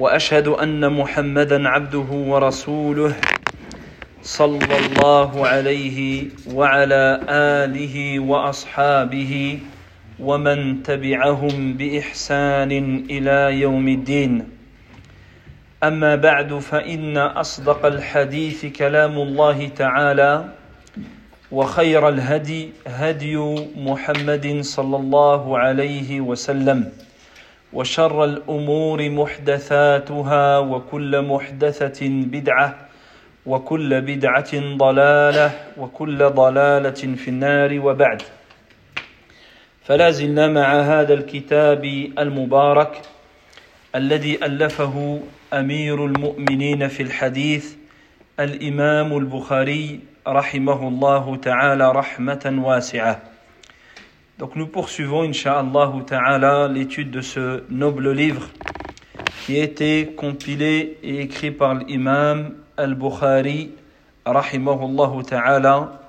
وأشهد 0.00 0.48
أن 0.48 0.92
محمدا 0.92 1.68
عبده 1.68 2.08
ورسوله 2.32 3.16
صلى 4.22 4.76
الله 4.78 5.46
عليه 5.46 6.24
وعلى 6.54 7.20
آله 7.28 8.20
وأصحابه 8.20 9.58
ومن 10.20 10.82
تبعهم 10.82 11.72
بإحسان 11.76 12.72
إلى 13.10 13.60
يوم 13.60 13.88
الدين. 13.88 14.32
أما 15.84 16.16
بعد 16.16 16.58
فإن 16.58 17.16
أصدق 17.16 17.86
الحديث 17.86 18.66
كلام 18.66 19.12
الله 19.18 19.68
تعالى 19.68 20.44
وخير 21.52 22.08
الهدي 22.08 22.70
هدي 22.86 23.36
محمد 23.76 24.60
صلى 24.60 24.96
الله 24.96 25.58
عليه 25.58 26.20
وسلم. 26.20 27.09
وشر 27.72 28.24
الأمور 28.24 29.10
محدثاتها 29.10 30.58
وكل 30.58 31.22
محدثة 31.22 32.08
بدعة 32.08 32.78
وكل 33.46 34.00
بدعة 34.00 34.76
ضلالة 34.76 35.50
وكل 35.78 36.18
ضلالة 36.18 37.00
في 37.16 37.28
النار 37.28 37.80
وبعد 37.80 38.22
فلا 39.82 40.10
زلنا 40.10 40.48
مع 40.48 40.80
هذا 40.80 41.14
الكتاب 41.14 41.84
المبارك 42.18 43.02
الذي 43.94 44.44
ألفه 44.44 45.20
أمير 45.52 46.04
المؤمنين 46.06 46.88
في 46.88 47.02
الحديث 47.02 47.74
الإمام 48.40 49.16
البخاري 49.18 50.00
rahimahullah 50.26 51.24
ta'ala 51.40 51.92
rahmatan 51.94 52.60
wasi'a. 52.60 53.29
Donc 54.39 54.55
nous 54.55 54.67
poursuivons 54.67 55.23
insha'Allah 55.23 55.93
ta'ala 56.05 56.67
l'étude 56.67 57.11
de 57.11 57.21
ce 57.21 57.63
noble 57.69 58.11
livre 58.11 58.49
qui 59.45 59.59
a 59.59 59.63
été 59.63 60.13
compilé 60.17 60.97
et 61.03 61.21
écrit 61.21 61.51
par 61.51 61.75
l'imam 61.75 62.53
al-Bukhari 62.77 63.71
rahimahullah 64.25 65.11
ta'ala 65.27 66.01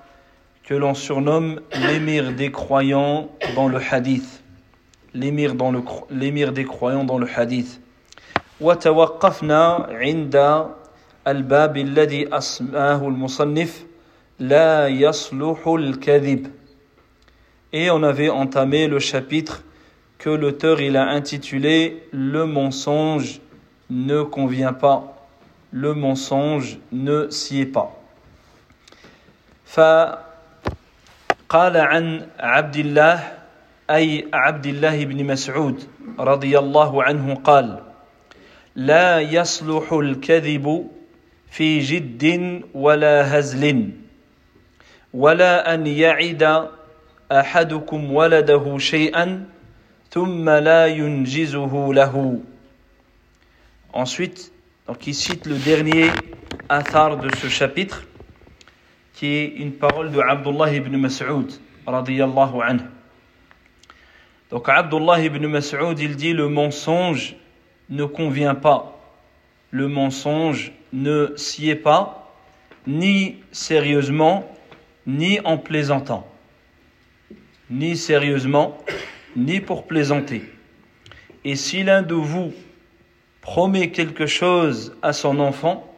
que 0.64 0.74
l'on 0.74 0.94
surnomme 0.94 1.60
l'émir 1.86 2.32
des 2.32 2.50
croyants 2.50 3.28
dans 3.54 3.68
le 3.68 3.78
hadith. 3.90 4.42
L'émir 5.14 5.54
dans 5.54 5.70
le 5.70 5.80
l'émir 6.10 6.52
des 6.52 6.64
croyants 6.64 7.04
dans 7.04 7.18
le 7.18 7.28
hadith. 7.36 7.80
وتوقفنا 8.60 9.86
عند 9.90 10.66
الباب 11.26 11.76
الذي 11.76 12.36
أسماه 12.36 13.08
المصنف 13.08 13.84
La 14.38 14.90
yasluhul 14.90 15.98
kadhib. 15.98 16.48
Et 17.72 17.90
on 17.90 18.02
avait 18.02 18.30
entamé 18.30 18.86
le 18.86 18.98
chapitre 18.98 19.62
que 20.18 20.30
l'auteur 20.30 20.80
il 20.80 20.96
a 20.96 21.08
intitulé 21.08 22.02
Le 22.12 22.46
mensonge 22.46 23.40
ne 23.90 24.22
convient 24.22 24.72
pas. 24.72 25.28
Le 25.72 25.94
mensonge 25.94 26.78
ne 26.92 27.28
s'y 27.30 27.60
est 27.60 27.66
pas. 27.66 27.92
فقال 29.66 30.16
عن 31.76 32.26
عبد 32.38 32.76
الله 32.76 33.32
أي 33.90 34.28
عبد 34.32 34.66
الله 34.66 35.04
بن 35.04 35.24
مسعود 35.24 35.84
رضي 36.18 36.58
الله 36.58 37.02
عنه 37.02 37.34
قال 37.34 37.82
لا 38.76 39.20
يصلح 39.20 39.92
الكذب 39.92 40.86
في 41.50 41.78
جد 41.80 42.62
ولا 42.74 43.38
هزل 43.38 43.90
ولا 45.14 45.74
أن 45.74 45.86
يعد 45.86 46.68
أحدكم 47.32 48.12
ولده 48.12 48.78
شيئا 48.78 49.46
ثم 50.10 50.50
لا 50.50 50.86
ينجزه 50.86 51.92
له 51.92 52.40
Ensuite, 53.92 54.52
donc 54.86 55.06
il 55.06 55.14
cite 55.14 55.46
le 55.46 55.56
dernier 55.56 56.10
athar 56.68 57.16
de 57.16 57.34
ce 57.36 57.48
chapitre, 57.48 58.04
qui 59.14 59.26
est 59.26 59.46
une 59.56 59.72
parole 59.72 60.10
de 60.12 60.20
Abdullah 60.20 60.74
ibn 60.74 60.94
Mas'ud, 60.98 61.50
radiyallahu 61.86 62.60
anhu. 62.62 62.84
Donc 64.50 64.68
Abdullah 64.68 65.22
ibn 65.22 65.46
Mas'ud, 65.46 65.98
il 65.98 66.16
dit 66.16 66.34
le 66.34 66.48
mensonge 66.48 67.36
ne 67.88 68.04
convient 68.04 68.54
pas, 68.54 68.98
le 69.70 69.88
mensonge 69.88 70.72
ne 70.92 71.32
s'y 71.36 71.70
est 71.70 71.74
pas, 71.74 72.30
ni 72.86 73.36
sérieusement, 73.52 74.48
ni 75.06 75.40
en 75.40 75.56
plaisantant, 75.56 76.28
ni 77.70 77.96
sérieusement, 77.96 78.78
ni 79.36 79.60
pour 79.60 79.86
plaisanter. 79.86 80.42
Et 81.44 81.56
si 81.56 81.82
l'un 81.82 82.02
de 82.02 82.14
vous 82.14 82.52
promet 83.40 83.90
quelque 83.90 84.26
chose 84.26 84.96
à 85.02 85.12
son 85.12 85.38
enfant, 85.38 85.92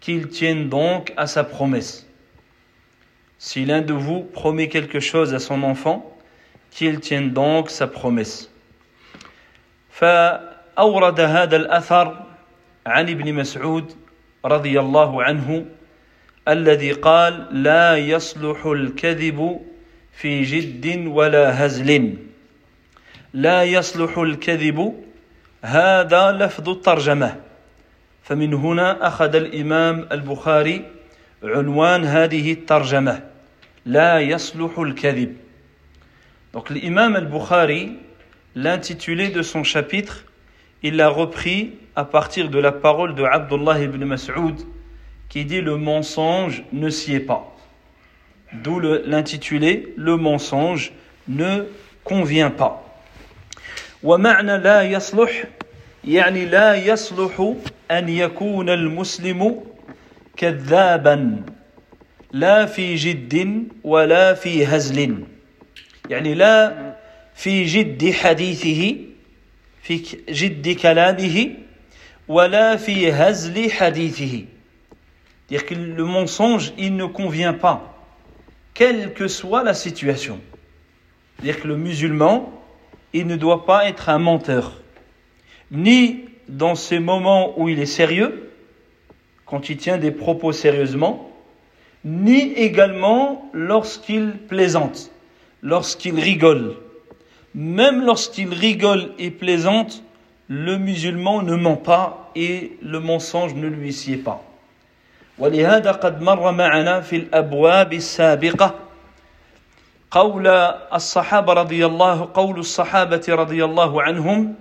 qu'il 0.00 0.28
tienne 0.28 0.68
donc 0.68 1.12
à 1.16 1.26
sa 1.26 1.44
promesse. 1.44 2.06
Si 3.38 3.64
l'un 3.64 3.82
de 3.82 3.92
vous 3.92 4.22
promet 4.22 4.68
quelque 4.68 5.00
chose 5.00 5.34
à 5.34 5.38
son 5.38 5.62
enfant, 5.62 6.16
qu'il 6.70 7.00
tienne 7.00 7.30
donc 7.30 7.70
sa 7.70 7.86
promesse. 7.86 8.48
فأورد 9.90 11.20
هذا 11.20 11.56
الأثر 11.56 12.24
عن 12.86 13.08
ابن 13.08 13.34
مسعود 13.34 13.92
رضي 14.44 14.80
الله 14.80 15.22
عنه 15.22 15.66
الذي 16.48 16.92
قال 16.92 17.46
لا 17.62 17.96
يصلح 17.96 18.66
الكذب 18.66 19.60
في 20.17 20.43
جد 20.43 21.07
ولا 21.07 21.65
هزل 21.65 22.13
لا 23.33 23.63
يصلح 23.63 24.17
الكذب 24.17 24.93
هذا 25.61 26.31
لفظ 26.31 26.69
الترجمه 26.69 27.35
فمن 28.23 28.53
هنا 28.53 29.07
اخذ 29.07 29.35
الامام 29.35 30.07
البخاري 30.11 30.85
عنوان 31.43 32.05
هذه 32.05 32.51
الترجمه 32.51 33.23
لا 33.85 34.19
يصلح 34.19 34.79
الكذب 34.79 35.35
Donc 36.53 36.69
l'imam 36.71 37.15
al-Bukhari, 37.15 37.97
l'intitulé 38.55 39.27
de 39.27 39.43
son 39.43 39.63
chapitre, 39.63 40.25
il 40.81 40.95
l'a 40.95 41.09
repris 41.09 41.73
à 41.95 42.05
partir 42.05 42.49
de 42.49 42.57
la 42.57 42.71
parole 42.71 43.13
de 43.13 43.23
Abdullah 43.23 43.79
ibn 43.79 44.03
Mas'ud 44.05 44.55
qui 45.29 45.45
dit 45.45 45.61
le 45.61 45.77
mensonge 45.77 46.63
ne 46.71 46.89
s'y 46.89 47.13
est 47.13 47.19
pas. 47.19 47.56
D'où 48.52 48.80
l'intitulé 48.80 49.94
le 49.96 50.16
mensonge 50.16 50.92
ne 51.28 51.64
convient 52.04 52.50
pas. 52.50 52.78
ومعنى 54.02 54.58
لا 54.58 54.82
يصلح 54.82 55.44
يعني 56.04 56.44
لا 56.44 56.74
يصلح 56.74 57.54
أن 57.90 58.08
يكون 58.08 58.70
المسلم 58.70 59.60
كذابا 60.36 61.42
لا 62.32 62.66
في 62.66 62.94
جد 62.94 63.62
ولا 63.84 64.34
في 64.34 64.66
هزل 64.66 65.24
يعني 66.10 66.34
لا 66.34 66.94
في 67.34 67.64
جد 67.64 68.10
حديثه 68.10 68.96
في 69.82 70.02
جد 70.28 70.68
كلامه 70.68 71.50
ولا 72.28 72.76
في 72.76 73.12
هزل 73.12 73.70
حديثه 73.70 74.44
dire 75.52 75.66
que 75.66 75.74
le 75.74 76.04
mensonge, 76.04 76.72
il 76.78 76.96
ne 76.96 77.04
convient 77.04 77.52
pas, 77.52 77.95
quelle 78.77 79.13
que 79.13 79.27
soit 79.27 79.63
la 79.63 79.73
situation. 79.73 80.39
dire 81.41 81.59
que 81.59 81.67
le 81.67 81.77
musulman, 81.77 82.53
il 83.11 83.25
ne 83.25 83.35
doit 83.35 83.65
pas 83.65 83.89
être 83.89 84.07
un 84.09 84.19
menteur, 84.19 84.81
ni 85.71 86.25
dans 86.47 86.75
ces 86.75 86.99
moments 86.99 87.59
où 87.59 87.69
il 87.69 87.79
est 87.79 87.87
sérieux, 87.87 88.51
quand 89.47 89.69
il 89.69 89.77
tient 89.77 89.97
des 89.97 90.11
propos 90.11 90.51
sérieusement, 90.51 91.31
ni 92.05 92.53
également 92.53 93.49
lorsqu'il 93.51 94.33
plaisante, 94.47 95.09
lorsqu'il 95.63 96.19
rigole. 96.19 96.75
Même 97.55 98.05
lorsqu'il 98.05 98.53
rigole 98.53 99.11
et 99.17 99.31
plaisante, 99.31 100.03
le 100.49 100.77
musulman 100.77 101.41
ne 101.41 101.55
ment 101.55 101.77
pas 101.77 102.31
et 102.35 102.77
le 102.83 102.99
mensonge 102.99 103.55
ne 103.55 103.67
lui 103.67 103.91
sied 103.91 104.17
pas. 104.17 104.43
ولهذا 105.39 105.91
قد 105.91 106.21
مر 106.21 106.51
معنا 106.51 107.01
في 107.01 107.15
الأبواب 107.15 107.93
السابقة 107.93 108.75
قول 110.11 110.47
الصحابة 110.93 111.53
رضي 111.53 111.85
الله 111.85 112.29
قول 112.33 112.59
الصحابة 112.59 113.25
رضي 113.29 113.65
الله 113.65 114.01
عنهم 114.01 114.55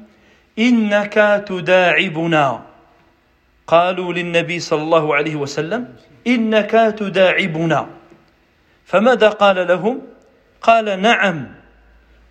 إنك 0.58 1.44
تداعبنا. 1.48 2.62
قالوا 3.66 4.12
للنبي 4.12 4.60
صلى 4.60 4.82
الله 4.82 5.14
عليه 5.14 5.36
وسلم 5.36 5.96
إنك 6.26 6.70
تداعبنا. 6.98 7.86
فماذا 8.84 9.28
قال 9.28 9.68
لهم؟ 9.68 10.02
قال 10.62 11.00
نعم 11.02 11.46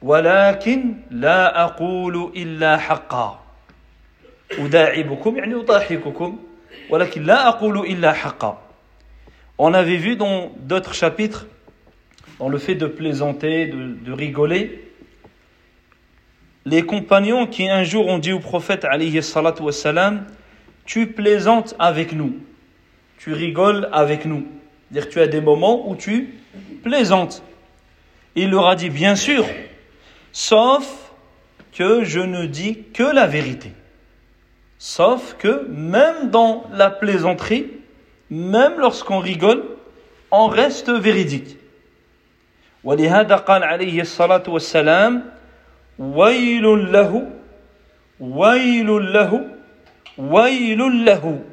ولكن 0.01 0.95
لا 1.12 1.63
أقول 1.63 2.31
إلا 2.36 2.77
حقا. 2.77 3.39
أداعبكم 4.59 5.38
يعني 5.38 5.56
أضاحككم 5.56 6.39
On 9.57 9.74
avait 9.74 9.98
vu 9.98 10.16
dans 10.16 10.51
d'autres 10.57 10.94
chapitres, 10.94 11.48
dans 12.39 12.50
le 12.50 12.57
fait 12.57 12.75
de 12.75 12.88
plaisanter, 12.88 13.68
de, 13.68 14.12
rigoler, 14.12 14.81
les 16.66 16.83
compagnons 16.83 17.48
qui 17.48 17.69
un 17.69 17.83
jour 17.83 18.07
ont 18.07 18.18
dit 18.18 18.33
au 18.33 18.39
prophète 18.39 18.86
tu 20.86 21.07
plaisantes 21.07 21.75
avec 21.80 22.13
nous, 22.13 22.38
tu 23.18 23.33
rigoles 23.33 23.89
avec 23.92 24.25
nous. 24.25 24.45
C'est-à-dire 24.92 25.10
tu 25.10 25.19
as 25.19 25.27
des 25.27 25.42
moments 25.42 25.89
où 25.89 25.95
tu 25.95 26.36
plaisantes. 26.83 27.44
Il 28.36 28.51
leur 28.51 28.68
a 28.68 28.75
dit, 28.75 28.89
bien 28.89 29.16
sûr, 29.16 29.45
sauf 30.31 31.12
que 31.74 32.04
je 32.04 32.19
ne 32.19 32.45
dis 32.45 32.83
que 32.94 33.04
la 33.04 33.27
vérité. 33.27 33.72
Sauf 34.85 35.35
que 35.38 35.67
même 35.69 36.31
dans 36.31 36.64
la 36.73 36.91
plaisanterie, 36.91 37.67
même 38.31 38.79
lorsqu'on 38.79 39.19
rigole, 39.19 39.62
on 40.31 40.47
reste 40.47 40.91
véridique. 40.91 41.56
ولهذا 42.85 43.37
قال 43.37 43.62
عليه 43.64 44.00
الصلاة 44.00 44.43
والسلام 44.49 45.23
ويل 45.99 46.93
له 46.93 47.31
ويل 48.20 49.12
له 49.12 49.47
ويل 50.19 51.05
له 51.05 51.44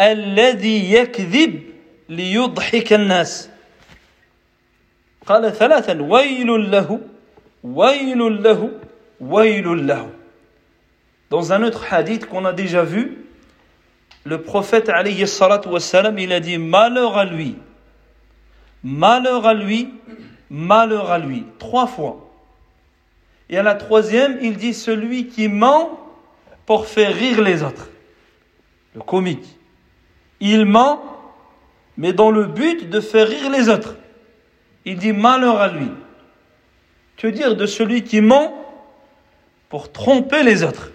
الذي 0.00 0.92
يكذب 0.92 1.62
ليضحك 2.08 2.92
الناس 2.92 3.50
قال 5.26 5.52
ثلاثا 5.52 6.02
ويل 6.02 6.70
له 6.70 7.00
ويل 7.64 8.42
له 8.42 8.70
ويل 9.20 9.86
له 9.86 10.10
dans 11.29 11.53
un 11.53 11.63
autre 11.63 11.91
hadith 11.91 12.27
qu'on 12.27 12.45
a 12.45 12.53
déjà 12.53 12.83
vu, 12.83 13.25
le 14.25 14.41
prophète 14.41 14.89
il 14.89 16.33
a 16.33 16.39
dit 16.39 16.57
malheur 16.57 17.17
à 17.17 17.25
lui, 17.25 17.55
malheur 18.83 19.45
à 19.45 19.53
lui, 19.53 19.93
malheur 20.49 21.11
à 21.11 21.19
lui, 21.19 21.45
trois 21.59 21.87
fois. 21.87 22.29
Et 23.49 23.57
à 23.57 23.63
la 23.63 23.75
troisième, 23.75 24.39
il 24.41 24.57
dit 24.57 24.73
celui 24.73 25.27
qui 25.27 25.47
ment 25.47 25.99
pour 26.65 26.87
faire 26.87 27.13
rire 27.13 27.41
les 27.41 27.61
autres. 27.61 27.89
Le 28.95 29.01
comique. 29.01 29.45
Il 30.39 30.65
ment, 30.65 31.03
mais 31.97 32.13
dans 32.13 32.31
le 32.31 32.45
but 32.45 32.89
de 32.89 32.99
faire 32.99 33.27
rire 33.27 33.49
les 33.51 33.69
autres. 33.69 33.95
Il 34.85 34.97
dit 34.97 35.13
malheur 35.13 35.59
à 35.59 35.67
lui. 35.67 35.91
Que 37.17 37.27
dire 37.27 37.55
de 37.55 37.65
celui 37.65 38.03
qui 38.03 38.21
ment 38.21 38.53
pour 39.69 39.91
tromper 39.91 40.43
les 40.43 40.63
autres? 40.63 40.91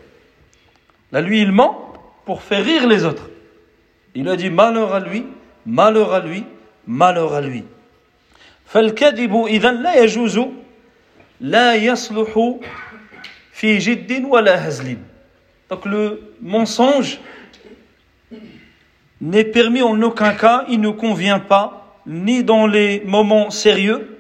Là, 1.12 1.22
lui, 1.22 1.42
il 1.42 1.52
ment 1.52 1.94
pour 2.26 2.42
faire 2.42 2.64
rire 2.64 2.88
les 2.88 3.06
autres. 3.06 3.30
Il 4.16 4.28
a 4.30 4.36
dit 4.36 4.50
malheur 4.50 4.94
à 4.94 5.00
lui, 5.00 5.26
malheur 5.66 6.14
à 6.14 6.20
lui, 6.20 6.44
malheur 6.88 7.34
à 7.34 7.42
lui. 7.42 7.64
فالكذب 8.66 9.46
إذا 9.46 9.72
لا 9.72 10.04
يجوز 10.04 10.40
لا 11.42 11.76
يصلح 11.76 12.60
في 13.54 13.78
جد 13.78 14.26
ولا 14.26 14.68
هزل 14.68 14.98
donc 15.70 15.86
le 15.86 16.22
mensonge 16.42 17.20
n'est 19.20 19.44
permis 19.44 19.82
en 19.82 20.00
aucun 20.04 20.34
cas, 20.34 20.66
il 20.70 20.80
ne 20.80 20.90
convient 20.90 21.40
pas, 21.40 22.00
ni 22.06 22.44
dans 22.44 22.68
les 22.68 23.02
moments 23.06 23.50
sérieux, 23.50 24.20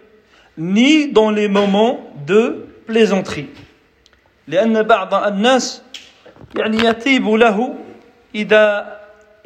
ni 0.57 1.11
dans 1.11 1.29
les 1.29 1.47
moments 1.47 1.99
de 2.25 2.65
plaisanterie. 2.87 3.47
لأن 4.47 4.83
بعض 4.83 5.13
الناس 5.13 5.81
يعني 6.56 6.84
يطيب 6.84 7.28
له 7.28 7.74
إذا 8.34 8.96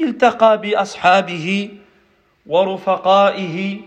التقى 0.01 0.61
بأصحابه 0.61 1.71
ورفقائه 2.47 3.81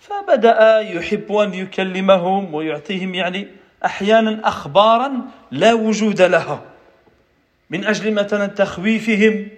فبدأ 0.00 0.80
يحب 0.80 1.32
أن 1.32 1.54
يكلمهم 1.54 2.54
ويعطيهم 2.54 3.14
يعني 3.14 3.48
أحيانا 3.84 4.48
أخبارا 4.48 5.12
لا 5.50 5.74
وجود 5.74 6.22
لها 6.22 6.62
من 7.70 7.84
أجل 7.84 8.14
مثلا 8.14 8.46
تخويفهم 8.46 9.48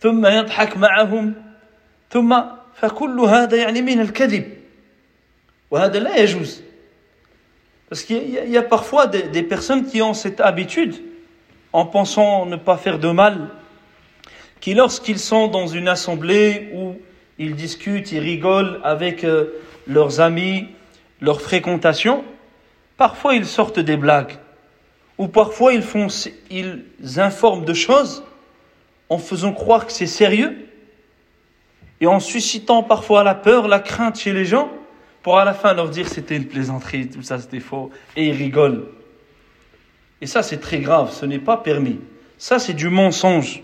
ثم 0.00 0.26
يضحك 0.26 0.76
معهم 0.76 1.34
ثم 2.10 2.40
فكل 2.74 3.20
هذا 3.20 3.56
يعني 3.56 3.82
من 3.82 4.00
الكذب 4.00 4.58
وهذا 5.70 5.98
لا 5.98 6.16
يجوز. 6.16 6.62
Parce 7.88 8.02
qu'il 8.02 8.28
y, 8.28 8.58
a 8.58 8.62
parfois 8.62 9.06
des, 9.06 9.42
personnes 9.42 9.86
qui 9.86 10.02
ont 10.02 10.12
cette 10.12 10.42
habitude, 10.42 10.94
en 11.78 11.86
pensant 11.86 12.44
ne 12.44 12.56
pas 12.56 12.76
faire 12.76 12.98
de 12.98 13.08
mal, 13.08 13.50
qui 14.58 14.74
lorsqu'ils 14.74 15.20
sont 15.20 15.46
dans 15.46 15.68
une 15.68 15.86
assemblée 15.86 16.70
où 16.74 16.96
ils 17.38 17.54
discutent, 17.54 18.10
ils 18.10 18.18
rigolent 18.18 18.80
avec 18.82 19.22
euh, 19.22 19.60
leurs 19.86 20.20
amis, 20.20 20.66
leur 21.20 21.40
fréquentation, 21.40 22.24
parfois 22.96 23.36
ils 23.36 23.46
sortent 23.46 23.78
des 23.78 23.96
blagues, 23.96 24.38
ou 25.18 25.28
parfois 25.28 25.72
ils, 25.72 25.82
font, 25.82 26.08
ils 26.50 26.82
informent 27.16 27.64
de 27.64 27.74
choses 27.74 28.24
en 29.08 29.18
faisant 29.18 29.52
croire 29.52 29.86
que 29.86 29.92
c'est 29.92 30.06
sérieux, 30.08 30.56
et 32.00 32.08
en 32.08 32.18
suscitant 32.18 32.82
parfois 32.82 33.22
la 33.22 33.36
peur, 33.36 33.68
la 33.68 33.78
crainte 33.78 34.18
chez 34.18 34.32
les 34.32 34.44
gens, 34.44 34.68
pour 35.22 35.38
à 35.38 35.44
la 35.44 35.54
fin 35.54 35.74
leur 35.74 35.90
dire 35.90 36.08
c'était 36.08 36.34
une 36.34 36.48
plaisanterie, 36.48 37.08
tout 37.08 37.22
ça 37.22 37.38
c'était 37.38 37.60
faux, 37.60 37.92
et 38.16 38.26
ils 38.30 38.36
rigolent. 38.36 38.97
Et 40.21 40.27
ça 40.27 40.43
c'est 40.43 40.59
très 40.59 40.79
grave, 40.79 41.11
ce 41.13 41.25
n'est 41.25 41.39
pas 41.39 41.57
permis. 41.57 41.99
Ça 42.37 42.59
c'est 42.59 42.73
du 42.73 42.89
mensonge. 42.89 43.63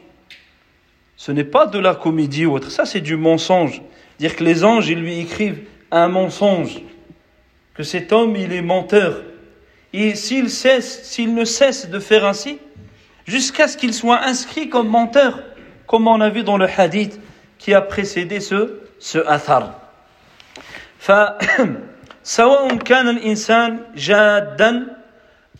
Ce 1.15 1.31
n'est 1.31 1.43
pas 1.43 1.65
de 1.65 1.79
la 1.79 1.95
comédie 1.95 2.45
ou 2.45 2.53
autre, 2.53 2.71
ça 2.71 2.85
c'est 2.85 3.01
du 3.01 3.17
mensonge. 3.17 3.81
Dire 4.19 4.35
que 4.35 4.43
les 4.43 4.63
anges, 4.63 4.89
ils 4.89 4.99
lui 4.99 5.19
écrivent 5.19 5.63
un 5.91 6.07
mensonge, 6.07 6.81
que 7.73 7.83
cet 7.83 8.11
homme, 8.11 8.35
il 8.35 8.53
est 8.53 8.61
menteur. 8.61 9.21
Et 9.93 10.15
s'il 10.15 10.49
cesse, 10.49 11.03
s'il 11.03 11.33
ne 11.33 11.45
cesse 11.45 11.89
de 11.89 11.99
faire 11.99 12.25
ainsi, 12.25 12.59
jusqu'à 13.25 13.67
ce 13.67 13.77
qu'il 13.77 13.93
soit 13.93 14.21
inscrit 14.23 14.69
comme 14.69 14.87
menteur, 14.87 15.41
comme 15.87 16.07
on 16.07 16.21
a 16.21 16.29
vu 16.29 16.43
dans 16.43 16.57
le 16.57 16.67
hadith 16.67 17.19
qui 17.57 17.73
a 17.73 17.81
précédé 17.81 18.39
ce, 18.39 18.79
ce 18.99 19.19
athar. 19.19 19.75
فسواء 20.99 22.75
كان 22.83 23.07
الإنسان 23.09 23.79
جادا 23.95 24.97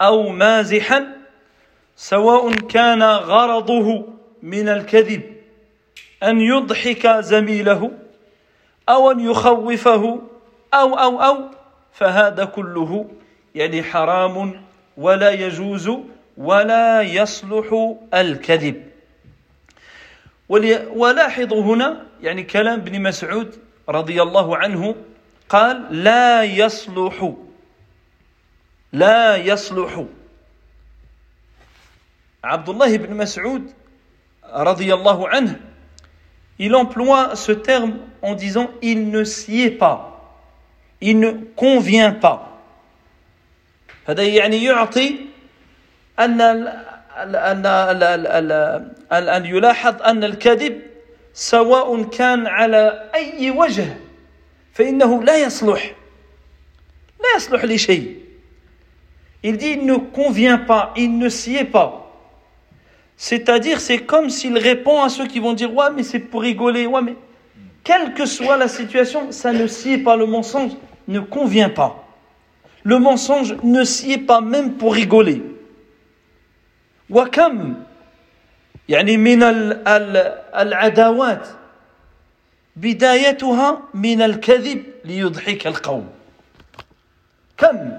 أو 0.03 0.29
مازحا 0.29 1.07
سواء 1.97 2.55
كان 2.55 3.03
غرضه 3.03 4.07
من 4.43 4.69
الكذب 4.69 5.23
أن 6.23 6.41
يضحك 6.41 7.07
زميله 7.07 7.91
أو 8.89 9.11
أن 9.11 9.21
يخوفه 9.21 10.21
أو 10.75 10.95
أو 10.95 11.23
أو 11.23 11.49
فهذا 11.93 12.45
كله 12.45 13.11
يعني 13.55 13.83
حرام 13.83 14.65
ولا 14.97 15.31
يجوز 15.31 15.91
ولا 16.37 17.03
يصلح 17.03 17.95
الكذب. 18.15 18.83
ولاحظوا 20.95 21.63
هنا 21.63 22.07
يعني 22.23 22.43
كلام 22.43 22.81
ابن 22.81 23.03
مسعود 23.03 23.55
رضي 23.89 24.23
الله 24.23 24.57
عنه 24.57 24.95
قال 25.49 26.05
لا 26.05 26.43
يصلح 26.43 27.33
لا 28.95 29.37
يصلح. 29.37 30.05
عبد 32.45 32.69
الله 32.69 32.97
بن 32.97 33.17
مسعود 33.17 33.73
رضي 34.55 34.95
الله 34.95 35.29
عنه 35.29 35.61
il 36.61 36.73
emploie 36.77 37.35
ce 37.35 37.51
terme 37.51 37.99
en 38.23 38.35
disant 38.35 38.71
il 38.81 39.11
ne 39.11 39.25
s'y 39.25 39.63
est 39.63 39.73
pas, 39.73 40.23
il 41.01 41.19
ne 41.19 41.33
convient 41.57 42.13
pas. 42.13 42.51
هذا 44.07 44.23
يعني 44.23 44.65
يعطي 44.65 45.17
أن 46.19 46.41
أن 46.41 47.67
أن 49.13 49.47
يلاحظ 49.47 50.03
أن 50.03 50.25
الكذب 50.25 50.81
سواء 51.35 52.03
كان 52.03 52.47
على 52.47 53.11
أي 53.15 53.51
وجه 53.51 53.97
فإنه 54.73 55.23
لا 55.23 55.37
يصلح. 55.37 55.95
لا 57.21 57.37
يصلح 57.37 57.65
لشيء. 57.65 58.24
Il 59.44 59.58
dit 59.58 59.72
il 59.72 59.86
ne 59.86 59.96
convient 59.96 60.58
pas, 60.58 60.94
il 60.98 61.18
ne 61.18 61.30
s'y 61.30 61.56
est 61.56 61.66
pas. 61.66 62.06
C'est-à-dire, 63.16 63.82
c'est 63.82 64.00
comme 64.00 64.30
s'il 64.30 64.58
répond 64.58 65.02
à 65.02 65.10
ceux 65.10 65.28
qui 65.28 65.40
vont 65.40 65.54
dire 65.54 65.74
Ouais, 65.74 65.88
mais 65.94 66.04
c'est 66.04 66.20
pour 66.20 66.42
rigoler. 66.42 66.86
Ouais, 66.86 67.02
mais 67.02 67.16
quelle 67.84 68.14
que 68.14 68.26
soit 68.26 68.58
la 68.58 68.68
situation, 68.68 69.32
ça 69.32 69.52
ne 69.52 69.68
sied 69.68 69.98
pas. 70.00 70.16
Le 70.16 70.26
mensonge 70.26 70.72
ne 71.08 71.20
convient 71.20 71.70
pas. 71.70 72.06
Le 72.84 72.98
mensonge 73.00 73.56
ne 73.64 73.84
sied 73.84 74.20
pas 74.20 74.42
même 74.42 74.74
pour 74.74 74.94
rigoler. 74.94 75.42
وكم 77.10 77.74
يعني 78.90 79.18
من 79.18 79.44
العداوات 80.56 81.48
بدايتها 82.76 83.82
من 83.94 84.22
الكذب 84.22 84.84
ليضحك 85.06 85.68
القوم 85.68 86.10
كم 87.58 87.92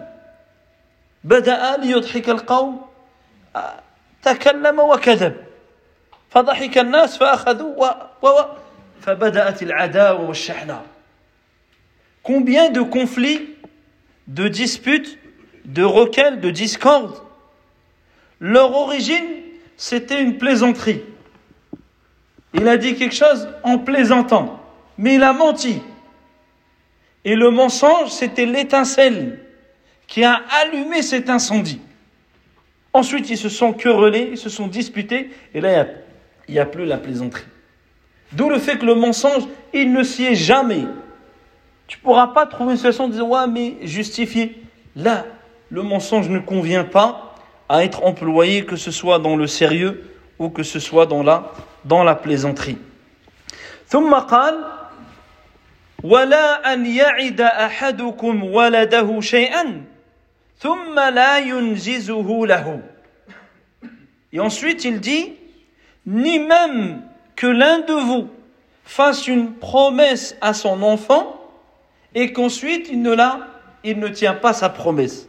بدأ 1.24 1.76
ليضحك 1.76 2.28
القوم 2.28 2.80
تكلم 4.22 4.80
وكذب 4.80 5.36
فضحك 6.30 6.78
الناس 6.78 7.16
فأخذوا 7.16 7.74
و... 7.76 8.26
و... 8.26 8.42
فبدأت 9.00 9.62
العداوة 9.62 10.28
والشحنة 10.28 10.82
Combien 12.22 12.68
de 12.68 12.82
conflits, 12.82 13.48
de 14.28 14.46
disputes, 14.46 15.18
de 15.64 15.82
requêtes, 15.82 16.40
de 16.40 16.50
discordes 16.50 17.16
Leur 18.40 18.74
origine, 18.76 19.24
c'était 19.78 20.22
une 20.22 20.36
plaisanterie. 20.36 21.02
Il 22.52 22.68
a 22.68 22.76
dit 22.76 22.94
quelque 22.94 23.14
chose 23.14 23.48
en 23.62 23.78
plaisantant, 23.78 24.60
mais 24.98 25.14
il 25.14 25.22
a 25.22 25.32
menti. 25.32 25.80
Et 27.24 27.34
le 27.36 27.50
mensonge, 27.50 28.10
c'était 28.10 28.46
l'étincelle 28.46 29.38
qui 30.06 30.24
a 30.24 30.42
allumé 30.62 31.02
cet 31.02 31.30
incendie. 31.30 31.80
Ensuite, 32.92 33.30
ils 33.30 33.38
se 33.38 33.48
sont 33.48 33.72
querellés, 33.72 34.30
ils 34.32 34.38
se 34.38 34.48
sont 34.48 34.66
disputés, 34.66 35.30
et 35.54 35.60
là, 35.60 35.86
il 36.48 36.54
n'y 36.54 36.58
a, 36.58 36.66
plus 36.66 36.84
la 36.84 36.98
plaisanterie. 36.98 37.44
D'où 38.32 38.48
le 38.48 38.58
fait 38.58 38.78
que 38.78 38.86
le 38.86 38.94
mensonge, 38.94 39.44
il 39.72 39.92
ne 39.92 40.02
s'y 40.02 40.24
est 40.24 40.34
jamais. 40.34 40.84
Tu 41.86 41.98
ne 41.98 42.02
pourras 42.02 42.28
pas 42.28 42.46
trouver 42.46 42.72
une 42.72 42.76
situation 42.76 43.08
de 43.08 43.14
dire, 43.14 43.28
ouais, 43.28 43.46
mais 43.46 43.76
justifié. 43.82 44.60
Là, 44.96 45.26
le 45.70 45.82
mensonge 45.82 46.28
ne 46.28 46.40
convient 46.40 46.84
pas 46.84 47.34
à 47.68 47.84
être 47.84 48.04
employé, 48.04 48.64
que 48.64 48.76
ce 48.76 48.90
soit 48.90 49.20
dans 49.20 49.36
le 49.36 49.46
sérieux 49.46 50.10
ou 50.38 50.48
que 50.48 50.64
ce 50.64 50.80
soit 50.80 51.06
dans 51.06 51.22
la, 51.22 51.52
dans 51.84 52.02
la 52.02 52.16
plaisanterie. 52.16 52.78
ثم 53.90 54.14
قال 54.14 54.54
ولا 56.02 56.72
أن 56.72 56.86
يعد 56.86 57.40
أحدكم 57.40 58.44
ولده 58.44 59.20
شيئا 59.20 59.82
et 64.33 64.39
ensuite 64.39 64.85
il 64.85 64.99
dit 64.99 65.33
ni 66.05 66.39
même 66.39 67.01
que 67.35 67.47
l'un 67.47 67.79
de 67.79 67.93
vous 67.93 68.29
fasse 68.83 69.27
une 69.27 69.53
promesse 69.53 70.35
à 70.41 70.53
son 70.53 70.81
enfant 70.83 71.41
et 72.13 72.31
qu'ensuite 72.31 72.87
il 72.89 73.01
ne 73.01 73.13
la 73.13 73.47
il 73.85 73.99
ne 73.99 74.07
tient 74.07 74.33
pas 74.33 74.53
sa 74.53 74.69
promesse. 74.69 75.27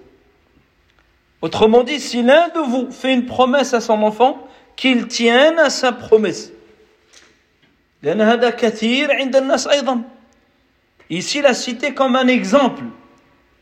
Autrement 1.43 1.83
dit, 1.83 2.01
si 2.01 2.23
l'un 2.23 2.49
de 2.49 2.61
vous 2.61 2.91
fait 2.91 3.13
une 3.13 3.27
promesse 3.27 3.75
à 3.75 3.81
son 3.81 4.03
enfant, 4.03 4.49
qu'il 4.75 5.07
tienne 5.07 5.59
à 5.59 5.71
sa 5.71 5.93
promesse. 5.93 6.53
Ici, 11.11 11.39
il 11.39 11.47
a 11.47 11.55
cité 11.55 11.95
comme 11.95 12.17
un 12.17 12.29
exemple 12.29 12.83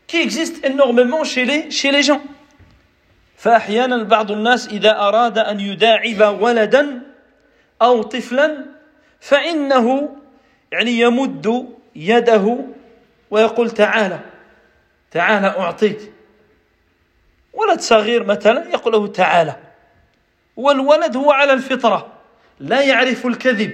qui 0.07 0.17
existe 0.21 0.63
énormément 0.65 1.23
chez 1.23 1.45
les, 1.45 1.71
chez 1.71 1.91
les 1.91 2.03
gens. 2.03 2.21
فأحيانا 3.37 4.03
بعض 4.03 4.31
الناس 4.31 4.67
إذا 4.67 4.97
أراد 4.99 5.37
أن 5.37 5.59
يداعب 5.59 6.41
ولدا 6.41 7.01
أو 7.81 8.03
طفلا 8.03 8.65
فإنه 9.19 10.15
يعني 10.71 10.99
يمد 10.99 11.75
يده 11.95 12.57
ويقول 13.31 13.71
تعالى 13.71 14.19
تعالى 15.11 15.47
أعطيك. 15.47 16.11
ولد 17.53 17.79
صغير 17.79 18.23
مثلا 18.23 18.69
يقول 18.69 18.93
له 18.93 19.07
تعالى. 19.07 19.55
والولد 20.55 21.17
هو 21.17 21.31
على 21.31 21.53
الفطرة 21.53 22.13
لا 22.59 22.81
يعرف 22.81 23.25
الكذب 23.25 23.71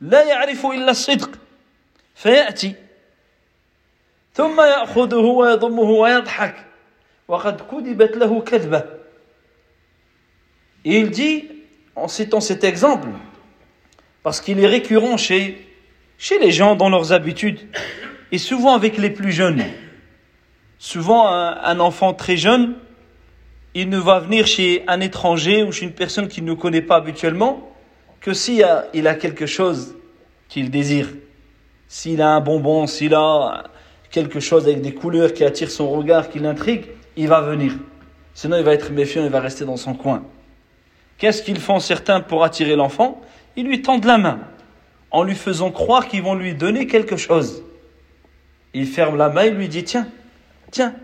لا 0.00 0.22
يعرف 0.22 0.66
إلا 0.66 0.90
الصدق. 0.90 1.30
فيأتي 2.14 2.74
ثم 4.35 4.61
يأخذه 4.61 5.15
ويضمه 5.15 5.89
ويضحك 5.89 6.55
وقد 7.27 7.61
كذبت 7.61 8.17
له 8.17 8.41
كذبة 8.41 8.83
Et 10.83 10.99
il 10.99 11.11
dit, 11.11 11.47
en 11.95 12.07
citant 12.07 12.39
cet 12.39 12.63
exemple, 12.63 13.09
parce 14.23 14.41
qu'il 14.41 14.59
est 14.59 14.67
récurrent 14.67 15.15
chez, 15.15 15.67
chez 16.17 16.39
les 16.39 16.51
gens 16.51 16.75
dans 16.75 16.89
leurs 16.89 17.13
habitudes, 17.13 17.59
et 18.31 18.39
souvent 18.39 18.73
avec 18.73 18.97
les 18.97 19.11
plus 19.11 19.31
jeunes. 19.31 19.63
Souvent, 20.79 21.27
un, 21.27 21.55
un 21.63 21.79
enfant 21.79 22.15
très 22.15 22.35
jeune, 22.35 22.73
il 23.75 23.89
ne 23.89 23.99
va 23.99 24.19
venir 24.19 24.47
chez 24.47 24.83
un 24.87 25.01
étranger 25.01 25.61
ou 25.63 25.71
chez 25.71 25.85
une 25.85 25.93
personne 25.93 26.27
qu'il 26.27 26.45
ne 26.45 26.53
connaît 26.53 26.81
pas 26.81 26.95
habituellement 26.95 27.71
que 28.19 28.33
s'il 28.33 28.63
a, 28.63 28.85
il 28.93 29.07
a 29.07 29.15
quelque 29.15 29.45
chose 29.45 29.95
qu'il 30.49 30.69
désire. 30.69 31.09
S'il 31.87 32.21
a 32.21 32.29
un 32.29 32.41
bonbon, 32.41 32.87
s'il 32.87 33.13
a 33.13 33.63
quelque 34.10 34.40
chose 34.40 34.64
avec 34.66 34.82
des 34.82 34.94
couleurs 34.94 35.32
qui 35.32 35.44
attire 35.44 35.70
son 35.70 35.90
regard, 35.90 36.28
qui 36.28 36.38
l'intrigue, 36.38 36.86
il 37.16 37.28
va 37.28 37.40
venir. 37.40 37.72
Sinon, 38.34 38.58
il 38.58 38.64
va 38.64 38.72
être 38.72 38.92
méfiant, 38.92 39.24
il 39.24 39.30
va 39.30 39.40
rester 39.40 39.64
dans 39.64 39.76
son 39.76 39.94
coin. 39.94 40.24
Qu'est-ce 41.18 41.42
qu'ils 41.42 41.60
font 41.60 41.80
certains 41.80 42.20
pour 42.20 42.44
attirer 42.44 42.76
l'enfant? 42.76 43.22
Ils 43.56 43.66
lui 43.66 43.82
tendent 43.82 44.04
la 44.04 44.18
main 44.18 44.40
en 45.10 45.22
lui 45.22 45.34
faisant 45.34 45.70
croire 45.70 46.08
qu'ils 46.08 46.22
vont 46.22 46.34
lui 46.34 46.54
donner 46.54 46.86
quelque 46.86 47.16
chose. 47.16 47.62
Il 48.74 48.86
ferme 48.86 49.16
la 49.16 49.30
main, 49.30 49.46
il 49.46 49.54
lui 49.54 49.68
dit 49.68 49.84
Tiens, 49.84 50.08
tiens. 50.70 50.94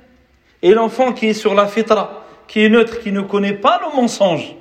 Et 0.60 0.74
l'enfant 0.74 1.12
qui 1.12 1.28
est 1.28 1.34
sur 1.34 1.54
la 1.54 1.66
fitra, 1.66 2.24
qui 2.46 2.62
est 2.62 2.68
neutre, 2.68 3.00
qui 3.00 3.12
ne 3.12 3.22
connaît 3.22 3.54
pas 3.54 3.80
le 3.82 3.96
mensonge, 3.96 4.54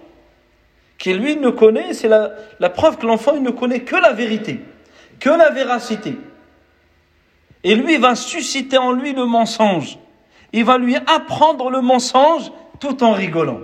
qui 0.98 1.14
lui 1.14 1.36
ne 1.36 1.50
connaît, 1.50 1.94
c'est 1.94 2.08
la, 2.08 2.32
la 2.60 2.70
preuve 2.70 2.98
que 2.98 3.06
l'enfant 3.06 3.36
ne 3.40 3.50
connaît 3.50 3.82
que 3.82 3.98
la 3.98 4.14
vérité, 4.14 4.62
que 5.20 5.30
la 5.30 5.50
véracité. 5.50 6.16
Et 7.64 7.76
lui 7.76 7.98
va 7.98 8.16
susciter 8.16 8.78
en 8.78 8.92
lui 8.92 9.14
le 9.14 9.26
mensonge. 9.26 9.98
Il 10.54 10.66
va 10.66 10.78
lui 10.78 10.96
apprendre 10.96 11.70
le 11.70 11.82
mensonge 11.82 12.52
tout 12.80 13.04
en 13.04 13.12
rigolant. 13.12 13.60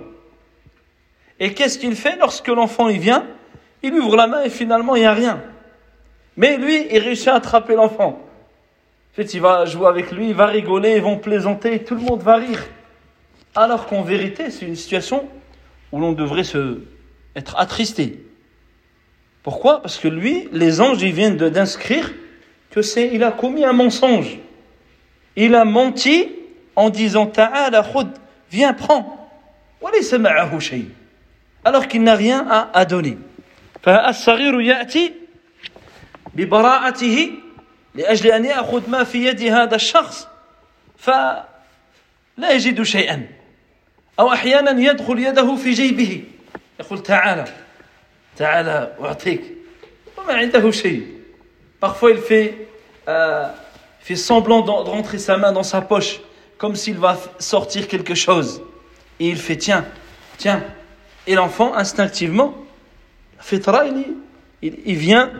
Et 1.40 1.54
qu'est-ce 1.54 1.78
qu'il 1.78 1.94
fait 1.96 2.16
lorsque 2.16 2.48
l'enfant 2.48 2.88
il 2.88 3.00
vient? 3.00 3.26
Il 3.82 3.94
ouvre 3.94 4.16
la 4.16 4.26
main 4.26 4.42
et 4.42 4.50
finalement 4.50 4.96
il 4.96 5.00
n'y 5.00 5.06
a 5.06 5.12
rien. 5.12 5.40
Mais 6.36 6.56
lui, 6.56 6.86
il 6.90 6.98
réussit 6.98 7.28
à 7.28 7.34
attraper 7.34 7.74
l'enfant. 7.74 8.20
En 9.12 9.14
fait, 9.14 9.34
il 9.34 9.40
va 9.40 9.64
jouer 9.64 9.88
avec 9.88 10.12
lui, 10.12 10.28
il 10.28 10.34
va 10.34 10.46
rigoler, 10.46 10.96
ils 10.96 11.02
vont 11.02 11.18
plaisanter, 11.18 11.82
tout 11.82 11.94
le 11.94 12.00
monde 12.00 12.22
va 12.22 12.36
rire. 12.36 12.64
Alors 13.54 13.86
qu'en 13.86 14.02
vérité, 14.02 14.50
c'est 14.50 14.66
une 14.66 14.76
situation 14.76 15.28
où 15.90 15.98
l'on 15.98 16.12
devrait 16.12 16.44
se, 16.44 16.82
être 17.34 17.56
attristé. 17.58 18.24
Pourquoi? 19.42 19.82
Parce 19.82 19.98
que 19.98 20.08
lui, 20.08 20.48
les 20.52 20.80
anges, 20.80 21.02
ils 21.02 21.12
viennent 21.12 21.36
d'inscrire 21.36 22.12
que 22.78 22.82
c'est, 22.82 23.08
il 23.12 23.24
a 23.24 23.32
commis 23.32 23.64
un 23.64 23.72
mensonge. 23.72 24.38
Il 25.34 25.56
a 25.56 25.64
menti 25.64 26.28
en 26.76 26.90
disant 26.90 27.26
Ta'ala 27.26 27.82
khud, 27.82 28.08
viens, 28.52 28.72
prends. 28.72 29.28
Alors 31.64 31.88
qu'il 31.88 32.02
n'a 32.02 32.14
rien 32.14 32.46
à, 32.48 32.70
à 32.72 32.84
donner. 32.84 33.18
فالصغير 33.82 34.60
يأتي 34.60 35.12
ببراءته 36.34 37.30
لأجل 37.94 38.30
أن 38.30 38.44
يأخذ 38.44 38.90
ما 38.90 39.04
في 39.04 39.26
يد 39.26 39.42
هذا 39.42 39.74
الشخص 39.74 40.28
فلا 40.98 41.44
يجد 42.50 42.82
شيئا 42.82 43.26
أو 44.20 44.32
أحيانا 44.32 44.80
يدخل 44.80 45.18
يده 45.18 45.56
في 45.56 45.70
جيبه 45.70 46.22
يقول 46.80 47.02
تعالى 47.02 47.44
تعالى 48.36 48.96
أعطيك 49.00 49.42
وما 50.16 50.34
عنده 50.34 50.70
شيء 50.70 51.17
Parfois 51.79 52.11
il 52.11 52.17
fait, 52.17 52.67
euh, 53.07 53.47
fait 53.99 54.15
semblant 54.15 54.61
de 54.61 54.69
rentrer 54.69 55.17
sa 55.17 55.37
main 55.37 55.51
dans 55.51 55.63
sa 55.63 55.81
poche 55.81 56.21
comme 56.57 56.75
s'il 56.75 56.97
va 56.97 57.17
sortir 57.39 57.87
quelque 57.87 58.15
chose. 58.15 58.61
Et 59.19 59.27
il 59.29 59.37
fait 59.37 59.57
tiens, 59.57 59.85
tiens. 60.37 60.63
Et 61.27 61.35
l'enfant 61.35 61.73
instinctivement, 61.73 62.55
fitra, 63.39 63.85
il, 63.85 64.05
il, 64.61 64.79
il 64.85 64.95
vient 64.95 65.31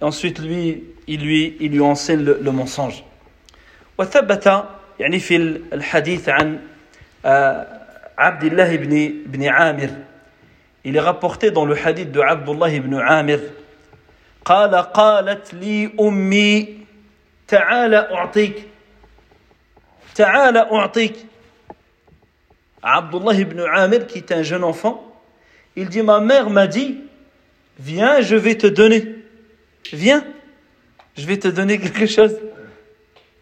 et 0.00 0.04
ensuite 0.04 0.38
lui, 0.38 0.84
il 1.06 1.20
lui, 1.20 1.56
il 1.60 1.72
lui 1.72 1.80
enseigne 1.80 2.22
le, 2.22 2.38
le 2.40 2.50
mensonge. 2.52 3.04
وثبت 3.98 4.64
يعني 4.98 5.18
في 5.18 5.36
الحديث 5.72 6.28
عن 6.28 6.58
Abdullah 8.20 8.72
ibn, 8.72 8.92
ibn 8.92 9.48
Amir. 9.48 9.90
Il 10.84 10.96
est 10.96 11.00
rapporté 11.00 11.50
dans 11.50 11.64
le 11.64 11.76
hadith 11.76 12.12
de 12.12 12.20
Abdullah 12.20 12.70
ibn 12.70 12.94
Amir. 12.94 13.40
قال 14.44 14.74
قالت 14.74 15.54
لي 15.54 15.90
أمي 16.00 16.78
تعال 17.48 17.94
أعطيك 17.94 18.68
تعال 20.14 20.56
أعطيك 20.56 21.16
Abdullah 22.82 23.34
ibn 23.34 23.60
Amir, 23.60 24.06
qui 24.06 24.18
est 24.18 24.32
un 24.32 24.42
jeune 24.42 24.64
enfant, 24.64 25.04
il 25.76 25.88
dit 25.88 26.02
Ma 26.02 26.20
mère 26.20 26.50
m'a 26.50 26.66
dit 26.66 26.98
Viens, 27.78 28.20
je 28.20 28.36
vais 28.36 28.56
te 28.56 28.66
donner. 28.66 29.16
Viens, 29.92 30.24
je 31.16 31.26
vais 31.26 31.38
te 31.38 31.48
donner 31.48 31.78
quelque 31.78 32.06
chose. 32.06 32.36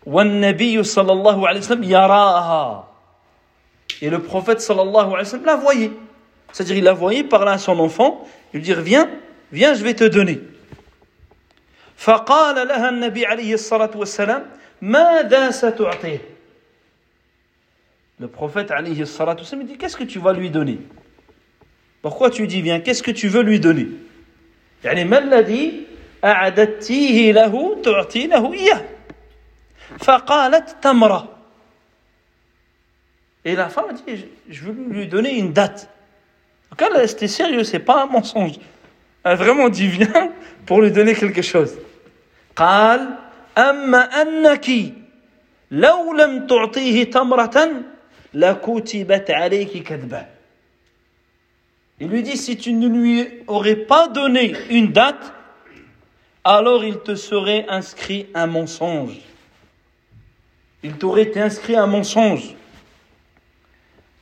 والنبي 0.07 0.83
صلى 0.83 1.13
الله 1.13 1.49
عليه 1.49 1.61
وسلم 1.61 1.85
يراها 1.85 2.85
Et 4.01 4.11
le 4.11 4.21
prophète 4.21 4.61
sallallahu 4.61 5.13
alayhi 5.13 5.19
wa 5.19 5.25
sallam 5.25 5.47
la 5.47 5.57
voyait. 5.57 5.91
C'est-à-dire, 6.53 6.77
il 6.77 6.89
a 6.89 6.93
envoyé 6.93 7.25
parler 7.25 7.53
à 7.53 7.59
son 7.59 7.79
enfant, 7.79 8.27
lui 8.55 8.63
dire 8.63 8.81
Viens, 8.81 9.09
viens, 9.53 9.75
je 9.75 9.85
vais 9.85 9.95
te 9.95 10.05
donner. 10.05 10.41
فقال 11.97 12.69
لها 12.69 12.89
النبي 12.89 13.27
عليه 13.27 13.55
الصلاة 13.55 13.91
والسلام 13.95 14.47
ماذا 14.83 15.51
ستعطيه 15.51 16.19
Le 18.21 18.27
prophète 18.27 18.71
عليه 18.73 19.03
الصلاة 19.03 19.37
والسلام 19.39 19.67
dit 19.67 19.79
Qu'est-ce 19.79 19.97
que 19.97 20.05
tu 20.05 20.19
vas 20.19 20.33
lui 20.33 20.51
donner 20.51 20.79
Pourquoi 22.03 22.31
tu 22.31 22.47
dis 22.47 22.63
Viens, 22.63 22.81
qu'est-ce 22.81 23.03
que 23.03 23.11
tu 23.11 23.29
veux 23.29 23.43
lui 23.43 23.61
donner 23.61 23.89
يعني 24.85 25.05
ما 25.05 25.19
الذي 25.19 25.87
أعددتيه 26.25 27.33
له 27.33 27.83
تعطينه 27.83 28.53
إياه 28.53 28.85
فقالت 29.99 30.77
تمرة 30.83 31.39
Et 33.45 33.55
la 33.55 33.69
femme 33.69 33.87
a 33.91 33.93
dit, 33.93 34.27
je 34.49 34.65
veux 34.65 34.73
lui 34.73 35.07
donner 35.07 35.39
une 35.39 35.53
date. 35.53 35.89
Donc 36.71 36.83
elle, 36.83 37.09
c'était 37.09 37.29
sérieux, 37.29 37.65
c'est 37.65 37.79
pas 37.79 38.03
un 38.03 38.07
mensonge. 38.07 38.59
Elle 39.25 39.33
a 39.33 39.35
vraiment 39.35 39.69
dit, 39.69 39.87
viens 39.87 40.33
pour 40.67 40.81
lui 40.81 40.91
donner 40.91 41.15
quelque 41.15 41.43
chose. 41.43 41.75
قال 42.57 43.09
أما 43.59 44.23
أنك 44.23 44.93
لو 45.71 46.13
لم 46.13 46.47
تعطيه 46.47 47.11
تمرة 47.11 47.69
لكتبت 48.35 49.31
عليك 49.31 49.83
كذبا 49.83 50.27
Il 52.01 52.09
lui 52.09 52.23
dit, 52.23 52.37
si 52.37 52.57
tu 52.57 52.73
ne 52.73 52.87
lui 52.87 53.27
aurais 53.49 53.75
pas 53.75 54.07
donné 54.07 54.55
une 54.71 54.93
date, 54.93 55.33
alors 56.45 56.85
il 56.85 56.99
te 57.01 57.17
serait 57.17 57.67
inscrit 57.69 58.29
un 58.35 58.47
mensonge. 58.47 59.19
Il 60.85 60.93
t'aurait 60.93 61.23
été 61.23 61.41
inscrit 61.41 61.77
un 61.77 61.89
mensonge. 61.89 62.55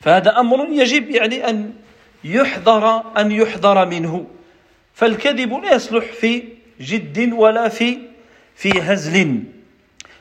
فهذا 0.00 0.40
أمر 0.40 0.68
يجب 0.70 1.10
يعني 1.10 1.50
أن 1.50 1.74
يحذر 2.24 3.12
أن 3.18 3.32
يحذر 3.32 3.86
منه 3.86 4.26
فالكذب 5.01 5.53
لا 5.53 5.75
يصلح 5.75 6.05
في 6.05 6.43
جد 6.81 7.33
ولا 7.33 7.69
في 7.69 7.99
في 8.55 8.81
هزل. 8.81 9.43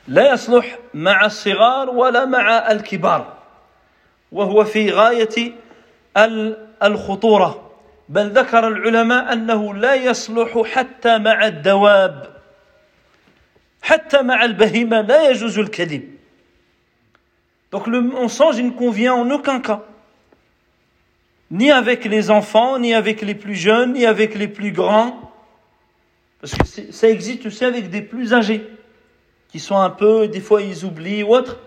لا 0.07 0.33
يصلح 0.33 0.79
مع 0.93 1.25
الصغار 1.25 1.89
ولا 1.89 2.25
مع 2.25 2.71
الكبار 2.71 3.37
وهو 4.31 4.63
في 4.63 4.91
غاية 4.91 5.53
الخطورة. 6.83 7.71
بل 8.09 8.29
ذكر 8.29 8.67
العلماء 8.67 9.33
أنه 9.33 9.75
لا 9.75 9.95
يصلح 9.95 10.61
حتى 10.65 11.17
مع 11.17 11.47
الدواب 11.47 12.37
حتى 13.81 14.21
مع 14.21 14.43
البهيمة 14.43 15.01
لا 15.01 15.29
يجوز 15.29 15.59
الكذب. 15.59 16.03
Donc 17.71 17.87
le 17.87 18.01
mensonge, 18.01 18.61
ne 18.61 18.71
convient 18.71 19.13
en 19.13 19.29
aucun 19.29 19.59
cas. 19.59 19.81
Ni 21.51 21.69
avec 21.69 22.05
les 22.05 22.31
enfants, 22.31 22.79
ni 22.79 22.93
avec 22.93 23.21
les 23.21 23.35
plus 23.35 23.55
jeunes, 23.55 23.93
ni 23.93 24.05
avec 24.05 24.35
les 24.35 24.47
plus 24.47 24.71
grands. 24.71 25.31
Parce 26.39 26.55
que 26.55 26.91
ça 26.91 27.09
existe 27.09 27.45
aussi 27.45 27.65
avec 27.65 27.89
des 27.89 28.01
plus 28.01 28.33
âgés, 28.33 28.67
qui 29.49 29.59
sont 29.59 29.77
un 29.77 29.89
peu, 29.89 30.27
des 30.27 30.39
fois 30.39 30.61
ils 30.61 30.85
oublient 30.85 31.23
ou 31.23 31.35
autre. 31.35 31.59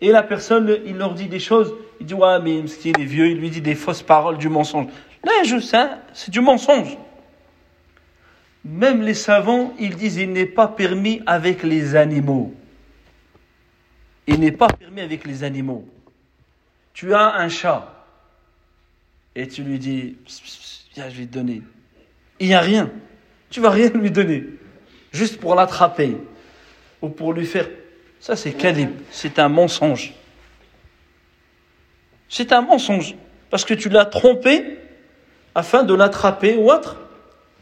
Et 0.00 0.10
la 0.10 0.22
personne, 0.22 0.78
il 0.86 0.96
leur 0.96 1.14
dit 1.14 1.26
des 1.26 1.40
choses. 1.40 1.74
Il 2.00 2.06
dit, 2.06 2.14
ouais, 2.14 2.40
mais 2.40 2.60
il 2.84 3.00
est 3.00 3.04
vieux, 3.04 3.28
il 3.28 3.38
lui 3.38 3.50
dit 3.50 3.60
des 3.60 3.74
fausses 3.74 4.02
paroles, 4.02 4.38
du 4.38 4.48
mensonge. 4.48 4.86
Là, 5.24 5.32
je 5.44 5.58
sais, 5.58 5.88
c'est 6.12 6.30
du 6.30 6.40
mensonge. 6.40 6.96
Même 8.64 9.02
les 9.02 9.14
savants, 9.14 9.74
ils 9.78 9.96
disent, 9.96 10.16
il 10.16 10.32
n'est 10.32 10.46
pas 10.46 10.68
permis 10.68 11.20
avec 11.26 11.62
les 11.64 11.96
animaux. 11.96 12.54
Il 14.26 14.40
n'est 14.40 14.52
pas 14.52 14.68
permis 14.68 15.00
avec 15.00 15.26
les 15.26 15.42
animaux. 15.42 15.84
Tu 16.92 17.14
as 17.14 17.34
un 17.34 17.48
chat 17.48 17.97
et 19.37 19.47
tu 19.47 19.63
lui 19.63 19.79
dis, 19.79 20.17
viens, 20.95 21.09
je 21.09 21.15
vais 21.15 21.25
te 21.25 21.33
donner. 21.33 21.61
Il 22.39 22.47
n'y 22.47 22.53
a 22.53 22.59
rien. 22.59 22.91
Tu 23.49 23.59
vas 23.59 23.69
rien 23.69 23.89
lui 23.89 24.11
donner. 24.11 24.45
Juste 25.11 25.39
pour 25.39 25.55
l'attraper 25.55 26.17
ou 27.01 27.09
pour 27.09 27.33
lui 27.33 27.45
faire. 27.45 27.67
Ça, 28.19 28.35
c'est 28.35 28.53
kadib. 28.53 28.89
C'est 29.11 29.39
un 29.39 29.49
mensonge. 29.49 30.13
C'est 32.29 32.51
un 32.51 32.61
mensonge. 32.61 33.15
Parce 33.49 33.65
que 33.65 33.73
tu 33.73 33.89
l'as 33.89 34.05
trompé 34.05 34.77
afin 35.55 35.83
de 35.83 35.93
l'attraper 35.93 36.55
ou 36.55 36.71
autre 36.71 36.97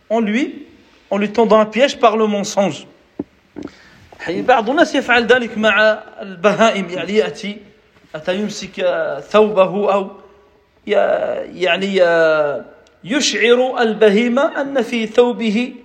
en 0.09 0.19
lui, 0.19 0.65
en 1.09 1.17
lui 1.17 1.31
tendant 1.31 1.59
un 1.59 1.65
piège 1.65 1.99
par 1.99 2.17
le 2.17 2.27
mensonge. 2.27 2.87
بعض 4.29 4.69
الناس 4.69 4.95
يفعل 4.95 5.25
ذلك 5.25 5.57
مع 5.57 6.03
البهائم 6.21 6.89
يعني 6.89 7.13
يأتي 7.13 7.57
أتى 8.15 8.35
يمسك 8.35 8.85
ثوبه 9.29 9.93
أو 9.93 10.11
يعني 10.87 12.01
يشعر 13.03 13.81
البهيمة 13.81 14.61
أن 14.61 14.81
في 14.81 15.07
ثوبه 15.07 15.75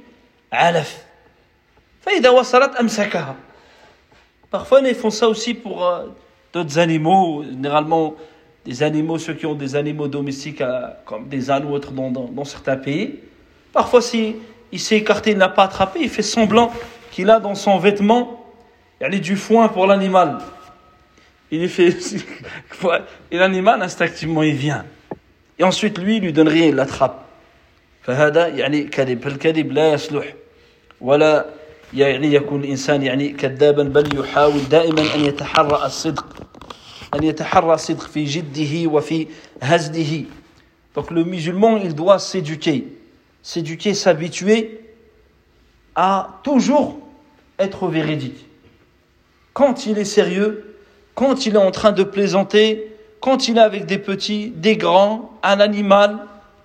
علف 0.52 1.04
فإذا 2.00 2.30
وصلت 2.30 2.76
أمسكها 2.76 3.36
Parfois, 4.48 4.80
ils 4.80 4.94
font 4.94 5.10
ça 5.10 5.28
aussi 5.28 5.54
pour 5.54 5.84
euh, 5.84 6.06
d'autres 6.52 6.78
animaux, 6.78 7.42
généralement 7.42 8.14
des 8.64 8.84
animaux, 8.84 9.18
ceux 9.18 9.34
qui 9.34 9.44
ont 9.44 9.56
des 9.56 9.74
animaux 9.74 10.06
domestiques, 10.06 10.60
euh, 10.60 10.86
comme 11.04 11.28
des 11.28 11.50
ânes 11.50 11.66
ou 11.66 11.72
autres 11.72 11.90
dans, 11.90 12.12
dans, 12.12 12.26
dans 12.26 12.44
certains 12.44 12.76
pays. 12.76 13.18
Parfois, 13.72 14.00
s'il 14.00 14.36
si 14.72 14.78
s'est 14.78 14.96
écarté, 14.98 15.32
il 15.32 15.36
n'a 15.36 15.48
pas 15.48 15.64
attrapé, 15.64 15.98
il 16.00 16.08
fait 16.08 16.22
semblant 16.22 16.72
qu'il 17.10 17.28
a 17.28 17.40
dans 17.40 17.56
son 17.56 17.76
vêtement 17.78 18.46
il 19.00 19.12
y 19.12 19.16
a 19.16 19.18
du 19.18 19.36
foin 19.36 19.68
pour 19.68 19.86
l'animal. 19.86 20.38
Il 21.50 21.68
fait. 21.68 21.96
Et 23.30 23.38
l'animal, 23.38 23.82
instinctivement, 23.82 24.42
il 24.42 24.54
vient. 24.54 24.84
Et 25.58 25.64
ensuite, 25.64 25.98
lui, 25.98 26.16
il 26.16 26.22
lui 26.22 26.32
donne 26.32 26.48
rien, 26.48 26.66
il 26.66 26.74
l'attrape. 26.74 27.22
فهذا 28.06 28.46
يعني 28.46 28.82
كذب 28.82 29.22
فالكذب 29.22 29.72
لا 29.72 29.92
يصلح 29.92 30.34
ولا 31.00 31.46
يعني 31.94 32.34
يكون 32.34 32.64
الإنسان 32.64 33.02
يعني 33.02 33.28
كذابا 33.28 33.82
بل 33.82 34.18
يحاول 34.18 34.68
دائما 34.70 35.14
أن 35.14 35.24
يتحرى 35.24 35.86
الصدق 35.86 36.36
أن 37.14 37.22
يتحرى 37.22 37.74
الصدق 37.74 38.06
في 38.06 38.24
جده 38.24 38.90
وفي 38.90 39.26
هزله 39.62 40.24
Donc 40.94 41.10
le 41.10 41.24
musulman, 41.24 41.76
il 41.76 41.94
doit 41.94 42.18
s'éduquer, 42.18 42.86
s'éduquer, 43.42 43.92
s'habituer 43.92 44.80
à 45.94 46.40
toujours 46.42 46.98
être 47.58 47.88
véridique. 47.88 48.46
Quand 49.52 49.84
il 49.84 49.98
est 49.98 50.06
sérieux, 50.06 50.69
quand 51.14 51.46
il 51.46 51.54
est 51.54 51.58
en 51.58 51.70
train 51.70 51.92
de 51.92 52.04
plaisanter, 52.04 52.94
quand 53.20 53.48
il 53.48 53.58
est 53.58 53.62
avec 53.62 53.86
des 53.86 53.98
petits, 53.98 54.50
des 54.50 54.76
grands, 54.76 55.32
un 55.42 55.60
animal, 55.60 56.18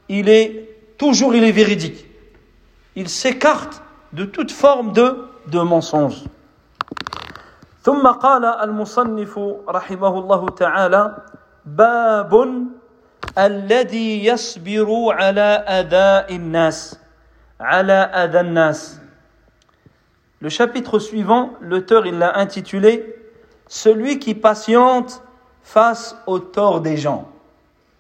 il 0.10 0.30
est 0.30 0.70
toujours 0.98 1.34
il 1.34 1.44
est 1.44 1.52
véridique. 1.52 2.06
Il 2.96 3.08
s'écarte 3.10 3.82
de 4.14 4.26
toute 4.26 4.52
forme 4.52 4.94
de, 4.94 5.26
de 5.48 5.60
mensonge. 5.60 6.24
ثم 7.84 8.08
قال 8.08 8.46
المصنف 8.46 9.40
رحمه 9.70 10.20
الله 10.20 10.50
تعالى 10.50 11.18
باب 11.66 12.34
الذي 13.38 14.26
يصبر 14.26 14.88
على 15.10 15.66
أداء 15.68 16.36
الناس 16.36 17.00
على 17.60 17.94
أذى 17.94 18.40
الناس 18.40 19.02
le 20.42 20.50
chapitre 20.50 20.98
suivant, 20.98 21.54
l'auteur 21.62 22.08
il 22.08 22.18
l'a 22.18 22.40
intitulé 22.40 23.16
Celui 23.69 24.19
qui 24.19 24.35
patiente 24.35 25.23
face 25.63 26.17
au 26.27 26.39
tort 26.39 26.81
des 26.81 26.97
gens. 26.97 27.29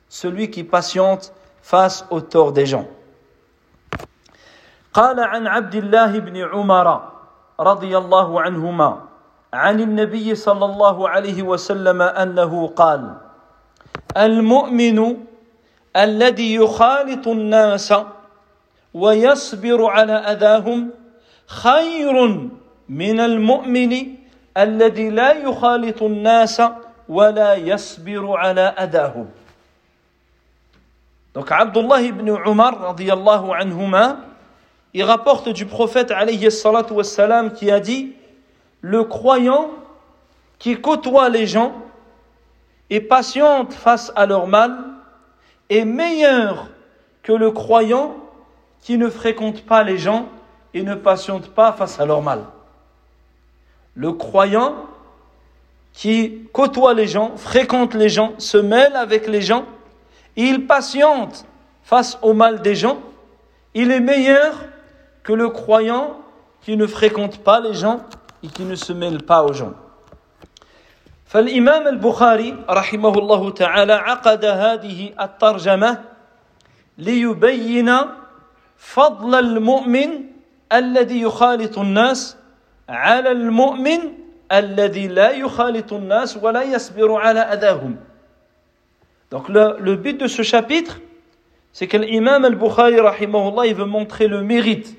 Celui 0.08 0.50
qui 0.50 0.64
patiente 0.64 1.32
face 1.62 2.06
au 2.10 2.20
tort 2.20 2.52
des 2.52 2.66
gens. 2.66 2.86
قال 4.96 5.20
عن 5.20 5.46
عبد 5.46 5.74
الله 5.74 6.18
بن 6.18 6.36
عمر 6.36 6.88
رضي 7.60 7.98
الله 7.98 8.40
عنهما 8.40 8.90
عن 9.52 9.80
النبي 9.80 10.34
صلى 10.34 10.64
الله 10.64 11.08
عليه 11.08 11.42
وسلم 11.42 12.02
أنه 12.02 12.52
قال 12.76 13.14
المؤمن 14.16 15.16
الذي 15.96 16.54
يخالط 16.54 17.28
الناس 17.28 17.94
ويصبر 18.94 19.86
على 19.86 20.12
أذاهم 20.12 20.90
خير 21.46 22.16
من 22.88 23.20
المؤمن 23.20 23.92
الذي 24.57 25.09
لا 25.09 25.31
يخالط 25.31 26.03
الناس 26.03 26.61
ولا 27.09 27.53
يصبر 27.55 28.37
على 28.37 28.61
أذاهم 28.61 29.27
Donc 31.33 31.49
Abdullah 31.49 32.01
ibn 32.01 32.27
Umar 32.27 32.77
radiyallahu 32.77 33.53
anhuma, 33.53 34.17
il 34.93 35.03
rapporte 35.03 35.47
du 35.47 35.65
prophète 35.65 36.11
alayhi 36.11 36.51
salatu 36.51 36.91
wassalam 36.91 37.53
qui 37.53 37.71
a 37.71 37.79
dit 37.79 38.13
Le 38.81 39.05
croyant 39.05 39.69
qui 40.59 40.75
côtoie 40.81 41.29
les 41.29 41.47
gens 41.47 41.73
et 42.89 42.99
patiente 42.99 43.73
face 43.73 44.11
à 44.17 44.25
leur 44.25 44.47
mal 44.47 44.77
est 45.69 45.85
meilleur 45.85 46.67
que 47.23 47.31
le 47.31 47.51
croyant 47.51 48.17
qui 48.81 48.97
ne 48.97 49.09
fréquente 49.09 49.65
pas 49.65 49.83
les 49.83 49.97
gens 49.97 50.27
et 50.73 50.83
ne 50.83 50.95
patiente 50.95 51.47
pas 51.47 51.71
face 51.71 51.99
à 51.99 52.05
leur 52.05 52.21
mal. 52.21 52.41
Le 53.95 54.13
croyant 54.13 54.75
qui 55.93 56.47
côtoie 56.53 56.93
les 56.93 57.07
gens, 57.07 57.35
fréquente 57.35 57.93
les 57.93 58.09
gens, 58.09 58.33
se 58.37 58.57
mêle 58.57 58.95
avec 58.95 59.27
les 59.27 59.41
gens, 59.41 59.65
il 60.35 60.65
patiente 60.67 61.45
face 61.83 62.17
au 62.21 62.33
mal 62.33 62.61
des 62.61 62.75
gens, 62.75 62.99
il 63.73 63.91
est 63.91 63.99
meilleur 63.99 64.53
que 65.23 65.33
le 65.33 65.49
croyant 65.49 66.17
qui 66.61 66.77
ne 66.77 66.87
fréquente 66.87 67.39
pas 67.39 67.59
les 67.59 67.73
gens 67.73 68.01
et 68.43 68.47
qui 68.47 68.63
ne 68.63 68.75
se 68.75 68.93
mêle 68.93 69.23
pas 69.23 69.43
aux 69.43 69.53
gens. 69.53 69.73
فالإمام 71.31 71.87
البخاري 71.87 72.65
رحمه 72.69 73.13
الله 73.17 73.49
تعالى 73.49 73.93
عقد 73.93 74.45
هذه 74.45 75.13
الترجمة 75.21 76.01
ليبين 76.97 77.91
فضل 78.77 79.35
المؤمن 79.35 80.09
الذي 80.73 81.21
يخالط 81.21 81.77
الناس 81.77 82.37
على 82.89 83.31
المؤمن 83.31 83.99
الذي 84.51 85.07
لا 85.07 85.31
يخالط 85.31 85.93
الناس 85.93 86.37
ولا 86.37 86.63
يصبر 86.63 87.15
على 87.15 87.39
أذاهم 87.39 87.95
Donc 89.31 89.47
le, 89.47 89.77
le 89.79 89.95
but 89.95 90.19
de 90.19 90.27
ce 90.27 90.43
chapitre, 90.43 90.99
c'est 91.71 91.87
que 91.87 91.95
l'imam 91.95 92.43
al-Bukhari, 92.43 92.99
rahimahullah, 92.99 93.67
il 93.67 93.75
veut 93.75 93.85
montrer 93.85 94.27
le 94.27 94.41
mérite, 94.41 94.97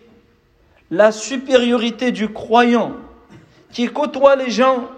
la 0.91 1.13
supériorité 1.13 2.13
du 2.13 2.33
croyant 2.33 2.93
qui 3.73 3.89
côtoie 3.89 4.37
les 4.37 4.51
gens 4.51 4.89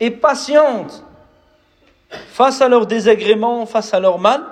et 0.00 0.10
patiente 0.10 1.02
face 2.10 2.60
à 2.60 2.68
leurs 2.68 2.86
désagréments, 2.86 3.64
face 3.64 3.94
à 3.94 4.00
leur 4.00 4.18
mal, 4.18 4.42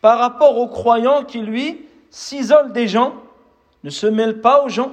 par 0.00 0.18
rapport 0.18 0.58
au 0.58 0.68
croyant 0.68 1.24
qui, 1.24 1.40
lui, 1.40 1.86
s'isole 2.10 2.72
des 2.72 2.88
gens, 2.88 3.14
ne 3.84 3.90
se 3.90 4.06
mêle 4.06 4.40
pas 4.40 4.62
aux 4.62 4.68
gens, 4.68 4.92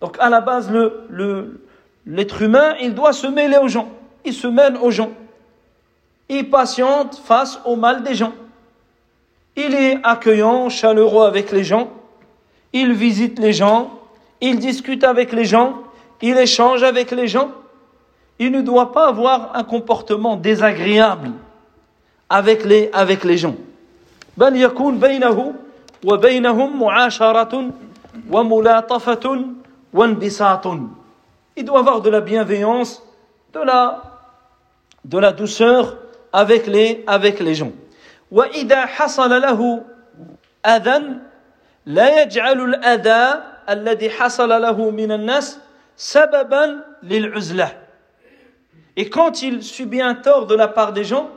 Donc 0.00 0.16
à 0.18 0.28
la 0.28 0.40
base, 0.40 0.70
le, 0.70 1.04
le, 1.08 1.60
l'être 2.04 2.42
humain, 2.42 2.74
il 2.80 2.94
doit 2.94 3.12
se 3.12 3.26
mêler 3.26 3.56
aux 3.56 3.68
gens. 3.68 3.88
Il 4.24 4.34
se 4.34 4.48
mêle 4.48 4.76
aux 4.82 4.90
gens. 4.90 5.12
Il 6.28 6.50
patiente 6.50 7.20
face 7.24 7.60
au 7.64 7.76
mal 7.76 8.02
des 8.02 8.14
gens. 8.14 8.32
Il 9.54 9.74
est 9.74 9.98
accueillant, 10.02 10.68
chaleureux 10.68 11.24
avec 11.24 11.52
les 11.52 11.64
gens. 11.64 11.90
Il 12.72 12.92
visite 12.92 13.38
les 13.38 13.52
gens. 13.52 13.92
Il 14.40 14.58
discute 14.58 15.04
avec 15.04 15.32
les 15.32 15.44
gens. 15.44 15.82
Il 16.20 16.36
échange 16.36 16.82
avec 16.82 17.12
les 17.12 17.28
gens. 17.28 17.52
Il 18.38 18.50
ne 18.50 18.62
doit 18.62 18.92
pas 18.92 19.08
avoir 19.08 19.56
un 19.56 19.64
comportement 19.64 20.36
désagréable 20.36 21.30
avec 22.28 22.64
les, 22.64 22.90
avec 22.92 23.24
les 23.24 23.38
gens. 23.38 23.54
بل 26.05 26.07
يكون 26.07 26.19
بينه 26.19 26.51
وبينهم 26.51 26.79
معاشرة 26.79 27.71
وملاطفة 28.29 29.45
وانبساط. 29.93 30.67
Il 31.57 31.65
doit 31.65 31.79
avoir 31.79 32.01
de 32.01 32.09
la 32.09 32.21
bienveillance, 32.21 33.03
de 33.53 33.59
la, 33.59 34.01
de 35.05 35.17
la 35.17 35.31
douceur 35.31 35.97
avec 36.33 36.67
les, 36.67 37.03
avec 37.07 37.39
les 37.39 37.55
gens. 37.55 37.73
وإذا 38.31 38.85
حصل 38.85 39.41
له 39.41 39.83
أذى 40.65 41.03
لا 41.85 42.23
يجعل 42.23 42.61
الأذى 42.61 43.43
الذي 43.69 44.09
حصل 44.09 44.49
له 44.49 44.89
من 44.89 45.11
الناس 45.11 45.59
سببا 45.97 46.83
للعزلة. 47.03 47.77
Et 48.97 49.09
quand 49.09 49.41
il 49.41 49.63
subit 49.63 50.01
un 50.01 50.15
tort 50.15 50.47
de 50.47 50.55
la 50.55 50.67
part 50.67 50.93
des 50.93 51.03
gens, 51.03 51.29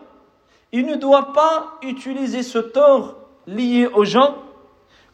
il 0.72 0.86
ne 0.86 0.96
doit 0.96 1.32
pas 1.32 1.78
utiliser 1.82 2.42
ce 2.42 2.58
tort 2.58 3.16
lié 3.46 3.86
aux 3.86 4.04
gens 4.04 4.34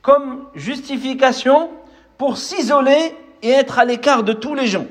comme 0.04 0.46
justification 0.54 1.70
pour 2.18 2.36
s'isoler 2.38 3.14
et 3.42 3.50
être 3.50 3.78
à 3.78 3.84
l'écart 3.84 4.22
de 4.22 4.32
tous 4.32 4.54
les 4.54 4.66
gens. 4.66 4.86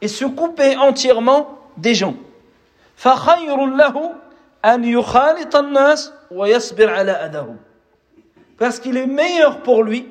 Et 0.00 0.08
se 0.08 0.24
couper 0.24 0.76
entièrement 0.76 1.58
des 1.76 1.94
gens. 1.94 2.14
Parce 8.58 8.80
qu'il 8.80 8.96
est 8.96 9.06
meilleur 9.06 9.60
pour 9.60 9.82
lui 9.82 10.06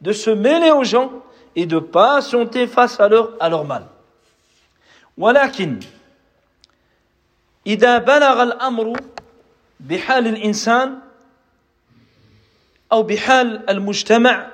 de 0.00 0.12
se 0.12 0.30
mêler 0.30 0.70
aux 0.70 0.84
gens 0.84 1.10
et 1.54 1.64
de 1.66 1.78
patienter 1.78 2.66
face 2.66 3.00
à 3.00 3.08
leur, 3.08 3.32
à 3.40 3.48
leur 3.48 3.64
mal. 3.64 3.86
ولكن 5.18 5.80
إذا 7.66 7.98
بلغ 7.98 8.42
الأمر 8.42 9.00
بحال 9.80 10.26
الإنسان 10.26 10.98
أو 12.91 13.03
بحال 13.03 13.69
المجتمع 13.69 14.47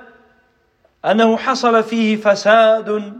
أنه 1.04 1.36
حصل 1.36 1.82
فيه 1.82 2.16
فساد 2.16 3.12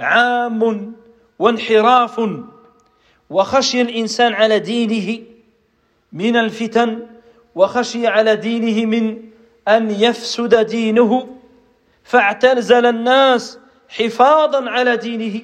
عام 0.00 0.92
وانحراف 1.38 2.20
وخشي 3.30 3.80
الإنسان 3.80 4.34
على 4.34 4.58
دينه 4.58 5.22
من 6.12 6.36
الفتن 6.36 7.06
وخشي 7.54 8.06
على 8.06 8.36
دينه 8.36 8.86
من 8.86 9.22
أن 9.68 9.90
يفسد 9.90 10.54
دينه. 10.54 11.28
فاعتزل 12.04 12.86
الناس 12.86 13.58
حفاظا 13.88 14.70
على 14.70 14.96
دينه 14.96 15.40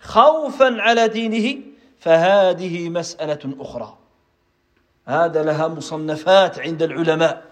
خوفا 0.00 0.80
على 0.80 1.08
دينه. 1.08 1.62
فهذه 1.98 2.88
مسألة 2.88 3.54
أخرى. 3.60 3.98
هذا 5.06 5.42
لها 5.42 5.68
مصنفات 5.68 6.58
عند 6.58 6.82
العلماء. 6.82 7.51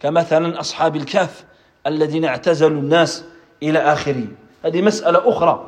كمثلا 0.00 0.60
أصحاب 0.60 0.96
الكهف 0.96 1.44
الذين 1.86 2.24
اعتزلوا 2.24 2.80
الناس 2.80 3.24
إلى 3.62 3.78
آخره 3.78 4.26
هذه 4.64 4.82
مسألة 4.82 5.28
أخرى 5.28 5.66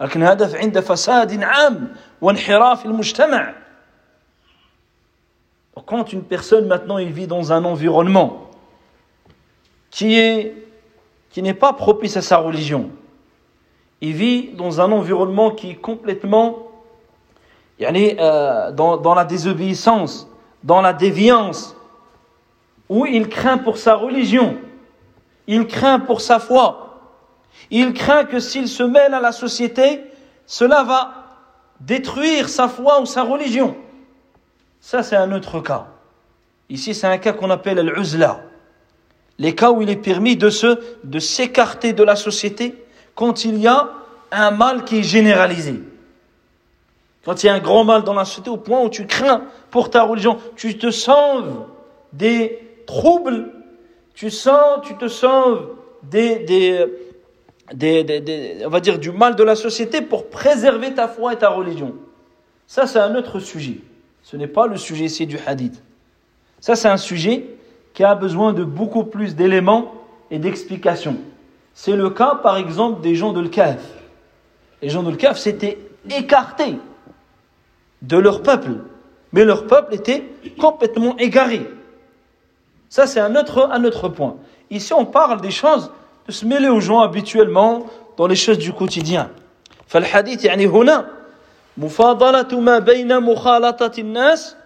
لكن 0.00 0.22
هدف 0.22 0.54
عند 0.54 0.80
فساد 0.80 1.42
عام 1.42 1.94
وانحراف 2.20 2.86
المجتمع 2.86 3.54
Quand 5.86 6.12
une 6.12 6.22
personne 6.22 6.66
maintenant 6.66 6.98
il 6.98 7.10
vit 7.10 7.26
dans 7.26 7.52
un 7.52 7.64
environnement 7.64 8.50
qui 9.90 10.18
est 10.18 10.54
qui 11.30 11.42
n'est 11.42 11.54
pas 11.54 11.72
propice 11.72 12.16
à 12.16 12.22
sa 12.22 12.36
religion, 12.36 12.90
il 14.00 14.12
vit 14.12 14.48
dans 14.52 14.80
un 14.80 14.92
environnement 14.92 15.52
qui 15.52 15.70
est 15.70 15.76
complètement 15.76 16.70
euh, 17.80 18.72
dans, 18.72 18.96
dans 18.96 19.14
la 19.14 19.24
désobéissance, 19.24 20.28
dans 20.64 20.82
la 20.82 20.92
déviance, 20.92 21.76
où 22.89 23.05
il 23.05 23.29
craint 23.29 23.57
pour 23.57 23.77
sa 23.77 23.95
religion, 23.95 24.57
il 25.47 25.67
craint 25.67 25.99
pour 25.99 26.21
sa 26.21 26.39
foi, 26.39 26.99
il 27.71 27.93
craint 27.93 28.25
que 28.25 28.39
s'il 28.39 28.67
se 28.67 28.83
mêle 28.83 29.13
à 29.13 29.19
la 29.19 29.31
société, 29.31 30.03
cela 30.45 30.83
va 30.83 31.13
détruire 31.79 32.49
sa 32.49 32.67
foi 32.67 33.01
ou 33.01 33.05
sa 33.05 33.23
religion. 33.23 33.75
Ça, 34.79 35.03
c'est 35.03 35.15
un 35.15 35.31
autre 35.31 35.59
cas. 35.61 35.87
Ici, 36.69 36.93
c'est 36.93 37.07
un 37.07 37.17
cas 37.17 37.33
qu'on 37.33 37.49
appelle 37.49 37.79
l'uzla. 37.79 38.41
Les 39.37 39.55
cas 39.55 39.71
où 39.71 39.81
il 39.81 39.89
est 39.89 39.95
permis 39.95 40.37
de 40.37 40.49
se, 40.49 40.79
de 41.03 41.19
s'écarter 41.19 41.93
de 41.93 42.03
la 42.03 42.15
société 42.15 42.85
quand 43.15 43.45
il 43.45 43.57
y 43.57 43.67
a 43.67 43.89
un 44.31 44.51
mal 44.51 44.83
qui 44.83 44.99
est 44.99 45.03
généralisé. 45.03 45.81
Quand 47.23 47.43
il 47.43 47.47
y 47.47 47.49
a 47.49 47.53
un 47.53 47.59
grand 47.59 47.83
mal 47.83 48.03
dans 48.03 48.13
la 48.13 48.25
société 48.25 48.49
au 48.49 48.57
point 48.57 48.81
où 48.81 48.89
tu 48.89 49.07
crains 49.07 49.43
pour 49.71 49.89
ta 49.89 50.03
religion, 50.03 50.37
tu 50.55 50.77
te 50.77 50.91
sauves 50.91 51.65
des 52.13 52.64
troubles, 52.85 53.51
tu 54.13 54.29
sens, 54.29 54.79
tu 54.83 54.95
te 54.95 55.07
sauves 55.07 55.75
des, 56.03 56.39
des, 56.39 56.85
des, 57.73 58.03
des, 58.03 58.57
on 58.65 58.69
va 58.69 58.79
dire 58.79 58.99
du 58.99 59.11
mal 59.11 59.35
de 59.35 59.43
la 59.43 59.55
société 59.55 60.01
pour 60.01 60.29
préserver 60.29 60.93
ta 60.93 61.07
foi 61.07 61.33
et 61.33 61.37
ta 61.37 61.49
religion. 61.49 61.95
Ça, 62.67 62.87
c'est 62.87 62.99
un 62.99 63.15
autre 63.15 63.39
sujet. 63.39 63.79
Ce 64.23 64.37
n'est 64.37 64.47
pas 64.47 64.67
le 64.67 64.77
sujet 64.77 65.05
ici 65.05 65.27
du 65.27 65.37
hadith. 65.45 65.83
Ça, 66.59 66.75
c'est 66.75 66.87
un 66.87 66.97
sujet 66.97 67.45
qui 67.93 68.03
a 68.03 68.15
besoin 68.15 68.53
de 68.53 68.63
beaucoup 68.63 69.03
plus 69.03 69.35
d'éléments 69.35 69.93
et 70.31 70.39
d'explications. 70.39 71.17
C'est 71.73 71.95
le 71.95 72.09
cas, 72.09 72.39
par 72.41 72.57
exemple, 72.57 73.01
des 73.01 73.15
gens 73.15 73.33
de 73.33 73.41
l'Kaf. 73.41 73.81
Les 74.81 74.89
gens 74.89 75.03
de 75.03 75.11
l'Kaf 75.11 75.37
s'étaient 75.37 75.77
écartés 76.09 76.77
de 78.01 78.17
leur 78.17 78.41
peuple. 78.41 78.71
Mais 79.31 79.45
leur 79.45 79.67
peuple 79.67 79.93
était 79.93 80.23
complètement 80.59 81.17
égaré. 81.17 81.67
Ça, 82.94 83.06
c'est 83.06 83.20
un 83.20 83.36
autre, 83.36 83.68
un 83.70 83.84
autre 83.84 84.08
point. 84.08 84.36
Ici, 84.70 84.92
on 84.92 85.04
parle 85.04 85.40
des 85.40 85.50
choses 85.50 85.90
de 86.26 86.32
se 86.32 86.44
mêler 86.44 86.68
aux 86.68 86.80
gens 86.80 87.00
habituellement 87.00 87.86
dans 88.16 88.26
les 88.26 88.36
choses 88.36 88.58
du 88.58 88.72
quotidien. 88.72 89.30
فالحديث 89.90 90.44
يعني 90.44 90.66
هنا 90.66 91.06
مفاضلة 91.76 92.60
ما 92.60 92.78
بين 92.78 93.20
مخالطة 93.20 94.00
الناس 94.00 94.56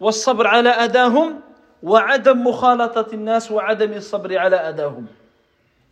والصبر 0.00 0.46
على 0.46 0.68
أداهم 0.68 1.40
وعدم 1.82 2.46
مخالطة 2.46 3.06
الناس 3.12 3.50
وعدم 3.52 3.92
الصبر 3.92 4.38
على 4.38 4.56
أداهم 4.56 5.06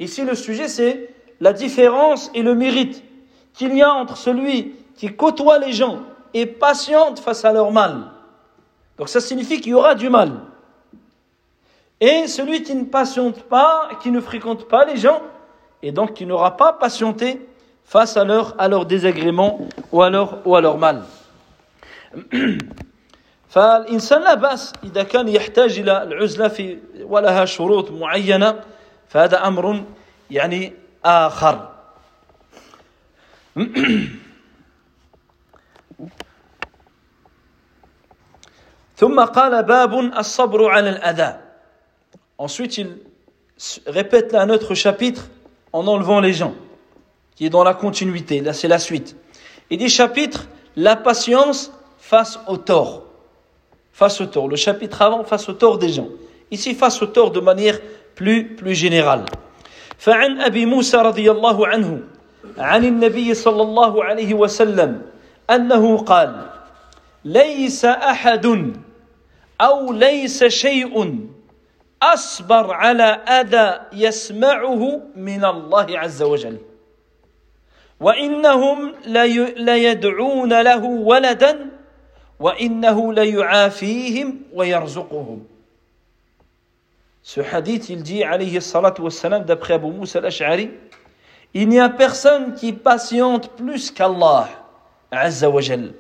Ici, 0.01 0.25
le 0.25 0.35
sujet, 0.35 0.69
c'est 0.69 1.11
la 1.41 1.53
différence 1.53 2.31
et 2.35 2.43
le 2.43 2.55
mérite 2.55 3.03
qu'il 3.53 3.77
y 3.77 3.83
a 3.83 3.93
entre 3.93 4.17
celui 4.17 4.75
qui 4.95 5.15
côtoie 5.15 5.59
les 5.59 5.73
gens 5.73 5.99
et 6.35 6.47
patiente 6.47 7.19
face 7.19 7.45
à 7.45 7.53
leur 7.53 7.73
mal. 7.73 8.05
Donc 8.97 9.09
ça 9.09 9.21
signifie 9.21 9.61
qu'il 9.61 9.73
y 9.73 9.75
aura 9.75 9.95
du 9.95 10.09
mal. 10.09 10.33
Et 12.03 12.27
celui 12.29 12.63
qui 12.63 12.75
ne 12.75 12.85
patiente 12.85 13.43
pas, 13.43 13.91
qui 14.01 14.11
ne 14.11 14.21
fréquente 14.21 14.69
pas 14.69 14.85
les 14.85 14.97
gens, 14.97 15.21
et 15.83 15.93
donc 15.93 16.15
qui 16.15 16.27
n'aura 16.27 16.57
pas 16.57 16.73
patienté 16.73 17.41
face 17.85 18.17
à 18.17 18.25
leur, 18.25 18.55
à 18.59 18.69
leur 18.69 18.87
désagrément 18.87 19.67
ou 19.93 20.03
à 20.03 20.11
leur, 20.11 20.47
ou 20.47 20.55
à 20.57 20.61
leur 20.61 20.79
mal. 20.79 21.03
فالإنسان 23.49 24.23
لا 24.23 24.35
بأس 24.35 24.73
إذا 24.85 25.03
كان 25.03 25.29
يحتاج 25.29 25.79
إلى 25.79 26.03
العزلة 26.03 26.49
في 26.49 26.79
ولها 27.01 27.45
شروط 27.45 27.91
معينة 27.91 28.61
فهذا 29.09 29.47
أمر 29.47 29.85
يعني 30.31 30.73
آخر 31.05 31.69
ثم 38.97 39.21
قال 39.21 39.63
باب 39.63 39.95
الصبر 39.99 40.71
على 40.71 40.91
الأذى 40.91 41.42
Ensuite, 42.43 42.79
il 42.79 42.97
répète 43.87 44.33
là 44.33 44.43
un 44.43 44.51
autre 44.51 44.75
chapitre 44.75 45.29
en 45.73 45.87
enlevant 45.87 46.21
les 46.21 46.33
gens, 46.33 46.55
qui 47.35 47.47
est 47.47 47.51
dans 47.51 47.65
la 47.65 47.75
continuité. 47.75 48.41
Là, 48.41 48.53
c'est 48.53 48.69
la 48.69 48.79
suite. 48.79 49.17
Il 49.71 49.79
dit 49.79 49.89
chapitre, 49.89 50.47
la 50.77 50.97
patience 50.97 51.73
face 51.99 52.39
au 52.47 52.57
tort. 52.57 53.05
Face 53.93 54.21
au 54.21 54.27
tort. 54.27 54.49
Le 54.49 54.57
chapitre 54.57 55.03
avant, 55.03 55.25
face 55.25 55.49
au 55.49 55.53
tort 55.53 55.79
des 55.79 55.89
gens. 55.89 56.09
Ici, 56.51 56.75
face 56.75 57.03
au 57.03 57.07
tort 57.07 57.31
de 57.31 57.41
manière 57.41 57.79
plus, 58.15 58.55
plus 58.57 58.75
générale. 58.75 59.25
فعن 59.99 60.41
أبي 60.41 60.67
موسى 60.67 60.97
رضي 60.97 61.31
الله 61.31 61.67
عنه 61.67 62.01
عن 62.59 62.85
النبي 62.85 63.35
صلى 63.35 63.63
الله 63.63 64.05
عليه 64.05 64.35
وسلم 64.35 65.03
أنه 65.51 65.99
قال 65.99 66.51
ليس 67.25 67.85
أحد 67.85 68.47
أو 69.61 69.93
ليس 69.93 70.45
شيء 70.45 70.95
أصبر 72.04 72.74
على 72.74 73.04
أذى 73.04 73.80
يسمعه 73.94 75.02
من 75.16 75.46
الله 75.46 76.00
عز 76.00 76.22
وجل 76.22 76.58
وإنهم 78.00 78.96
ليدعون 79.58 80.62
له 80.62 80.84
ولدا 80.84 81.70
وإنه 82.40 83.14
ليعافيهم 83.14 84.42
ويرزقهم 84.54 85.46
Ce 87.26 87.40
hadith, 87.40 87.88
il 87.88 88.04
dit, 88.04 88.22
alayhi 88.22 88.60
salatu 88.62 89.02
wassalam, 89.04 89.46
d'après 89.46 89.76
Abu 89.76 89.88
Moussa 89.88 90.20
al-Ash'ari, 90.20 90.72
il 91.54 91.70
n'y 91.70 91.80
a 91.80 91.88
personne 91.88 92.54
qui 92.54 92.74
patiente 92.74 93.48
plus 93.52 93.92
qu'Allah, 93.92 94.50
azza 95.10 95.50
wa 95.50 95.62
jal. 95.62 95.94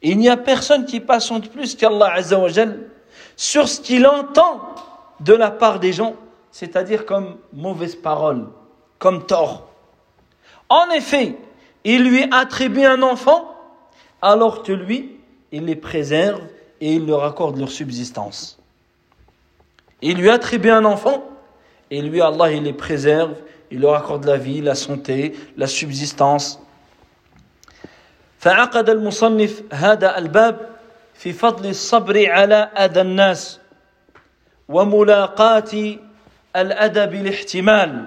Il 0.00 0.16
n'y 0.16 0.30
a 0.30 0.38
personne 0.38 0.86
qui 0.86 1.00
patiente 1.00 1.50
plus 1.50 1.74
qu'Allah, 1.74 2.14
azza 2.14 2.38
wa 2.38 2.48
jal, 2.48 2.78
sur 3.35 3.67
ce 3.67 3.81
qu'il 3.81 4.05
entend 4.07 4.75
de 5.19 5.33
la 5.33 5.51
part 5.51 5.79
des 5.79 5.93
gens, 5.93 6.15
c'est-à-dire 6.51 7.05
comme 7.05 7.37
mauvaise 7.53 7.95
parole, 7.95 8.47
comme 8.97 9.25
tort. 9.25 9.69
En 10.69 10.89
effet, 10.91 11.37
il 11.83 12.03
lui 12.03 12.25
attribue 12.31 12.85
un 12.85 13.01
enfant, 13.01 13.55
alors 14.21 14.63
que 14.63 14.71
lui, 14.71 15.17
il 15.51 15.65
les 15.65 15.75
préserve 15.75 16.41
et 16.81 16.93
il 16.93 17.05
leur 17.05 17.23
accorde 17.23 17.57
leur 17.57 17.71
subsistance. 17.71 18.59
Il 20.01 20.17
lui 20.17 20.29
attribue 20.29 20.69
un 20.69 20.85
enfant, 20.85 21.23
et 21.91 22.01
lui, 22.01 22.21
Allah, 22.21 22.51
il 22.51 22.63
les 22.63 22.73
préserve, 22.73 23.35
il 23.71 23.79
leur 23.81 23.95
accorde 23.95 24.25
la 24.25 24.37
vie, 24.37 24.61
la 24.61 24.75
santé, 24.75 25.35
la 25.57 25.67
subsistance. 25.67 26.59
فعقد 28.39 28.89
المصنف 28.89 29.63
هذا 29.73 30.17
الباب 30.17 30.69
في 31.13 31.33
فضل 31.33 31.69
الصبر 31.69 32.29
على 32.31 32.55
أذى 32.55 33.01
الناس 33.01 33.59
وملاقاة 34.69 35.97
الأذى 36.55 37.05
بالاحتمال 37.05 38.05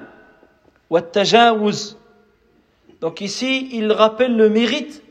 والتجاوز 0.90 1.96
Donc 3.02 3.20
ici, 3.20 3.68
il 3.72 3.90
rappelle 3.90 4.36
le 4.36 4.48
mérite 4.48 5.02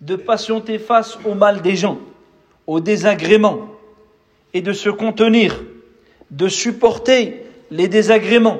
de 0.00 0.16
patienter 0.16 0.80
face 0.80 1.16
au 1.24 1.34
mal 1.34 1.62
des 1.62 1.76
gens, 1.76 1.98
au 2.66 2.80
désagrément, 2.80 3.68
et 4.52 4.60
de 4.60 4.72
se 4.72 4.90
contenir, 4.90 5.62
de 6.32 6.48
supporter 6.48 7.46
les 7.70 7.86
désagréments. 7.86 8.58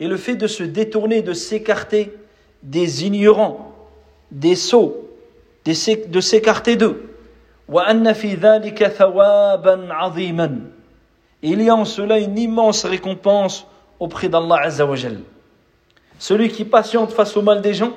Et 0.00 0.08
le 0.08 0.16
fait 0.16 0.36
de 0.36 0.46
se 0.46 0.62
détourner, 0.62 1.20
de 1.20 1.34
s'écarter 1.34 2.14
des 2.62 3.04
ignorants, 3.04 3.71
des 4.32 4.54
sots, 4.54 5.08
de 5.64 6.20
s'écarter 6.20 6.76
d'eux. 6.76 7.14
Il 11.42 11.62
y 11.62 11.68
a 11.68 11.74
en 11.74 11.84
cela 11.84 12.18
une 12.18 12.38
immense 12.38 12.84
récompense 12.84 13.66
auprès 14.00 14.28
d'Allah 14.28 14.60
Azzawajal. 14.62 15.20
Celui 16.18 16.48
qui 16.48 16.64
patiente 16.64 17.12
face 17.12 17.36
au 17.36 17.42
mal 17.42 17.60
des 17.60 17.74
gens, 17.74 17.92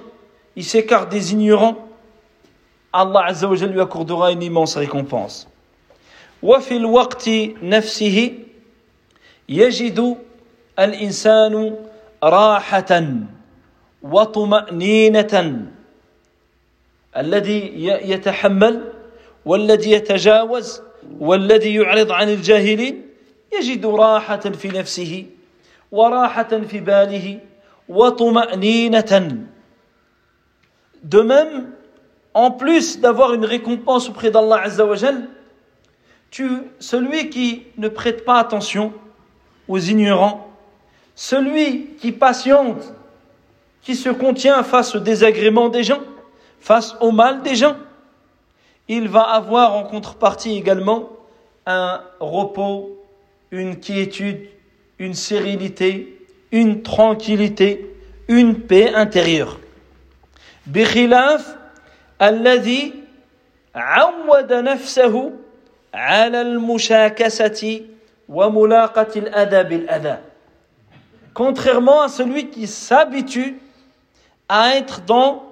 il 0.56 0.64
s'écarte 0.64 1.10
des 1.10 1.32
ignorants, 1.32 1.78
Allah 2.94 3.24
Azzawajal 3.28 3.72
lui 3.72 3.82
accordera 3.82 4.32
une 4.32 4.44
immense 4.44 4.76
récompense. 4.76 5.48
وفي 6.44 6.78
الوقت 6.78 7.30
نفسه 7.64 8.34
يجد 9.50 10.18
الإنسان 10.80 11.76
راحة 12.24 13.04
وطمأنينة 14.02 15.66
الذي 17.18 17.86
يتحمل 17.86 18.94
والذي 19.46 19.92
يتجاوز 19.92 20.82
والذي 21.20 21.76
يعرض 21.76 22.12
عن 22.12 22.30
الجاهلين 22.30 23.08
يجد 23.60 23.86
راحة 23.86 24.38
في 24.40 24.68
نفسه 24.68 25.26
وراحة 25.92 26.62
في 26.70 26.80
باله 26.80 27.40
وطمأنينة 27.90 29.38
De 31.04 31.22
même, 31.22 31.72
en 32.36 32.52
plus 32.52 33.00
d'avoir 33.00 33.34
une 33.34 33.44
récompense 33.44 34.08
auprès 34.08 34.30
d'Allah 34.30 34.62
Azzawajal, 34.62 35.28
tu, 36.30 36.48
celui 36.80 37.30
qui 37.32 37.64
ne 37.78 37.88
prête 37.88 38.24
pas 38.24 38.38
attention 38.38 38.94
aux 39.68 39.80
ignorants, 39.80 40.48
celui 41.16 41.88
qui 42.00 42.12
patiente, 42.12 42.94
qui 43.82 43.96
se 43.96 44.10
contient 44.10 44.62
face 44.62 44.96
au 44.96 45.00
désagrément 45.00 45.70
des 45.70 45.84
gens, 45.84 46.02
face 46.60 46.96
au 47.00 47.12
mal 47.12 47.42
des 47.42 47.56
gens, 47.56 47.76
il 48.88 49.08
va 49.08 49.22
avoir 49.22 49.74
en 49.76 49.84
contrepartie 49.84 50.58
également 50.58 51.10
un 51.66 52.02
repos, 52.20 52.98
une 53.52 53.80
quiétude, 53.80 54.48
une 55.00 55.14
sérénité, 55.14 56.18
une 56.52 56.82
tranquillité, 56.82 57.96
une 58.28 58.56
paix 58.56 58.94
intérieure. 58.94 59.58
بخلاف 60.68 61.56
الذي 62.22 62.94
عود 63.76 64.54
نفسه 64.54 65.32
على 65.94 66.42
المشاكسة 66.42 67.82
وملاقة 68.30 69.12
الأذى 69.16 69.64
بالأذى 69.64 70.18
contrairement 71.34 72.02
à 72.02 72.10
celui 72.10 72.50
qui 72.50 72.68
s'habitue 72.68 73.58
à 74.50 74.76
être 74.76 75.02
dans 75.02 75.45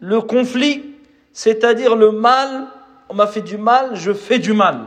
le 0.00 0.20
conflit, 0.20 0.94
c'est-à-dire 1.32 1.96
le 1.96 2.10
mal, 2.10 2.66
on 3.08 3.14
m'a 3.14 3.26
fait 3.26 3.42
du 3.42 3.56
mal, 3.56 3.96
je 3.96 4.12
fais 4.12 4.38
du 4.38 4.52
mal. 4.52 4.86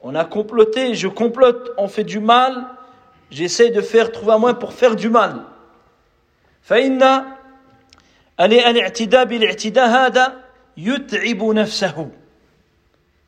On 0.00 0.14
a 0.14 0.24
comploté, 0.24 0.94
je 0.94 1.08
complote, 1.08 1.72
on 1.76 1.88
fait 1.88 2.04
du 2.04 2.20
mal, 2.20 2.66
j'essaie 3.30 3.70
de 3.70 3.80
faire 3.80 4.12
trouver 4.12 4.32
un 4.32 4.38
moyen 4.38 4.54
pour 4.54 4.72
faire 4.72 4.96
du 4.96 5.08
mal. 5.08 5.46
فإن 6.62 7.02
الاعتداء 8.40 9.24
بالاعتداء 9.24 9.88
هذا 9.88 10.44
يتعب 10.76 11.42
نفسه 11.42 12.10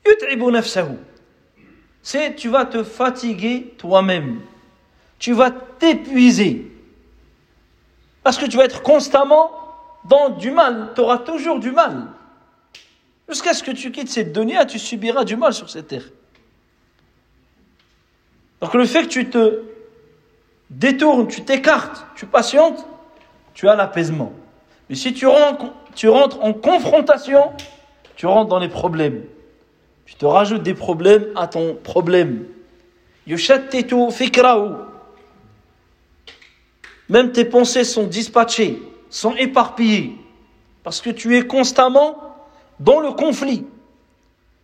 يتعب 0.06 0.42
نفسه 0.42 0.96
c'est 2.02 2.34
tu 2.34 2.48
vas 2.48 2.64
te 2.64 2.82
fatiguer 2.82 3.74
toi-même 3.78 4.40
tu 5.18 5.32
vas 5.32 5.50
t'épuiser 5.50 6.70
parce 8.24 8.38
que 8.38 8.46
tu 8.46 8.56
vas 8.56 8.64
être 8.64 8.82
constamment 8.82 9.50
dans 10.07 10.29
du 10.29 10.51
mal, 10.51 10.91
tu 10.95 11.01
auras 11.01 11.17
toujours 11.19 11.59
du 11.59 11.71
mal. 11.71 12.07
Jusqu'à 13.27 13.53
ce 13.53 13.61
que 13.61 13.71
tu 13.71 13.91
quittes 13.91 14.09
cette 14.09 14.31
dunya, 14.31 14.65
tu 14.65 14.79
subiras 14.79 15.23
du 15.23 15.35
mal 15.35 15.53
sur 15.53 15.69
cette 15.69 15.87
terre. 15.87 16.05
Donc 18.61 18.73
le 18.73 18.85
fait 18.85 19.03
que 19.03 19.09
tu 19.09 19.29
te 19.29 19.63
détournes, 20.69 21.27
tu 21.27 21.43
t'écartes, 21.43 22.05
tu 22.15 22.25
patientes, 22.25 22.85
tu 23.53 23.67
as 23.67 23.75
l'apaisement. 23.75 24.33
Mais 24.89 24.95
si 24.95 25.13
tu 25.13 25.27
rentres, 25.27 25.73
en 26.41 26.53
confrontation, 26.53 27.51
tu 28.15 28.25
rentres 28.25 28.49
dans 28.49 28.59
les 28.59 28.69
problèmes. 28.69 29.23
Tu 30.05 30.15
te 30.15 30.25
rajoutes 30.25 30.63
des 30.63 30.73
problèmes 30.73 31.25
à 31.35 31.47
ton 31.47 31.75
problème. 31.75 32.45
Même 37.09 37.31
tes 37.33 37.45
pensées 37.45 37.83
sont 37.83 38.07
dispatchées, 38.07 38.81
sont 39.10 39.34
éparpillées. 39.36 40.16
Parce 40.82 41.00
que 41.00 41.10
tu 41.10 41.36
es 41.36 41.46
constamment 41.46 42.36
dans 42.80 43.00
le 43.00 43.12
conflit. 43.12 43.64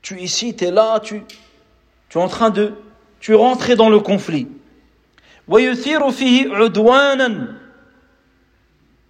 Tu 0.03 0.19
es 0.19 0.23
ici, 0.23 0.55
tu 0.55 0.65
es 0.65 0.71
là, 0.71 1.01
tu, 1.01 1.23
tu 2.09 2.19
es 2.19 2.21
en 2.21 2.29
train 2.29 2.51
de... 2.51 2.75
Tu 3.21 3.33
es 3.33 3.37
rentré 3.37 3.75
dans 3.75 3.91
le 3.91 3.99
conflit. 4.01 4.47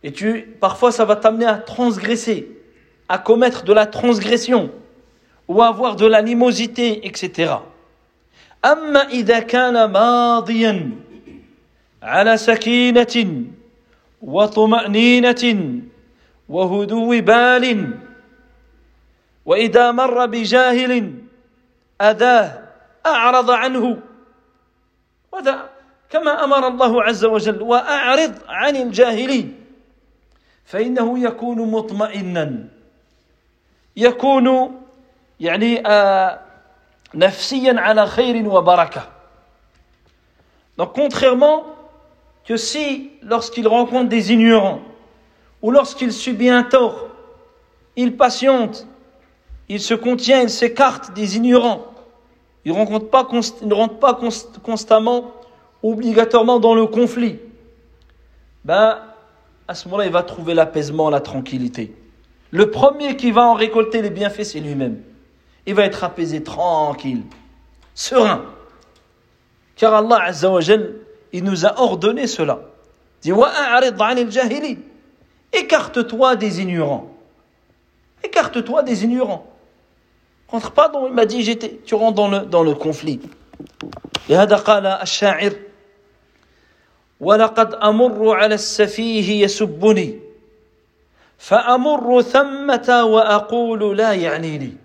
Et 0.03 0.13
tu, 0.13 0.43
parfois, 0.61 0.93
ça 0.93 1.05
va 1.05 1.17
t'amener 1.17 1.45
à 1.47 1.57
transgresser, 1.57 2.49
à 3.09 3.19
commettre 3.19 3.65
de 3.65 3.73
la 3.73 3.87
transgression, 3.87 4.71
ou 5.47 5.61
à 5.61 5.69
avoir 5.69 5.97
de 5.97 6.07
l'animosité, 6.07 7.07
etc. 7.07 7.59
أما 8.65 9.09
إذا 9.09 9.39
كان 9.39 9.85
ماضيا 9.85 10.91
على 12.03 12.37
سكينة 12.37 13.45
وطمأنينة 14.24 15.44
وهدوء 16.50 17.20
بال 17.20 18.00
وإذا 19.46 19.92
مر 19.92 20.26
بجاهل 20.26 21.14
أذاه 22.02 22.64
أعرض 23.06 23.52
عنه. 23.52 24.00
وذا 25.32 25.70
كما 26.10 26.44
أمر 26.44 26.68
الله 26.68 27.04
عز 27.04 27.26
وجل 27.26 27.62
وأعرض 27.62 28.34
عن 28.48 28.76
الجاهلين 28.76 29.60
فإنه 30.66 31.20
يكون 31.20 31.72
مطمئنا. 31.72 32.68
يكون 33.98 34.82
يعني 35.40 35.88
آه 35.88 36.40
نفسيا 37.16 37.80
على 37.80 38.08
خير 38.08 38.48
وبركة. 38.48 39.10
Donc 40.78 40.96
contrairement 40.96 41.73
que 42.46 42.58
si 42.58 43.12
lorsqu'il 43.22 43.68
rencontre 43.68 44.10
des 44.10 44.32
ignorants 44.32 44.82
ou 45.62 45.72
lorsqu'il 45.72 46.12
subit 46.12 46.50
un 46.50 46.64
tort, 46.64 47.08
il 47.96 48.18
patiente, 48.18 48.88
il 49.70 49.80
se 49.80 49.94
contient, 49.94 50.42
il 50.42 50.50
s'écarte 50.50 51.14
des 51.14 51.38
ignorants, 51.38 51.86
il, 52.66 52.74
ne 52.74 53.74
rentre 53.74 54.00
pas 54.00 54.20
constamment, 54.64 55.32
obligatoirement 55.82 56.60
dans 56.60 56.76
le 56.76 56.86
conflit, 56.88 57.40
ben, 58.66 59.00
à 59.68 59.76
ce 59.76 59.88
moment-là, 59.88 60.06
il 60.06 60.12
va 60.12 60.24
trouver 60.24 60.54
l'apaisement, 60.54 61.10
la 61.10 61.22
tranquillité. 61.22 61.96
Le 62.52 62.70
premier 62.70 63.16
qui 63.16 63.32
va 63.32 63.48
en 63.48 63.54
récolter 63.54 64.02
les 64.02 64.10
bienfaits, 64.10 64.44
c'est 64.44 64.60
lui-même. 64.60 65.02
Il 65.66 65.76
va 65.76 65.84
être 65.86 66.04
apaisé, 66.04 66.44
tranquille, 66.44 67.24
serein. 67.96 68.46
Car 69.76 69.94
Allah 69.94 70.22
Azza 70.24 70.50
wa 70.50 70.62
il 71.33 71.45
nous 71.45 71.67
a 71.67 71.81
ordonné 71.81 72.27
cela. 72.27 72.61
Il 73.25 73.35
dit 73.35 74.79
Écarte-toi 75.53 76.37
des 76.37 76.61
ignorants. 76.61 77.11
Écarte-toi 78.23 78.83
des 78.83 79.05
ignorants. 79.05 79.47
Rentre 80.49 80.71
pas 80.73 80.89
dans, 80.89 81.07
il 81.07 81.13
m'a 81.13 81.27
dit, 81.27 81.43
j'étais, 81.43 81.79
tu 81.85 81.95
rentres 81.95 82.15
dans 82.15 82.29
le, 82.29 82.41
dans 82.41 82.63
le 82.63 82.75
conflit. 82.75 83.21
لهذا 84.29 84.57
قال 84.57 84.87
الشاعر 84.87 85.53
ولقد 87.21 87.75
أمر 87.75 88.31
على 88.37 88.55
السفيه 88.55 89.45
يسبني 89.45 90.19
فأمر 91.39 92.23
ثمة 92.23 93.05
وأقول 93.05 93.97
لا 93.97 94.13
يعنيني 94.13 94.77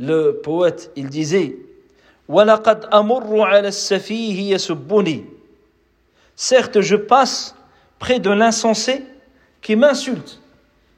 Le 0.00 0.40
poète, 0.44 0.92
il 0.94 1.08
disait 1.08 1.56
Certes, 6.35 6.81
je 6.81 6.95
passe 6.95 7.55
près 7.99 8.19
de 8.19 8.29
l'insensé 8.29 9.05
qui 9.61 9.75
m'insulte, 9.75 10.41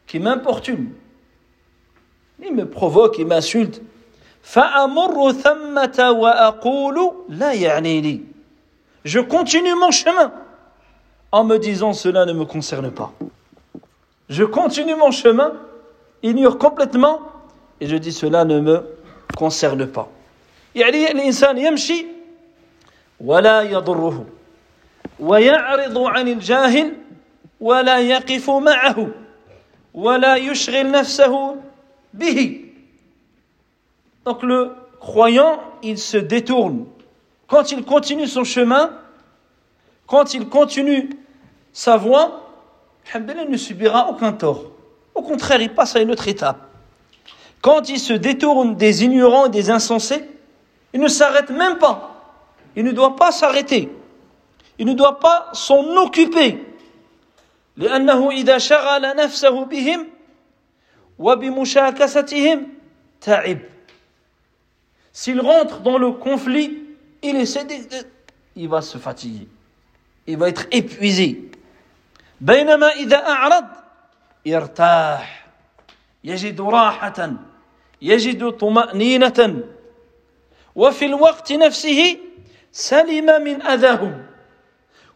qui 0.07 0.19
m'importune. 0.19 0.91
Il 2.43 2.53
me 2.53 2.65
provoque, 2.69 3.17
il 3.17 3.25
m'insulte. 3.27 3.81
Je 9.03 9.19
continue 9.19 9.75
mon 9.75 9.91
chemin 9.91 10.33
en 11.31 11.43
me 11.43 11.57
disant 11.57 11.93
cela 11.93 12.25
ne 12.25 12.33
me 12.33 12.45
concerne 12.45 12.91
pas. 12.91 13.11
Je 14.29 14.43
continue 14.43 14.95
mon 14.95 15.11
chemin, 15.11 15.53
ignore 16.23 16.57
complètement 16.57 17.21
et 17.81 17.87
je 17.87 17.95
dis 17.95 18.11
cela 18.11 18.45
ne 18.45 18.59
me 18.59 18.83
concerne 19.35 19.87
pas. 19.87 20.09
يعني 20.74 21.10
الإنسان 21.10 21.58
يمشي 21.58 22.06
ولا 23.20 23.62
يضره 23.62 24.26
ويعرض 25.20 25.98
عن 25.98 26.28
الجاهل 26.28 26.92
ولا 27.60 27.98
يقف 27.98 28.50
معه 28.50 29.08
ولا 29.94 30.36
يشغل 30.36 30.90
نفسه 30.90 31.56
bihi. 32.12 32.72
Donc 34.24 34.42
le 34.42 34.72
croyant, 34.98 35.60
il 35.82 35.98
se 35.98 36.16
détourne. 36.16 36.86
Quand 37.46 37.72
il 37.72 37.84
continue 37.84 38.26
son 38.26 38.44
chemin, 38.44 38.90
quand 40.06 40.34
il 40.34 40.48
continue 40.48 41.10
sa 41.72 41.96
voie, 41.96 42.48
il 43.14 43.50
ne 43.50 43.56
subira 43.56 44.10
aucun 44.10 44.32
tort. 44.32 44.64
Au 45.14 45.22
contraire, 45.22 45.60
il 45.60 45.72
passe 45.72 45.96
à 45.96 46.00
une 46.00 46.10
autre 46.10 46.28
étape. 46.28 46.58
Quand 47.60 47.88
il 47.88 47.98
se 47.98 48.12
détourne 48.12 48.76
des 48.76 49.04
ignorants 49.04 49.46
et 49.46 49.50
des 49.50 49.70
insensés, 49.70 50.24
il 50.94 51.00
ne 51.00 51.08
s'arrête 51.08 51.50
même 51.50 51.78
pas. 51.78 52.14
Il 52.76 52.84
ne 52.84 52.92
doit 52.92 53.16
pas 53.16 53.32
s'arrêter. 53.32 53.90
Il 54.78 54.86
ne 54.86 54.94
doit 54.94 55.18
pas 55.20 55.50
s'en 55.52 55.84
occuper. 55.96 56.66
لأنه 57.76 58.30
إذا 58.30 58.58
شغل 58.58 59.16
نفسه 59.16 59.64
بهم 59.64 60.06
s'il 65.12 65.40
rentre 65.40 65.80
dans 65.80 65.98
le 65.98 66.12
conflit, 66.12 66.78
il 67.22 67.36
essaie 67.36 67.64
de, 67.64 67.74
il 68.56 68.68
va 68.68 68.80
se 68.80 68.96
fatiguer. 68.96 69.46
Il 70.26 70.38
va 70.38 70.48
être 70.48 70.66
épuisé. 70.70 71.50
بينما 72.40 72.88
إذا 72.88 73.16
أعرض 73.16 73.64
يرتاح 74.46 75.46
يجد 76.24 76.60
راحة 76.60 77.32
يجد 78.02 78.50
طمأنينة 78.50 79.64
وفي 80.74 81.06
الوقت 81.06 81.52
نفسه 81.52 82.16
سلم 82.72 83.42
من 83.42 83.62
أذاهم 83.62 84.26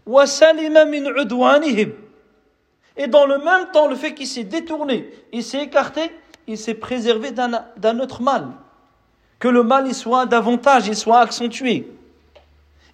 وسلم 0.07 0.89
من 0.89 1.07
عدوانهم 1.19 1.93
Et 2.97 3.09
dans 3.09 3.27
le 3.27 3.39
même 3.39 3.73
temps, 3.73 3.89
le 3.89 3.97
fait 3.97 4.15
qu'il 4.15 4.29
s'est 4.29 4.45
détourné, 4.45 5.11
il 5.33 5.43
s'est 5.43 5.63
écarté, 5.63 6.13
il 6.47 6.57
s'est 6.57 6.75
préservé 6.75 7.33
d'un 7.33 7.99
autre 7.99 8.23
mal. 8.23 8.51
Que 9.41 9.49
le 9.49 9.65
mal 9.65 9.89
il 9.89 9.95
soit 9.95 10.27
davantage, 10.27 10.87
il 10.87 10.95
soit 10.95 11.19
accentué. 11.19 11.91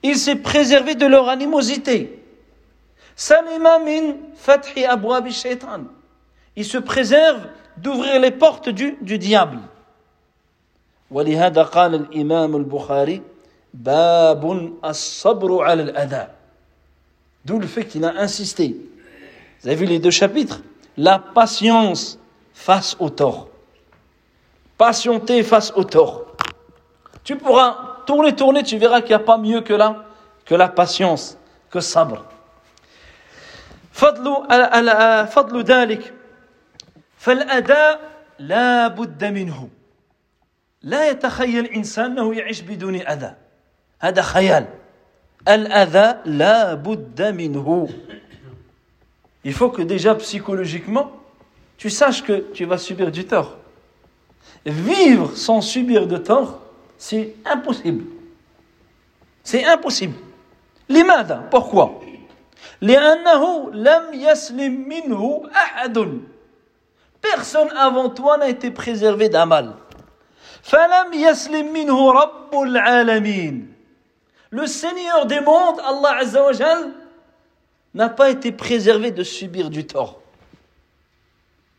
Il 0.02 0.16
s'est 0.16 0.36
préservé 0.36 0.94
de 0.94 1.04
leur 1.04 1.28
animosité. 1.28 2.18
Salima 3.14 3.78
min 3.78 4.14
fathi 4.36 4.86
abwab 4.86 5.28
shaitan. 5.28 5.82
Il 6.56 6.64
se 6.64 6.78
préserve 6.78 7.48
d'ouvrir 7.76 8.20
les 8.20 8.30
portes 8.30 8.70
du, 8.70 8.96
du 9.02 9.18
diable. 9.18 9.58
ولهذا 11.10 11.62
قال 11.62 11.94
الإمام 11.94 12.56
البخاري 12.56 13.22
باب 13.74 14.72
الصبر 14.84 15.62
على 15.62 15.82
الأذى. 15.82 16.26
D'où 17.44 17.58
le 17.58 17.66
fait 17.66 17.84
qu'il 17.84 18.04
a 18.04 18.14
insisté 18.18 18.76
vous 19.60 19.68
avez 19.68 19.76
vu 19.76 19.86
les 19.86 19.98
deux 19.98 20.10
chapitres 20.10 20.62
La 20.96 21.18
patience 21.18 22.18
face 22.54 22.96
au 22.98 23.10
tort. 23.10 23.48
Patienter 24.78 25.42
face 25.42 25.72
au 25.76 25.84
tort. 25.84 26.26
Tu 27.24 27.36
pourras 27.36 27.98
tourner, 28.06 28.34
tourner, 28.34 28.62
tu 28.62 28.78
verras 28.78 29.00
qu'il 29.02 29.10
n'y 29.10 29.14
a 29.14 29.18
pas 29.18 29.36
mieux 29.36 29.60
que 29.60 29.74
la, 29.74 30.04
que 30.46 30.54
la 30.54 30.68
patience, 30.68 31.36
que 31.70 31.80
sabr. 31.80 32.24
فضل 33.92 35.26
فضل 35.26 35.62
ذلك 35.62 36.14
فالأداء 37.18 38.00
لا 38.38 38.88
بد 38.88 39.24
منه 39.24 39.68
لا 40.84 41.08
يتخيل 41.10 41.66
إنسان 41.66 42.04
أنه 42.04 42.34
يعيش 42.34 42.60
بدون 42.60 42.94
أذى 42.94 43.34
هذا 44.00 44.22
خيال 44.22 44.66
الأذى 45.48 46.18
لا 46.24 46.74
بد 46.74 47.22
منه 47.22 47.88
il 49.44 49.54
faut 49.54 49.70
que 49.70 49.82
déjà 49.82 50.14
psychologiquement, 50.16 51.12
tu 51.78 51.88
saches 51.88 52.22
que 52.22 52.52
tu 52.52 52.66
vas 52.66 52.78
subir 52.78 53.10
du 53.10 53.24
tort. 53.24 53.56
Vivre 54.66 55.34
sans 55.34 55.62
subir 55.62 56.06
de 56.06 56.18
tort, 56.18 56.60
c'est 56.98 57.34
impossible. 57.46 58.04
C'est 59.42 59.64
impossible. 59.64 60.16
L'imada, 60.88 61.48
pourquoi 61.50 62.02
لأنه 62.82 63.70
لم 63.72 64.14
يسلم 64.14 64.88
منه 64.88 65.50
أحد 65.54 66.20
Personne 67.22 67.68
avant 67.76 68.08
toi 68.08 68.38
n'a 68.38 68.48
été 68.48 68.70
préservé 68.70 69.28
d'un 69.28 69.44
mal. 69.44 69.74
فلم 70.65 71.13
يسلم 71.13 71.73
منه 71.73 72.11
رب 72.11 72.53
العالمين 72.53 73.71
Le 74.51 74.67
Seigneur 74.67 75.25
des 75.25 75.41
mondes, 75.41 75.79
Allah 75.83 76.17
Azza 76.21 76.43
wa 76.43 76.53
Jal, 76.53 76.91
n'a 77.93 78.09
pas 78.09 78.29
été 78.29 78.51
préservé 78.51 79.11
de 79.11 79.21
subir 79.23 79.69
du 79.69 79.85
tort. 79.85 80.21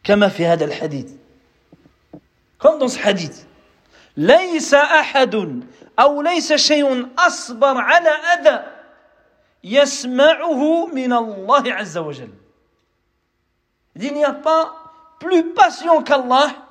كما 0.04 0.28
في 0.28 0.46
هذا 0.46 0.64
الحديث. 0.64 1.10
Comme 2.58 2.78
dans 2.78 2.88
ce 2.88 2.98
hadith. 2.98 3.46
ليس 4.16 4.74
أحد 4.74 5.62
أو 5.98 6.22
ليس 6.22 6.52
شيء 6.52 7.08
أصبر 7.18 7.76
على 7.78 8.08
أذى 8.08 8.64
يسمعه 9.64 10.86
من 10.86 11.12
الله 11.12 11.72
عز 11.72 11.98
وجل. 11.98 12.30
Il 13.96 14.14
n'y 14.14 14.24
a 14.24 14.32
pas 14.32 14.74
plus 15.18 15.52
patient 15.54 16.02
qu'Allah 16.02 16.65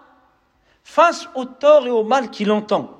face 0.84 1.28
au 1.34 1.44
tort 1.44 1.86
et 1.86 1.90
au 1.90 2.04
mal 2.04 2.30
qu'il 2.30 2.50
entend. 2.50 2.90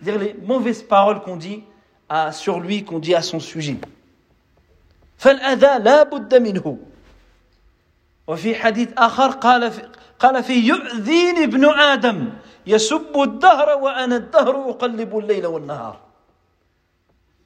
Dire 0.00 0.18
les 0.18 0.34
mauvaises 0.34 0.82
paroles 0.82 1.20
qu'on 1.20 1.36
dit 1.36 1.62
à, 2.08 2.32
sur 2.32 2.60
lui, 2.60 2.84
qu'on 2.84 2.98
dit 2.98 3.14
à 3.14 3.22
son 3.22 3.40
sujet. 3.40 3.76
فالأذى 5.20 5.84
لا 5.84 6.02
بد 6.02 6.34
منه 6.34 6.78
وفي 8.26 8.54
حديث 8.54 8.88
آخر 8.96 9.30
قال 9.30 9.70
في 9.70 9.82
قال 10.18 10.44
فيه 10.44 10.68
يؤذيني 10.68 11.44
ابن 11.44 11.64
آدم 11.64 12.28
يسب 12.66 13.22
الدهر 13.22 13.78
وأنا 13.82 14.16
الدهر 14.16 14.70
أقلب 14.70 15.18
الليل 15.18 15.46
والنهار 15.46 16.00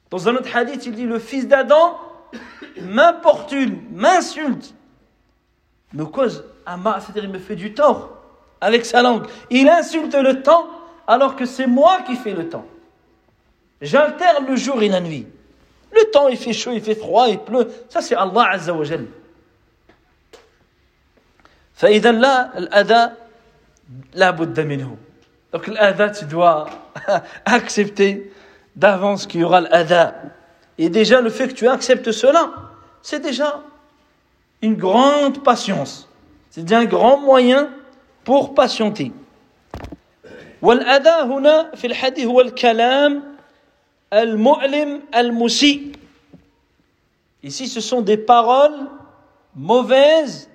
Dans 0.09 0.29
un 0.29 0.35
autre 0.35 0.55
hadith, 0.55 0.85
il 0.85 0.95
dit 0.95 1.05
le 1.05 1.19
fils 1.19 1.47
d'Adam 1.47 1.97
m'importune, 2.81 3.81
m'insulte, 3.91 4.73
me 5.93 6.05
cause 6.05 6.45
un 6.65 6.77
mal, 6.77 7.01
c'est-à-dire 7.01 7.25
il 7.25 7.31
me 7.31 7.39
fait 7.39 7.55
du 7.55 7.73
tort 7.73 8.15
avec 8.61 8.85
sa 8.85 9.01
langue. 9.01 9.25
Il 9.49 9.69
insulte 9.69 10.15
le 10.15 10.41
temps 10.41 10.67
alors 11.07 11.35
que 11.35 11.45
c'est 11.45 11.67
moi 11.67 11.99
qui 12.05 12.15
fais 12.15 12.33
le 12.33 12.49
temps. 12.49 12.65
J'alterne 13.81 14.45
le 14.47 14.55
jour 14.55 14.81
et 14.81 14.89
la 14.89 15.01
nuit. 15.01 15.27
Le 15.93 16.11
temps 16.11 16.27
il 16.27 16.37
fait 16.37 16.53
chaud, 16.53 16.71
il 16.73 16.81
fait 16.81 16.95
froid, 16.95 17.27
il 17.29 17.39
pleut. 17.39 17.71
Ça 17.89 18.01
c'est 18.01 18.15
Allah 18.15 18.49
Azza 18.51 18.73
wa 18.73 18.83
Jal. 18.83 19.05
فإذا 21.75 22.11
لا 22.11 22.57
الأذى 22.57 23.11
لا 24.13 24.31
بد 24.31 24.59
منه. 24.59 24.97
Donc 25.51 25.67
l'adha 25.67 26.09
tu 26.09 26.25
dois 26.25 26.67
accepter 27.45 28.31
d'avance 28.75 29.27
qu'il 29.27 29.41
y 29.41 29.43
aura 29.43 29.61
l'adha. 29.61 30.15
Et 30.77 30.89
déjà 30.89 31.21
le 31.21 31.29
fait 31.29 31.49
que 31.49 31.53
tu 31.53 31.67
acceptes 31.67 32.11
cela, 32.11 32.51
c'est 33.01 33.19
déjà 33.19 33.61
une 34.61 34.75
grande 34.75 35.43
patience. 35.43 36.09
C'est 36.49 36.61
déjà 36.61 36.79
un 36.79 36.85
grand 36.85 37.17
moyen 37.17 37.69
pour 38.24 38.54
patienter. 38.54 39.12
والأذى 40.62 41.22
هنا 41.24 41.74
في 41.74 41.86
الحديث 41.86 42.26
هو 42.26 42.40
الكلام 42.40 43.22
المؤلم 44.12 45.02
المسيء. 45.14 45.92
Ici, 47.42 47.68
ce 47.68 47.80
sont 47.80 48.02
des 48.02 48.18
paroles 48.18 48.88
mauvaises 49.56 50.50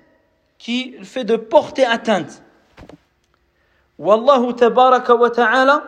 qui 0.58 0.94
fait 1.02 1.24
de 1.24 1.36
porter 1.36 1.84
atteinte. 1.84 2.42
والله 3.98 4.52
تبارك 4.52 5.08
وتعالى 5.10 5.82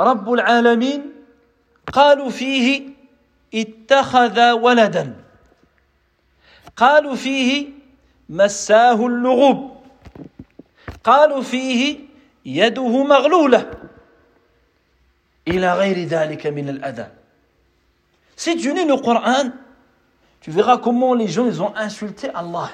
رب 0.00 0.32
العالمين 0.32 1.12
قالوا 1.92 2.30
فيه 2.30 2.88
اتخذ 3.54 4.50
ولدا 4.50 5.16
قالوا 6.76 7.14
فيه 7.14 7.81
مساه 8.31 9.05
اللغوب 9.05 9.77
قالوا 11.03 11.41
فيه 11.41 11.99
يده 12.45 13.03
مغلوله 13.03 13.71
الى 15.47 15.73
غير 15.73 16.03
ذلك 16.03 16.47
من 16.47 16.69
الاذى 16.69 17.07
Si 18.37 18.55
tu 18.55 18.71
lis 18.71 18.85
le 18.85 18.95
Coran, 18.97 19.49
tu 20.41 20.51
verras 20.51 20.77
comment 20.77 21.15
les 21.15 21.27
gens 21.27 21.47
ils 21.47 21.59
ont 21.59 21.75
insulté 21.75 22.29
Allah. 22.29 22.69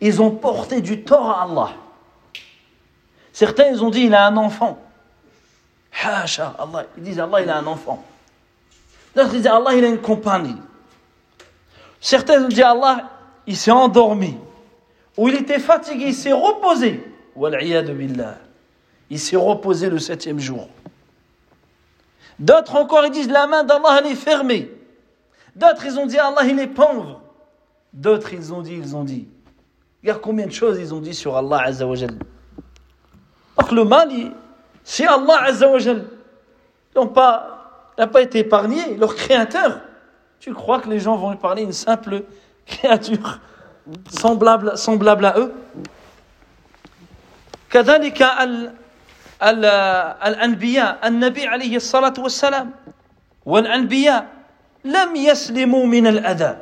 Ils 0.00 0.20
ont 0.20 0.30
porté 0.30 0.82
du 0.82 1.02
tort 1.04 1.30
à 1.30 1.44
Allah. 1.44 1.70
Certains 3.32 3.68
ils 3.68 3.82
ont 3.82 3.88
dit 3.88 4.02
il 4.02 4.14
a 4.14 4.26
un 4.26 4.36
enfant. 4.36 4.78
Hasha, 6.04 6.54
Allah. 6.58 6.84
Ils 6.98 7.02
disent 7.02 7.18
Allah 7.18 7.40
il 7.40 7.48
a 7.48 7.56
un 7.56 7.66
enfant. 7.66 8.04
D'autres 9.16 9.34
ils 9.34 9.38
disent 9.38 9.46
Allah 9.46 9.74
il 9.74 9.84
a 9.84 9.88
une 9.88 10.02
compagnie. 10.02 10.56
Certains 12.00 12.34
ils 12.34 12.44
ont 12.44 12.48
dit 12.48 12.62
Allah 12.62 13.08
il 13.46 13.56
s'est 13.56 13.70
endormi. 13.70 14.36
Ou 15.17 15.29
il 15.29 15.35
était 15.35 15.59
fatigué, 15.59 16.05
il 16.07 16.13
s'est 16.13 16.33
reposé. 16.33 17.03
billah. 17.35 18.37
Il 19.09 19.19
s'est 19.19 19.35
reposé 19.35 19.89
le 19.89 19.99
septième 19.99 20.39
jour. 20.39 20.69
D'autres 22.39 22.75
encore, 22.75 23.05
ils 23.05 23.11
disent 23.11 23.29
la 23.29 23.47
main 23.47 23.63
d'Allah, 23.63 23.99
elle 23.99 24.11
est 24.11 24.15
fermée. 24.15 24.71
D'autres, 25.55 25.85
ils 25.85 25.99
ont 25.99 26.07
dit 26.07 26.17
Allah, 26.17 26.43
il 26.45 26.59
est 26.59 26.67
pauvre. 26.67 27.21
D'autres, 27.93 28.33
ils 28.33 28.53
ont 28.53 28.61
dit, 28.61 28.73
ils 28.73 28.95
ont 28.95 29.03
dit. 29.03 29.27
Regarde 30.01 30.21
combien 30.21 30.47
de 30.47 30.51
choses 30.51 30.79
ils 30.79 30.93
ont 30.93 30.99
dit 30.99 31.13
sur 31.13 31.37
Allah 31.37 31.61
Azza 31.65 31.85
wa 31.85 31.95
Donc 31.95 33.71
le 33.71 33.83
mal, 33.85 34.09
c'est 34.83 35.05
Allah 35.05 35.43
Azza 35.43 35.69
wa 35.69 35.77
n'a 37.97 38.07
pas, 38.07 38.21
été 38.21 38.39
épargné, 38.39 38.95
leur 38.97 39.15
créateur. 39.15 39.79
Tu 40.39 40.53
crois 40.53 40.79
que 40.79 40.89
les 40.89 40.99
gens 40.99 41.15
vont 41.15 41.35
parler 41.35 41.63
une 41.63 41.71
simple 41.71 42.23
créature? 42.65 43.39
semblable, 44.10 44.76
semblable 44.76 45.24
à 45.24 45.38
eux 45.38 45.52
كذلك 47.70 48.24
الأنبياء 49.42 51.08
النبي 51.08 51.46
عليه 51.46 51.76
الصلاة 51.76 52.14
والسلام 52.18 52.70
والأنبياء 53.46 54.26
لم 54.84 55.16
يسلموا 55.16 55.86
من 55.86 56.06
الأذى 56.06 56.56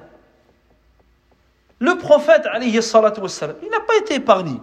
Le 1.79 1.95
prophète, 1.99 2.47
alayhi 2.47 2.83
salatu 2.83 3.21
wassalam, 3.21 3.57
il 3.62 3.69
n'a 3.69 3.81
pas 3.81 3.97
été 4.01 4.14
épargné. 4.14 4.59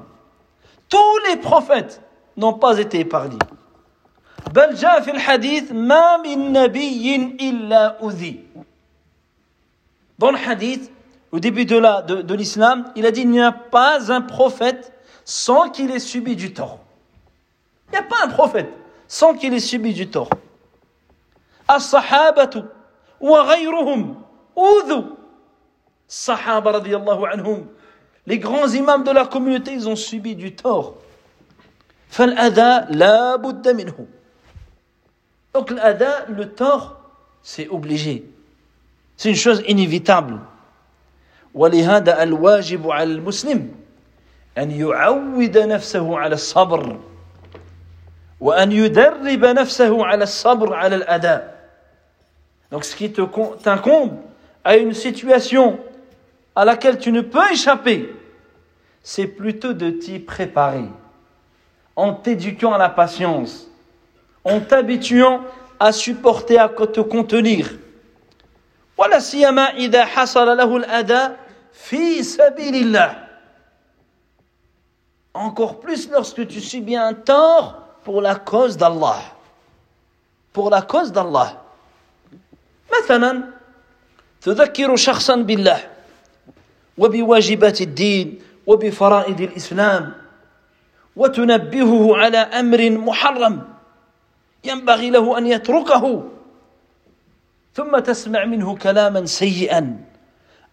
Tous 0.90 1.18
les 1.30 1.38
prophètes 1.38 2.02
n'ont 2.36 2.54
pas 2.54 2.80
été 2.80 3.00
épargnés. 3.02 3.38
بل 4.52 4.76
جاء 4.76 5.02
في 5.02 5.12
الحديث 5.12 5.72
ما 5.72 6.18
من 6.18 6.54
نبي 6.54 7.16
إلا 7.40 8.04
أذي. 8.04 8.40
Dans 10.18 10.32
le 10.32 10.38
hadith, 10.38 10.92
au 11.33 11.41
début 11.41 11.65
de 11.65 12.35
l'islam, 12.35 12.91
il 12.97 13.07
a 13.07 13.11
dit 13.11 13.23
il 13.23 13.31
n'y 13.31 13.41
a 13.41 13.53
pas 13.53 14.13
un 14.13 14.21
prophète 14.21 14.93
sans 15.25 15.71
qu'il 15.71 15.91
ait 15.91 15.99
subi 15.99 16.37
du 16.37 16.53
tort. 16.55 16.81
Il 17.89 17.93
n'y 17.93 17.99
a 17.99 18.03
pas 18.03 18.25
un 18.25 18.29
prophète 18.29 18.69
sans 19.07 19.35
qu'il 19.35 19.53
ait 19.55 19.61
subi 19.61 19.93
du 19.93 20.09
tort. 20.09 20.31
As-sahabatu 21.67 22.61
wa. 23.21 23.47
Sahaba. 26.09 26.81
Les 28.27 28.39
grands 28.39 28.69
imams 28.69 29.05
de 29.05 29.11
la 29.11 29.27
communauté, 29.27 29.73
ils 29.73 29.89
ont 29.89 29.97
subi 29.97 30.35
du 30.35 30.55
tort. 30.55 30.97
Minhu. 32.19 33.93
Donc 35.55 35.71
l'adha, 35.71 36.25
le 36.29 36.49
tort, 36.49 37.01
c'est 37.43 37.69
obligé. 37.69 38.25
C'est 39.17 39.29
une 39.29 39.37
chose 39.37 39.63
inévitable. 39.67 40.41
ولهذا 41.54 42.24
الواجب 42.24 42.90
على 42.92 43.14
المسلم 43.14 43.72
أن 44.58 44.72
يعود 44.72 45.58
نفسه 45.58 46.20
على 46.20 46.36
الصبر 46.36 47.00
وأن 48.40 48.72
يدرب 48.72 49.46
نفسه 49.46 50.06
على 50.06 50.24
الصبر 50.24 50.74
على 50.74 50.96
الأداء 50.96 51.54
Donc 52.72 52.86
ce 52.86 52.96
qui 52.96 53.12
t'incombe 53.12 54.18
à 54.64 54.78
une 54.78 54.96
situation 54.96 55.80
à 56.56 56.66
laquelle 56.66 56.98
tu 56.98 57.12
ne 57.12 57.22
peux 57.22 57.52
échapper, 57.52 58.10
c'est 59.04 59.28
plutôt 59.28 59.74
de 59.74 59.92
t'y 59.92 60.18
préparer, 60.18 60.86
en 61.96 62.14
t'éduquant 62.14 62.74
à 62.74 62.80
la 62.80 62.90
patience, 62.90 63.68
en 64.44 64.60
t'habituant 64.60 65.42
à 65.80 65.92
supporter, 65.92 66.58
à 66.58 66.68
te 66.68 67.02
contenir. 67.02 67.70
ولا 68.99 69.19
سيما 69.19 69.63
إذا 69.63 70.05
حصل 70.05 70.57
له 70.57 70.77
الأداء 70.77 71.39
في 71.73 72.23
سبيل 72.23 72.75
الله 72.75 73.29
encore 75.39 75.79
plus 75.79 76.11
lorsque 76.11 76.47
tu 76.49 76.61
subis 76.61 76.97
un 76.97 77.15
tort 77.15 77.79
pour 78.03 78.21
la 78.21 78.35
cause 78.35 78.77
d'Allah. 78.77 79.23
Pour 80.53 80.69
la 80.71 80.83
cause 80.83 81.13
d'Allah. 81.13 81.63
مثلا 82.91 83.43
تذكر 84.41 84.97
شخصا 84.97 85.37
بالله 85.37 85.81
وبواجبات 86.99 87.81
الدين 87.81 88.39
وبفرائض 88.67 89.41
الإسلام 89.41 90.15
وتنبهه 91.17 92.17
على 92.17 92.39
أمر 92.39 92.91
محرم 92.91 93.63
ينبغي 94.65 95.11
له 95.11 95.39
أن 95.39 95.47
يتركه 95.47 96.25
ثم 97.78 98.00
تسمع 98.00 98.46
منه 98.46 98.76
كلاما 98.76 99.26
سيئا 99.26 99.98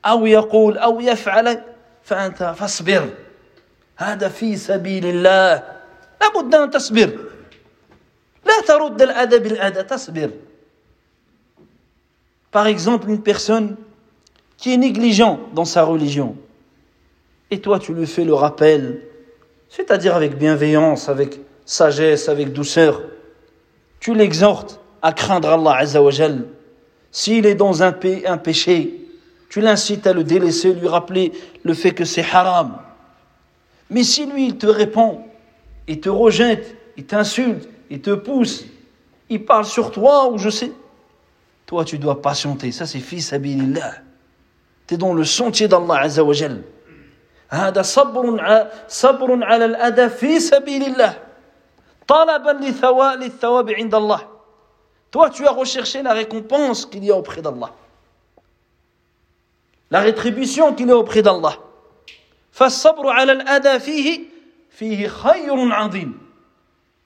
أو 0.05 0.26
يقول 0.26 0.78
أو 0.78 1.01
يفعل 1.01 1.62
فأنت 2.03 2.55
فاصبر 2.59 3.09
هذا 3.97 4.28
في 4.28 4.57
سبيل 4.57 5.07
الله 5.07 5.62
لابد 6.20 6.55
أن 6.55 6.70
تصبر 6.70 7.18
لا 8.47 8.61
ترد 8.66 9.03
الأذى 9.03 9.39
بالأذى 9.39 9.83
تصبر 9.83 10.31
Par 12.51 12.66
exemple, 12.66 13.09
une 13.09 13.22
personne 13.22 13.76
qui 14.57 14.74
est 14.74 14.76
négligent 14.76 15.39
dans 15.55 15.64
sa 15.64 15.85
religion, 15.85 16.37
et 17.53 17.61
toi 17.61 17.78
tu 17.78 17.95
lui 17.95 18.07
fais 18.07 18.24
le 18.24 18.35
rappel, 18.35 19.03
c'est-à-dire 19.68 20.16
avec 20.16 20.37
bienveillance, 20.37 21.09
avec 21.09 21.39
sagesse, 21.64 22.28
avec 22.28 22.53
douceur, 22.53 23.03
tu 24.01 24.14
l'exhortes 24.14 24.81
à 25.01 25.12
craindre 25.12 25.49
Allah 25.51 25.76
Azzawajal. 25.76 26.45
S'il 27.14 27.47
est 27.47 27.55
dans 27.55 27.83
un, 27.83 27.95
un 28.26 28.39
péché, 28.39 29.09
tu 29.49 29.61
l'incites 29.61 30.07
à 30.07 30.12
le 30.12 30.24
délaisser, 30.24 30.72
lui 30.72 30.87
rappeler 30.87 31.33
le 31.64 31.74
fait 31.74 31.93
que 31.93 32.05
c'est 32.05 32.24
haram. 32.33 32.78
Mais 33.91 34.05
si 34.05 34.26
lui, 34.26 34.47
il 34.47 34.59
te 34.59 34.66
répond, 34.66 35.24
il 35.89 36.01
te 36.01 36.09
rejette, 36.09 36.76
il 36.97 37.05
t'insulte, 37.05 37.68
il 37.91 38.01
te 38.01 38.11
pousse, 38.11 38.64
il 39.28 39.45
parle 39.45 39.64
sur 39.64 39.91
toi 39.91 40.31
ou 40.31 40.39
je 40.39 40.51
sais, 40.51 40.72
toi 41.66 41.85
tu 41.85 41.99
dois 41.99 42.22
patienter. 42.22 42.70
Ça 42.70 42.87
c'est 42.87 43.01
fils 43.01 43.33
abilillah. 43.33 43.95
Tu 44.87 44.95
es 44.95 44.97
dans 44.97 45.14
le 45.14 45.24
sentier 45.24 45.68
d'Allah 45.68 46.01
Azzawajal. 46.01 46.62
هذا 47.51 47.83
صبر 47.83 48.39
صبر 48.89 49.45
على 49.45 49.64
الأذى 49.64 50.09
في 50.09 50.41
سبيل 50.41 50.83
الله 50.85 51.18
طلبا 52.07 52.51
للثواب 52.51 53.70
عند 53.70 53.95
الله 53.95 54.20
toi, 55.12 55.30
tu 55.30 55.45
as 55.47 55.51
recherché 55.51 56.01
la 56.01 56.14
récompense 56.14 56.86
qu'il 56.86 57.03
y 57.03 57.12
a 57.12 57.16
auprès 57.16 57.41
d'Allah. 57.41 57.72
La 59.91 60.01
rétribution 60.01 60.74
qu'il 60.74 60.88
y 60.88 60.91
a 60.91 60.97
auprès 60.97 61.22
d'Allah. 61.22 61.58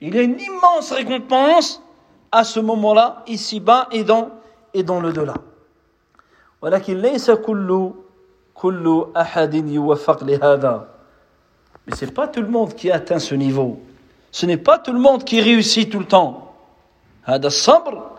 Il 0.02 0.16
y 0.16 0.20
a 0.20 0.22
une 0.22 0.39
immense 0.39 0.91
récompense 0.91 1.82
à 2.32 2.43
ce 2.43 2.60
moment-là, 2.60 3.24
ici-bas 3.28 3.88
et 3.91 4.04
dans, 4.04 4.30
et 4.74 4.84
dans 4.84 5.00
le 5.00 5.12
delà. 5.12 5.34
Mais 11.88 11.95
ce 11.95 12.06
n'est 12.06 12.12
pas 12.12 12.28
tout 12.28 12.41
le 12.41 12.47
monde 12.47 12.76
qui 12.76 12.91
atteint 12.91 13.20
ce 13.20 13.34
niveau. 13.36 13.80
Ce 14.32 14.45
n'est 14.45 14.58
pas 14.58 14.78
tout 14.78 14.93
le 14.93 15.00
monde 15.00 15.24
qui 15.24 15.41
réussit 15.41 15.89
tout 15.89 16.00
le 16.00 16.06
temps. 16.06 16.49
هذا 17.29 17.47
الصبر 17.47 18.11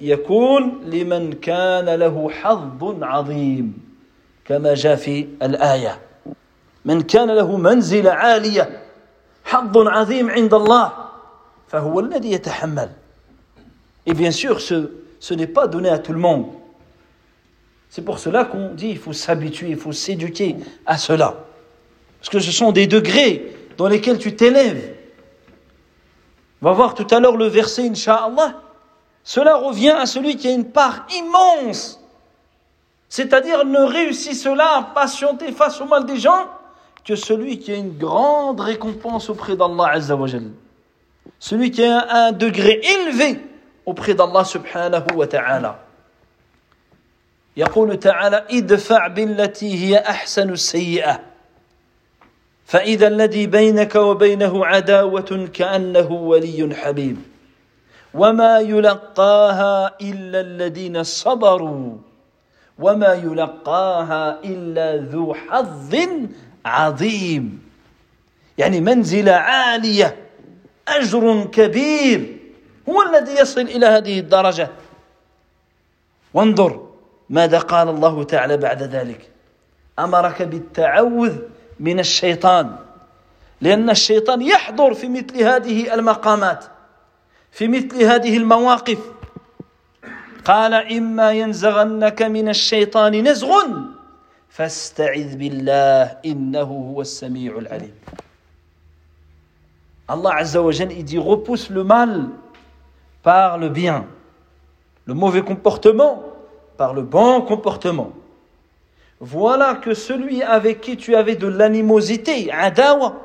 يكون 0.00 0.80
لمن 0.84 1.32
كان 1.32 1.88
له 1.88 2.30
حظ 2.30 3.02
عظيم 3.02 3.78
كما 4.44 4.74
جاء 4.74 4.96
في 4.96 5.28
الآية 5.42 5.98
من 6.84 7.00
كان 7.00 7.30
له 7.30 7.56
منزلة 7.56 8.10
عالية 8.10 8.82
حظ 9.44 9.78
عظيم 9.78 10.30
عند 10.30 10.54
الله 10.54 10.92
فهو 11.68 12.00
الذي 12.00 12.32
يتحمل 12.32 12.90
Et 14.06 14.14
bien 14.14 14.30
sûr, 14.30 14.60
ce, 14.60 14.90
ce 15.20 15.34
n'est 15.34 15.46
pas 15.46 15.66
donné 15.66 15.90
à 15.90 15.98
tout 15.98 16.12
le 16.12 16.18
monde. 16.18 16.46
C'est 17.90 18.02
pour 18.02 18.18
cela 18.18 18.44
qu'on 18.44 18.72
dit 18.74 18.88
il 18.88 18.98
faut 18.98 19.12
s'habituer, 19.12 19.68
il 19.70 19.76
faut 19.76 19.92
s'éduquer 19.92 20.56
à 20.86 20.96
cela. 20.96 21.44
Parce 22.18 22.30
que 22.30 22.40
ce 22.40 22.50
sont 22.50 22.72
des 22.72 22.86
degrés 22.86 23.54
dans 23.76 23.88
lesquels 23.88 24.18
tu 24.18 24.34
t'élèves. 24.34 24.93
On 26.64 26.66
va 26.66 26.72
voir 26.72 26.94
tout 26.94 27.06
à 27.10 27.20
l'heure 27.20 27.36
le 27.36 27.46
verset, 27.46 27.88
Inch'Allah. 27.88 28.54
Cela 29.24 29.56
revient 29.56 29.90
à 29.90 30.06
celui 30.06 30.36
qui 30.36 30.48
a 30.48 30.52
une 30.52 30.70
part 30.70 31.06
immense. 31.14 32.00
C'est-à-dire 33.08 33.64
ne 33.64 33.80
réussit 33.80 34.34
cela 34.34 34.76
à 34.76 34.82
patienter 34.82 35.52
face 35.52 35.80
au 35.80 35.84
mal 35.84 36.04
des 36.06 36.16
gens 36.16 36.48
que 37.04 37.16
celui 37.16 37.58
qui 37.58 37.72
a 37.72 37.76
une 37.76 37.96
grande 37.96 38.60
récompense 38.60 39.30
auprès 39.30 39.56
d'Allah 39.56 39.88
Azzawajal. 39.92 40.50
Celui 41.38 41.70
qui 41.70 41.84
a 41.84 42.26
un 42.26 42.32
degré 42.32 42.80
élevé 42.82 43.40
auprès 43.86 44.14
d'Allah 44.14 44.44
subhanahu 44.44 45.14
wa 45.14 45.26
ta'ala. 45.26 45.78
يقول 47.56 47.98
تعالى 47.98 48.46
ادفع 48.50 49.06
بالتي 49.06 49.74
هي 49.74 49.98
احسن 49.98 50.50
السيئه 50.50 51.20
فإذا 52.65 53.07
الذي 53.07 53.47
بينك 53.47 53.95
وبينه 53.95 54.65
عداوة 54.65 55.49
كأنه 55.53 56.11
ولي 56.11 56.75
حبيب. 56.75 57.17
وما 58.13 58.59
يلقاها 58.59 59.95
إلا 60.01 60.41
الذين 60.41 61.03
صبروا. 61.03 61.97
وما 62.79 63.13
يلقاها 63.13 64.39
إلا 64.43 64.97
ذو 64.97 65.33
حظ 65.33 65.95
عظيم. 66.65 67.61
يعني 68.57 68.81
منزله 68.81 69.31
عالية 69.31 70.15
أجر 70.87 71.43
كبير. 71.43 72.37
هو 72.89 73.01
الذي 73.01 73.31
يصل 73.31 73.61
إلى 73.61 73.85
هذه 73.85 74.19
الدرجة. 74.19 74.69
وانظر 76.33 76.87
ماذا 77.29 77.59
قال 77.59 77.89
الله 77.89 78.23
تعالى 78.23 78.57
بعد 78.57 78.83
ذلك. 78.83 79.29
أمرك 79.99 80.41
بالتعوذ 80.41 81.37
من 81.79 81.99
الشيطان. 81.99 82.75
لأن 83.61 83.89
الشيطان 83.89 84.41
يحضر 84.41 84.93
في 84.93 85.09
مثل 85.09 85.43
هذه 85.43 85.93
المقامات 85.93 86.65
في 87.51 87.67
مثل 87.67 88.03
هذه 88.03 88.37
المواقف. 88.37 88.99
قال 90.45 90.73
إما 90.73 91.31
ينزغنك 91.31 92.21
من 92.21 92.49
الشيطان 92.49 93.27
نزغ 93.27 93.67
فاستعذ 94.49 95.35
بالله 95.35 96.17
إنه 96.25 96.61
هو 96.61 97.01
السميع 97.01 97.57
العليم. 97.57 97.93
Jal, 100.07 100.91
il 100.91 101.03
dit 101.03 101.17
repousse 101.17 101.69
le 101.69 101.83
mal 101.83 102.29
par 103.23 103.57
le 103.57 103.69
bien, 103.69 104.05
le 105.05 105.13
mauvais 105.13 105.41
comportement 105.41 106.23
par 106.77 106.93
le 106.93 107.01
bon 107.01 107.41
comportement. 107.41 108.11
voilà 109.19 109.75
que 109.75 109.93
celui 109.93 110.43
avec 110.43 110.81
qui 110.81 110.97
tu 110.97 111.15
avais 111.15 111.35
de 111.35 111.47
l'animosité, 111.47 112.51
adawa, 112.51 113.21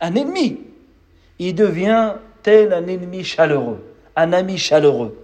un 0.00 0.14
ennemi, 0.14 0.60
il 1.38 1.54
devient 1.54 2.14
tel 2.42 2.72
un 2.72 2.86
ennemi 2.86 3.24
chaleureux, 3.24 3.82
un 4.16 4.32
ami 4.32 4.58
chaleureux. 4.58 5.16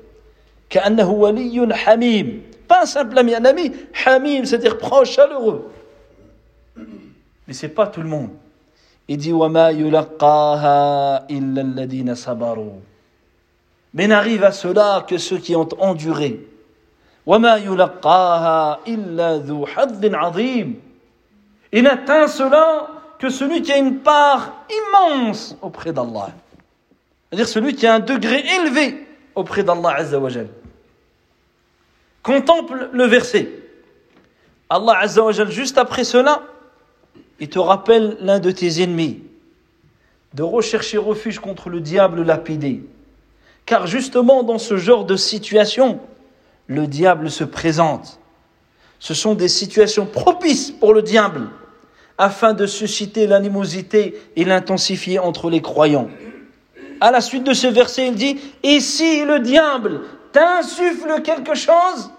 hamim. 1.86 2.26
Pas 2.66 2.82
un 2.82 2.86
simple 2.86 3.18
ami, 3.18 3.34
un 3.34 3.44
ami 3.44 3.72
hamim, 4.04 4.44
c'est-à-dire 4.44 4.78
proche, 4.78 5.12
chaleureux. 5.12 5.70
Mais 7.46 7.54
c'est 7.54 7.68
pas 7.68 7.86
tout 7.86 8.02
le 8.02 8.08
monde. 8.08 8.30
Il 9.08 9.16
dit 9.16 9.32
Mais 13.92 14.06
n'arrive 14.06 14.44
à 14.44 14.52
cela 14.52 15.04
que 15.08 15.18
ceux 15.18 15.38
qui 15.38 15.56
ont 15.56 15.68
enduré. 15.80 16.46
وما 17.26 17.55
يلقاها 17.57 18.80
إلا 18.88 19.38
ذو 19.38 19.65
حظ 19.65 20.05
عظيم. 20.05 20.82
Il 21.71 21.84
n'atteint 21.84 22.28
cela 22.28 22.88
que 23.19 23.30
celui 23.30 23.61
qui 23.61 23.71
a 23.71 23.78
une 23.78 23.99
part 23.99 24.53
immense 24.69 25.57
auprès 25.61 25.91
d'Allah. 25.91 26.30
C'est-à-dire 27.30 27.47
celui 27.47 27.76
qui 27.76 27.88
a 27.88 27.95
un 27.95 27.99
degré 27.99 28.43
élevé 28.55 29.07
auprès 29.34 29.63
d'Allah 29.63 29.95
Azza 29.97 30.19
wa 30.19 30.30
Jal. 30.30 30.47
Contemple 32.23 32.89
le 32.91 33.05
verset. 33.05 33.49
Allah 34.69 34.99
Azza 34.99 35.23
wa 35.23 35.32
Jal, 35.32 35.51
juste 35.51 35.78
après 35.78 36.03
cela, 36.03 36.43
il 37.39 37.49
te 37.49 37.59
rappelle 37.59 38.17
l'un 38.21 38.39
de 38.39 38.51
tes 38.51 38.82
ennemis, 38.82 39.21
de 40.34 40.43
rechercher 40.43 40.97
refuge 40.97 41.39
contre 41.39 41.69
le 41.69 41.82
diable 41.82 42.23
lapidé. 42.23 42.84
Car 43.65 43.88
justement 43.88 44.43
dans 44.43 44.59
ce 44.59 44.78
genre 44.78 45.05
de 45.05 45.15
situation, 45.15 45.99
le 46.69 46.88
diable 46.88 47.30
se 47.30 47.43
présente. 47.43 48.19
Ce 48.99 49.13
sont 49.13 49.36
des 49.36 49.47
situations 49.47 50.05
propices 50.05 50.71
pour 50.71 50.93
le 50.93 51.01
diable, 51.01 51.49
afin 52.17 52.53
de 52.53 52.65
susciter 52.65 53.28
l'animosité 53.28 54.19
et 54.36 54.45
l'intensifier 54.45 55.19
entre 55.19 55.49
les 55.49 55.61
croyants. 55.61 56.09
À 57.01 57.11
la 57.11 57.21
suite 57.21 57.43
de 57.43 57.53
ce 57.53 57.67
verset, 57.67 58.07
il 58.07 58.15
dit, 58.15 58.39
et 58.63 58.80
si 58.80 59.26
le 59.26 59.39
diable 59.39 60.01
t'insuffle 60.32 61.21
quelque 61.21 61.55
chose, 61.55 62.11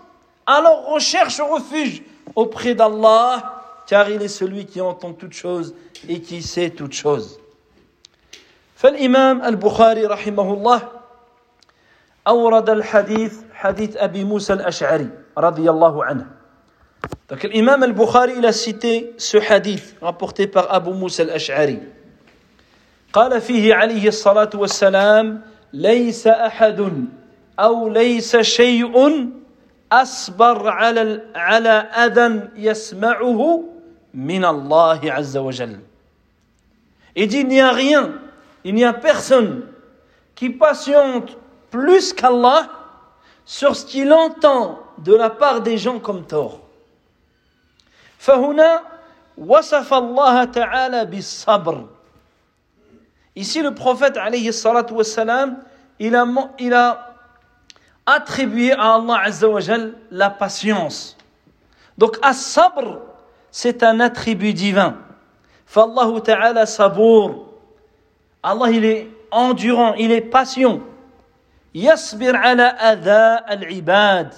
alors 0.46 0.86
recherche 0.86 1.40
refuge 1.40 2.02
auprès 2.34 2.74
d'Allah, 2.74 3.62
car 3.86 4.10
il 4.10 4.22
est 4.22 4.28
celui 4.28 4.66
qui 4.66 4.80
entend 4.80 5.12
toutes 5.12 5.32
choses 5.32 5.74
et 6.08 6.20
qui 6.20 6.42
sait 6.42 6.70
toutes 6.70 6.92
choses. 6.92 7.38
فالإمام 8.76 9.42
البخاري 9.42 10.06
رحمه 10.06 10.54
الله 10.54 10.82
أورد 12.28 12.70
الحديث 12.70 13.32
حديث 13.61 13.97
أبي 13.97 14.23
موسى 14.23 14.53
الأشعري 14.53 15.09
رضي 15.37 15.69
الله 15.69 16.05
عنه 16.05 16.25
Donc 17.29 17.43
l'imam 17.43 17.81
al-Bukhari 17.81 18.33
il 18.37 18.45
a 18.45 18.51
cité 18.51 19.13
ce 19.17 19.37
hadith 19.37 19.95
rapporté 20.01 20.47
par 20.47 20.73
Abu 20.73 20.91
Musa 20.93 21.23
al-Ash'ari. 21.23 21.79
قال 23.13 23.41
فيه 23.41 23.75
عليه 23.75 24.07
الصلاة 24.07 24.49
والسلام 24.55 25.41
ليس 25.73 26.27
أحد 26.27 27.07
أو 27.59 27.89
ليس 27.89 28.37
شيء 28.37 28.93
أصبر 29.91 30.69
على 30.69 31.21
على 31.35 31.69
أذى 31.91 32.49
يسمعه 32.55 33.63
من 34.13 34.45
الله 34.45 34.99
عز 35.03 35.37
وجل. 35.37 35.79
Il 37.15 37.27
dit 37.27 37.41
il 37.41 37.47
n'y 37.47 37.61
a 37.61 37.71
rien, 37.71 38.11
il 38.63 38.73
n'y 38.75 38.85
a 38.85 38.93
personne 38.93 39.63
qui 40.35 40.49
patiente 40.49 41.37
plus 41.69 42.13
qu'Allah 42.13 42.80
sur 43.44 43.76
ce 43.76 43.86
qu'il 43.86 44.12
entend 44.12 44.78
de 44.98 45.14
la 45.14 45.30
part 45.30 45.60
des 45.60 45.78
gens 45.78 45.98
comme 45.98 46.24
tort. 46.24 46.60
فهنا 48.18 48.82
وصف 49.38 49.94
الله 49.94 50.44
تعالى 50.44 51.04
بالصبر. 51.04 51.86
Ici 53.36 53.62
le 53.62 53.74
prophète 53.74 54.16
alayhi 54.16 54.52
salatu 54.52 54.94
wassalam, 54.94 55.58
il 56.00 56.16
a, 56.16 56.26
il 56.58 56.72
a 56.72 57.14
attribué 58.06 58.72
à 58.72 58.94
Allah 58.94 59.20
azza 59.24 59.48
wa 59.48 59.60
jal 59.60 59.94
la 60.10 60.30
patience. 60.30 61.16
Donc 61.98 62.18
as-sabr 62.22 62.98
c'est 63.50 63.82
un 63.82 64.00
attribut 64.00 64.54
divin. 64.54 64.96
فالله 65.66 66.18
تعالى 66.18 66.66
صبور. 66.66 67.46
Allah 68.42 68.70
il 68.70 68.84
est 68.84 69.08
endurant, 69.30 69.94
il 69.94 70.10
est 70.12 70.20
patient. 70.20 70.80
يصبر 71.75 72.35
على 72.35 72.63
أذى 72.63 73.45
العباد. 73.53 74.33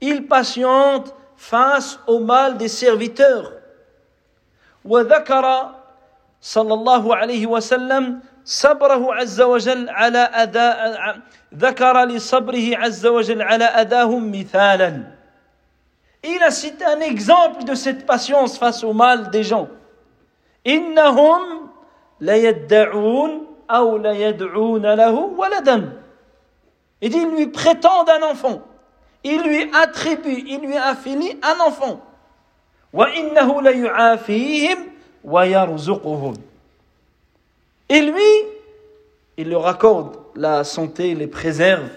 Il 0.00 0.26
patiente 0.26 1.14
face 1.36 1.98
au 2.06 2.20
mal 2.20 2.56
des 2.56 2.68
serviteurs. 2.68 3.52
وذكر 4.84 5.74
صلى 6.40 6.74
الله 6.74 7.16
عليه 7.16 7.46
وسلم 7.46 8.20
صبره 8.44 9.14
عز 9.14 9.40
وجل 9.40 9.90
على 9.90 10.18
أذى 10.18 11.20
ذكر 11.54 12.04
لصبره 12.04 12.76
عز 12.76 13.06
وجل 13.06 13.42
على 13.42 13.64
أذاهم 13.64 14.32
مثالا 14.32 15.22
Il 16.24 16.40
a 16.42 16.50
cité 16.50 16.84
un 16.84 17.00
exemple 17.00 17.64
de 17.64 17.74
cette 17.74 18.06
patience 18.06 18.56
face 18.56 18.84
au 18.84 18.92
mal 18.92 19.30
des 19.30 19.42
gens. 19.42 19.68
إنهم 20.66 21.68
ليدعون 22.20 23.46
أو 23.70 23.96
ليدعون 23.96 24.94
له 24.94 25.14
ولدا. 25.14 26.01
Il 27.01 27.11
dit, 27.11 27.17
ils 27.17 27.35
lui 27.35 27.47
prétendent 27.47 28.09
un 28.09 28.23
enfant. 28.23 28.61
Il 29.23 29.41
lui 29.41 29.69
attribue, 29.73 30.43
il 30.47 30.61
lui 30.61 30.77
affilie 30.77 31.37
un 31.43 31.59
enfant. 31.65 32.01
وإنه 32.93 33.61
ليعافيهم 33.61 34.77
ويرزقهم. 35.23 36.33
Et 37.89 38.01
lui, 38.01 38.21
il 39.37 39.49
leur 39.49 39.67
accorde 39.67 40.17
la 40.35 40.63
santé, 40.63 41.11
il 41.11 41.19
les 41.19 41.27
préserve, 41.27 41.89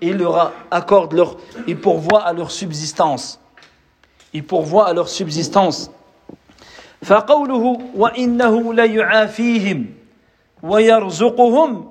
il 0.00 0.16
leur 0.16 0.52
accorde 0.70 1.12
leur, 1.12 1.36
il 1.66 1.78
pourvoit 1.78 2.22
à 2.22 2.32
leur 2.32 2.50
subsistance. 2.50 3.40
Il 4.32 4.44
pourvoit 4.44 4.88
à 4.88 4.92
leur 4.92 5.08
subsistance. 5.08 5.90
فقوله 7.04 7.78
وإنه 7.94 8.74
ليعافيهم 8.74 9.86
ويرزقهم 10.62 11.90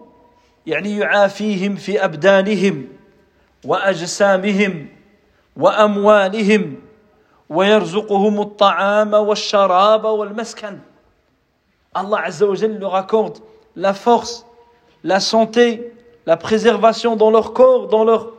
يعني 0.68 0.97
يعافيهم 0.97 1.76
في 1.76 2.03
أبدانهم 2.05 2.88
وأجسامهم 3.66 4.88
وأموالهم 5.55 6.76
ويرزقهم 7.49 8.41
الطعام 8.41 9.13
والشراب 9.13 10.05
والمسكن 10.05 10.80
Allah 11.95 12.24
Azza 12.26 12.45
wa 12.45 12.55
leur 12.55 12.95
accorde 12.95 13.38
la 13.78 13.93
force, 13.93 14.45
la 15.05 15.22
santé, 15.22 15.93
la 16.26 16.36
préservation 16.36 17.16
dans 17.16 17.32
leur 17.32 17.53
corps, 17.53 17.88
dans 17.88 18.03
leur... 18.03 18.34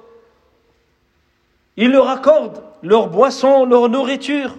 Il 1.79 1.91
leur 1.91 2.09
accorde 2.11 2.63
leur 2.83 3.09
boisson, 3.09 3.65
leur 3.65 3.89
nourriture. 3.89 4.57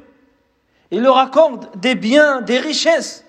Il 0.89 1.03
leur 1.03 1.17
accorde 1.17 1.67
des 1.75 1.93
biens, 1.93 2.41
des 2.41 2.59
richesses. 2.59 3.23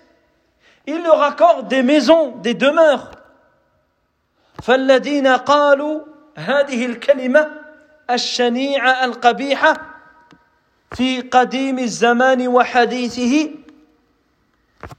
Il 0.87 1.03
leur 1.03 1.23
accorde 1.23 1.69
des 1.69 1.83
maisons, 1.83 2.37
des 2.37 2.55
demeures. 2.55 3.11
فالذين 4.62 5.28
قالوا 5.28 6.02
هذه 6.36 6.86
الكلمة 6.86 7.48
الشنيعة 8.10 9.06
القبيحة 9.06 9.74
في 10.96 11.22
قديم 11.22 11.80
الزمان 11.80 12.48
وحديثه 12.48 13.50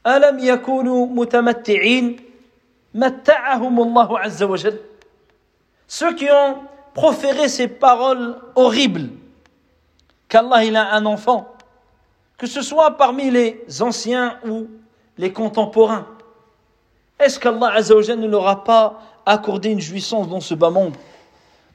ألم 0.06 0.38
يكونوا 0.38 1.06
متمتعين 1.06 2.16
متعهم 2.94 3.80
الله 3.80 4.18
عز 4.18 4.42
وجل 4.42 4.78
Ceux 5.86 6.14
qui 6.14 6.28
ont 6.30 6.64
proféré 6.94 7.48
ces 7.48 7.68
paroles 7.68 8.36
horribles, 8.54 9.10
qu'Allah 10.28 10.64
il 10.64 10.76
a 10.76 10.94
un 10.94 11.04
enfant, 11.06 11.54
que 12.38 12.46
ce 12.46 12.62
soit 12.62 12.96
parmi 12.96 13.30
les 13.30 13.64
anciens 13.80 14.38
ou 14.48 14.66
les 15.18 15.32
contemporains, 15.32 16.06
est-ce 17.18 17.38
qu'Allah 17.38 17.74
Azzawajal 17.74 18.18
ne 18.18 18.26
leur 18.26 18.48
a 18.48 18.64
pas 18.64 19.00
accordé 19.25 19.69
une 19.69 19.79
jouissance 19.79 20.27
dans 20.27 20.39
ce 20.39 20.53
bas 20.53 20.69
monde 20.69 20.95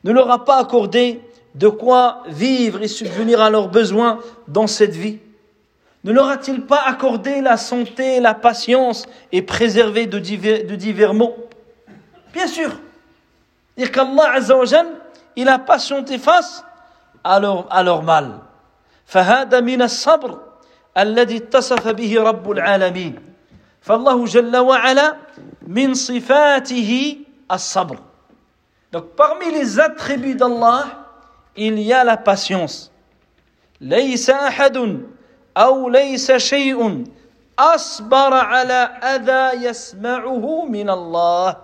Ne 0.05 0.13
leur 0.13 0.31
a 0.31 0.45
pas 0.45 0.59
accordé 0.59 1.21
de 1.55 1.69
quoi 1.69 2.23
vivre 2.27 2.83
et 2.83 2.89
subvenir 2.89 3.41
à 3.41 3.51
leurs 3.51 3.69
besoins 3.69 4.21
dans 4.49 4.67
cette 4.67 4.95
vie 4.95 5.19
Ne 6.05 6.13
leur 6.13 6.29
a-t-il 6.29 6.63
pas 6.63 6.83
accordé 6.87 7.41
la 7.41 7.57
santé, 7.57 8.21
la 8.21 8.35
patience 8.35 9.07
et 9.33 9.43
préservé 9.43 10.07
de 10.07 10.19
divers, 10.19 10.67
de 10.67 10.75
divers 10.75 11.15
maux 11.15 11.35
Bien 12.33 12.47
sûr. 12.47 12.71
Dire 13.77 13.91
qu'Allah 13.93 14.33
Azzawajal, 14.35 14.87
il 15.37 15.49
a 15.49 15.59
patienté 15.59 16.19
face 16.19 16.65
à 17.23 17.41
leur, 17.41 17.67
à 17.71 17.83
leur 17.83 18.03
mal. 18.03 18.41
فهذا 19.07 19.61
من 19.61 19.83
الصبر 19.83 20.39
الذي 20.99 21.37
اتصف 21.37 21.89
به 21.89 22.23
رب 22.23 22.51
العالمين 22.51 23.15
فالله 23.81 24.25
جل 24.25 24.57
وعلا 24.57 25.17
من 25.67 25.95
صفاته 25.95 27.17
الصبر 27.52 27.98
Donc 28.92 29.06
parmi 29.16 29.52
les 29.52 29.80
attributs 29.80 30.34
d'Allah, 30.36 30.86
il 31.56 31.78
y 31.80 31.94
a 31.94 32.04
la 32.04 32.18
patience. 32.18 32.90
ليس 33.82 34.30
أحد 34.30 35.06
أو 35.58 35.90
ليس 35.90 36.32
شيء 36.32 37.04
أصبر 37.60 38.34
على 38.34 38.74
أذى 39.04 39.66
يسمعه 39.66 40.66
من 40.66 40.90
الله 40.90 41.58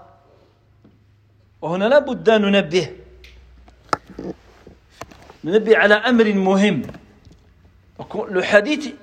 وهنا 1.61 1.85
لابد 1.85 2.29
أن 2.29 2.41
ننبه 2.41 2.89
ننبه 5.43 5.77
على 5.77 5.93
أمر 5.95 6.33
مهم 6.33 6.81
le 8.29 8.41
hadith 8.41 8.93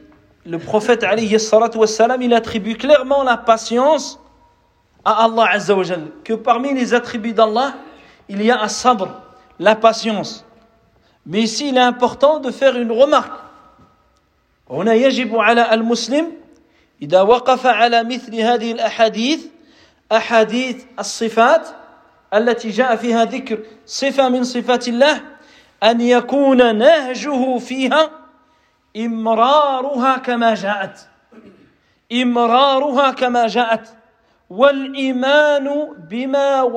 le 0.45 0.59
prophète 0.59 1.03
alayhi 1.03 1.39
salatu 1.41 1.78
wassalam 1.78 2.20
il 2.20 2.35
attribue 2.35 2.76
clairement 2.76 3.22
la 3.22 3.37
patience 3.39 4.18
à 5.05 5.25
Allah 5.25 5.51
azza 5.51 5.75
wa 5.75 5.83
jal. 5.83 6.09
Que 6.25 6.35
parmi 6.35 6.75
les 6.75 6.95
attributs 6.95 7.33
d'Allah 7.33 7.75
il 8.29 8.43
y 8.43 8.51
a 8.51 8.63
un 8.63 8.69
sabr 8.69 9.09
la 9.59 9.75
patience. 9.77 10.45
Mais 11.27 11.43
ici 11.43 11.69
il 11.69 11.77
est 11.77 11.81
important 11.81 12.41
de 12.41 12.51
faire 12.51 12.77
une 12.77 12.93
remarque. 12.93 13.39
هنا 14.71 14.95
يجب 14.95 15.37
على 15.37 15.75
المسلم 15.75 16.33
إذا 17.03 17.23
وقف 17.23 17.67
على 17.67 18.05
مثل 18.05 18.35
هذه 18.35 18.73
الأحاديث 18.73 19.47
أحاديث 20.13 20.85
الصفات 20.99 21.69
التي 22.35 22.71
جاء 22.71 22.97
فيها 22.97 23.25
ذكر 23.25 23.59
صفة 23.87 24.29
من 24.29 24.45
صفات 24.45 24.89
الله 24.89 25.21
أن 25.83 26.01
يكون 26.01 26.79
نهجه 26.79 27.59
فيها 27.59 28.11
إمرارها 28.97 30.17
كما 30.17 30.55
جاءت 30.55 31.09
إمرارها 32.13 33.11
كما 33.11 33.47
جاءت 33.47 33.89
bima. 36.09 36.69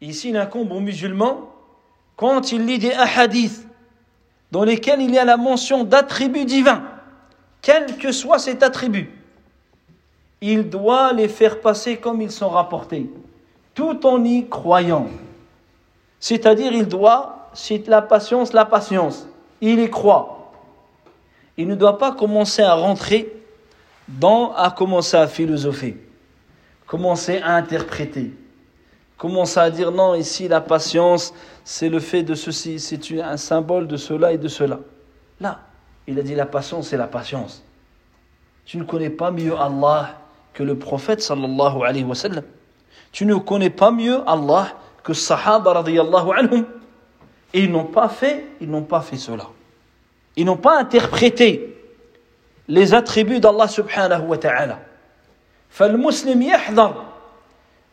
Ici, 0.00 0.28
il 0.30 0.36
incombe 0.36 0.72
aux 0.72 0.80
musulmans, 0.80 1.50
quand 2.16 2.52
il 2.52 2.66
lit 2.66 2.78
des 2.78 2.92
hadiths 2.92 3.66
dans 4.50 4.64
lesquels 4.64 5.00
il 5.00 5.12
y 5.12 5.18
a 5.18 5.24
la 5.24 5.36
mention 5.36 5.84
d'attributs 5.84 6.44
divins, 6.44 6.82
quel 7.62 7.96
que 7.96 8.12
soit 8.12 8.38
cet 8.38 8.62
attribut, 8.62 9.10
il 10.40 10.68
doit 10.68 11.12
les 11.12 11.28
faire 11.28 11.60
passer 11.60 11.96
comme 11.96 12.20
ils 12.20 12.30
sont 12.30 12.50
rapportés, 12.50 13.10
tout 13.72 14.06
en 14.06 14.22
y 14.22 14.46
croyant. 14.48 15.06
C'est-à-dire, 16.20 16.72
il 16.72 16.86
doit, 16.86 17.48
cite 17.54 17.88
la 17.88 18.02
patience, 18.02 18.52
la 18.52 18.64
patience, 18.64 19.26
il 19.60 19.80
y 19.80 19.90
croit. 19.90 20.52
Il 21.56 21.66
ne 21.66 21.74
doit 21.74 21.98
pas 21.98 22.12
commencer 22.12 22.62
à 22.62 22.74
rentrer 22.74 23.43
dans, 24.08 24.52
à 24.52 24.70
commencer 24.70 25.16
à 25.16 25.26
philosopher, 25.26 25.96
commencer 26.86 27.38
à 27.38 27.56
interpréter, 27.56 28.32
commencer 29.16 29.60
à 29.60 29.70
dire 29.70 29.90
non, 29.90 30.14
ici 30.14 30.48
la 30.48 30.60
patience, 30.60 31.32
c'est 31.64 31.88
le 31.88 32.00
fait 32.00 32.22
de 32.22 32.34
ceci, 32.34 32.78
c'est 32.78 33.20
un 33.20 33.36
symbole 33.36 33.88
de 33.88 33.96
cela 33.96 34.32
et 34.32 34.38
de 34.38 34.48
cela. 34.48 34.80
Là, 35.40 35.60
il 36.06 36.18
a 36.18 36.22
dit 36.22 36.34
la 36.34 36.46
patience, 36.46 36.88
c'est 36.88 36.96
la 36.96 37.06
patience. 37.06 37.62
Tu 38.66 38.76
ne 38.76 38.84
connais 38.84 39.10
pas 39.10 39.30
mieux 39.30 39.56
Allah 39.56 40.18
que 40.52 40.62
le 40.62 40.78
prophète 40.78 41.22
sallallahu 41.22 41.82
alayhi 41.84 42.04
wa 42.04 42.14
sallam. 42.14 42.44
Tu 43.12 43.26
ne 43.26 43.34
connais 43.36 43.70
pas 43.70 43.90
mieux 43.90 44.20
Allah 44.26 44.68
que 45.02 45.12
Sahaba 45.12 45.72
radiyallahu 45.74 46.30
anhum, 46.36 46.66
et 47.52 47.64
ils 47.64 47.70
n'ont 47.70 47.84
pas 47.84 48.08
fait, 48.08 48.46
ils 48.60 48.70
n'ont 48.70 48.82
pas 48.82 49.00
fait 49.00 49.16
cela. 49.16 49.48
Ils 50.36 50.44
n'ont 50.44 50.56
pas 50.56 50.78
interprété 50.78 51.73
les 52.68 52.94
attributs 52.94 53.40
d'Allah 53.40 53.68
subhanahu 53.68 54.28
wa 54.28 54.38
ta'ala. 54.38 54.78
فالمسلم 55.70 56.42
يحذر 56.42 57.04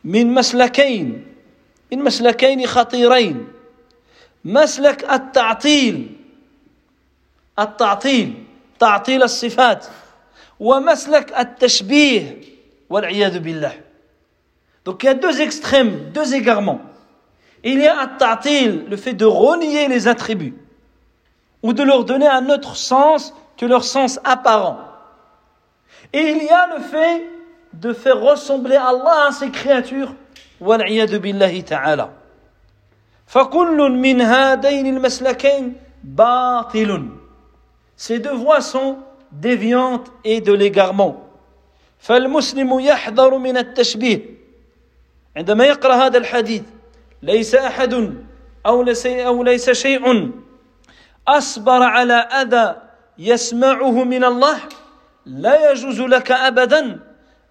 من 0.04 0.34
مسلكين 0.34 1.26
من 1.92 2.00
مسلكين 2.04 2.68
خطيرين. 2.68 3.48
مسلك 4.46 5.12
التعطيل 5.12 6.18
التعطيل 7.60 8.44
تعطيل 8.80 9.24
الصفات. 9.24 9.86
ومسلك 10.60 11.40
التشبيه 11.40 12.42
والعياذ 12.90 13.40
بالله. 13.40 13.82
دونك 14.86 15.04
يا 15.04 15.12
دو 15.12 15.30
اكستريم 15.30 16.12
دو 16.14 16.22
ايغارمون 16.22 16.80
il 17.64 17.80
y 17.80 17.88
a 17.88 18.04
التعطيل 18.04 18.90
le 18.90 18.98
fait 18.98 19.14
de 19.14 19.26
renier 19.26 19.88
les 19.88 20.08
attributs. 20.08 20.56
Ou 21.64 21.74
de 21.74 21.84
leur 21.84 22.06
donner 22.06 22.28
un 22.28 22.50
autre 22.50 22.76
sens 22.76 23.34
que 23.61 23.67
leur 23.67 23.85
sens 23.85 24.21
apparent. 24.25 24.79
Et 26.13 26.21
il 26.21 26.45
y 26.45 26.49
a 26.49 26.67
le 26.77 26.83
fait 26.83 27.25
de 27.73 27.93
faire 27.93 28.21
ressembler 28.21 28.77
Allah 28.77 29.27
à 29.29 29.33
ses 29.33 29.51
créatures, 29.51 30.15
والعياذ 30.61 31.19
بالله 31.19 31.61
تعالى. 31.61 32.09
فكل 33.27 33.91
من 33.91 34.21
هذين 34.21 34.87
المسلكين 34.87 35.75
باطل. 36.05 37.09
Ces 37.97 38.19
deux 38.19 38.35
voies 38.35 38.61
sont 38.61 38.99
déviantes 39.33 40.11
et 40.25 40.41
de 40.41 40.53
l'égarement. 40.53 41.27
فالمسلم 41.99 42.81
يحذر 42.81 43.39
من 43.39 43.57
التشبيه 43.57 44.21
عندما 45.37 45.65
يقرأ 45.65 45.95
هذا 45.95 46.19
الحديث 46.19 46.63
ليس 47.23 47.55
أحد 47.55 48.15
أو 48.67 48.83
ليس, 48.83 49.07
أو 49.07 49.43
ليس 49.43 49.71
شيء 49.71 50.31
أصبر 51.29 51.83
على 51.83 52.15
أذى 52.15 52.77
يسمعه 53.18 54.04
من 54.04 54.24
الله 54.24 54.60
لا 55.26 55.72
يجوز 55.72 56.02
لك 56.02 56.32
أبدا 56.32 57.00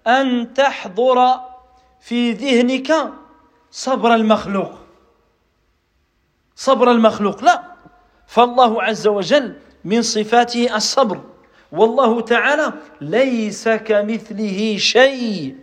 أن 0.07 0.55
تحضر 0.55 1.41
في 2.01 2.33
ذهنك 2.33 3.13
صبر 3.71 4.15
المخلوق. 4.15 4.73
صبر 6.57 6.91
المخلوق 6.91 7.45
لا. 7.45 7.63
فالله 8.27 8.83
عز 8.83 9.07
وجل 9.07 9.57
من 9.85 10.03
صفاته 10.03 10.77
الصبر. 10.77 11.21
والله 11.73 12.21
تعالى 12.21 12.73
ليس 13.01 13.69
كمثله 13.69 14.77
شيء 14.77 15.57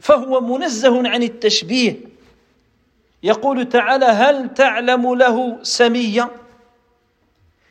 فهو 0.00 0.40
منزه 0.40 1.08
عن 1.08 1.22
التشبيه. 1.22 1.96
يقول 3.22 3.68
تعالى 3.68 4.06
هل 4.06 4.54
تعلم 4.54 5.14
له 5.14 5.58
سميا؟ 5.62 6.30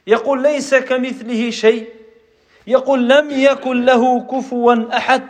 يقول 0.07 0.43
ليس 0.43 0.75
كمثله 0.75 1.49
شيء 1.49 1.89
يقول 2.67 3.09
لم 3.09 3.31
يكن 3.31 3.85
له 3.85 4.21
كفوا 4.21 4.97
احد 4.97 5.27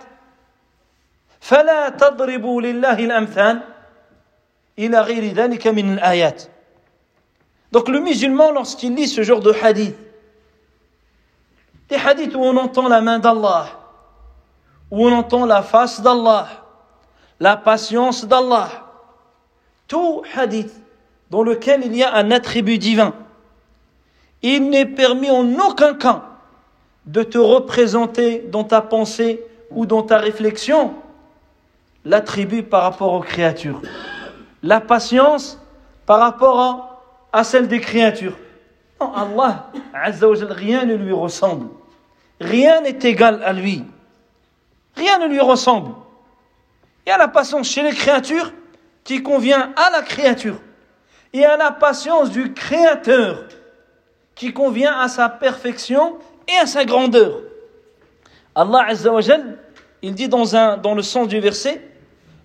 فلا 1.40 1.90
تضربوا 1.90 2.62
لله 2.62 3.00
الامثال 3.00 3.62
إلى 4.80 5.02
غير 5.02 5.34
ذلك 5.34 5.68
من 5.68 5.94
الايات 5.94 6.44
Donc 7.72 7.90
le 7.90 8.00
musulman, 8.00 8.52
lorsqu'il 8.52 8.94
lit 8.94 9.08
ce 9.08 9.24
genre 9.24 9.40
de 9.40 9.52
hadith, 9.52 9.96
des 11.90 11.96
hadiths 11.96 12.36
où 12.36 12.44
on 12.44 12.56
entend 12.56 12.88
la 12.88 13.02
main 13.02 13.18
d'Allah, 13.18 13.66
où 14.92 15.08
on 15.08 15.12
entend 15.12 15.48
la 15.48 15.64
face 15.64 16.00
d'Allah, 16.00 16.48
la 17.40 17.58
patience 17.58 18.26
d'Allah, 18.26 18.70
tout 19.88 20.22
hadith 20.36 20.72
dans 21.32 21.42
lequel 21.42 21.84
il 21.84 21.96
y 21.96 22.04
a 22.04 22.14
un 22.14 22.30
attribut 22.30 22.78
divin, 22.78 23.12
il 24.44 24.70
n'est 24.70 24.86
permis 24.86 25.32
en 25.32 25.56
aucun 25.56 25.94
cas 25.96 26.26
de 27.06 27.24
te 27.24 27.38
représenter 27.38 28.46
dans 28.50 28.66
ta 28.66 28.82
pensée 28.82 29.44
ou 29.72 29.86
dans 29.86 30.04
ta 30.04 30.18
réflexion 30.18 30.94
l'attribut 32.06 32.64
par 32.64 32.84
rapport 32.84 33.14
aux 33.14 33.22
créatures, 33.22 33.82
la 34.62 34.82
patience 34.82 35.58
par 36.06 36.20
rapport 36.20 37.02
à 37.32 37.44
celle 37.44 37.68
des 37.70 37.80
créatures. 37.80 38.38
Non, 39.00 39.14
Allah, 39.14 39.72
rien 39.94 40.86
ne 40.86 40.96
lui 40.96 41.14
ressemble. 41.14 41.68
Rien 42.40 42.82
n'est 42.82 43.00
égal 43.02 43.42
à 43.44 43.54
lui. 43.54 43.84
Rien 44.96 45.18
ne 45.20 45.28
lui 45.28 45.40
ressemble. 45.40 45.92
Il 47.06 47.10
y 47.10 47.12
a 47.14 47.18
la 47.18 47.30
patience 47.30 47.70
chez 47.70 47.84
les 47.84 47.94
créatures 47.94 48.52
qui 49.04 49.24
convient 49.24 49.72
à 49.76 49.90
la 49.92 50.02
créature. 50.02 50.58
Il 51.32 51.40
y 51.40 51.46
a 51.46 51.58
la 51.58 51.72
patience 51.72 52.30
du 52.30 52.54
créateur 52.54 53.46
qui 54.36 54.54
convient 54.54 54.98
à 55.00 55.08
sa 55.08 55.30
perfection 55.30 56.18
et 56.48 56.58
à 56.62 56.66
sa 56.66 56.86
grandeur. 56.86 57.40
Allah 58.56 58.86
Azzawajal, 58.88 59.58
il 60.02 60.14
dit 60.14 60.28
dans, 60.28 60.56
un, 60.56 60.78
dans 60.78 60.96
le 60.96 61.02
sens 61.02 61.28
du 61.28 61.40
verset, 61.40 61.82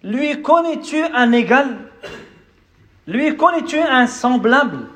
lui 0.03 0.43
connais-tu 0.43 1.03
un 1.03 1.33
égal? 1.33 1.77
Lui 3.07 3.37
connais-tu 3.37 3.79
un 3.79 4.07
semblable? 4.07 4.87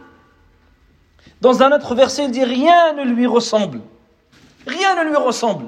Dans 1.41 1.63
un 1.63 1.73
autre 1.73 1.95
verset, 1.95 2.27
il 2.27 2.31
dit 2.31 2.45
rien 2.45 2.93
ne 2.93 3.05
lui 3.05 3.27
ressemble. 3.27 3.81
Rien 4.67 5.03
ne 5.03 5.09
lui 5.09 5.17
ressemble. 5.17 5.67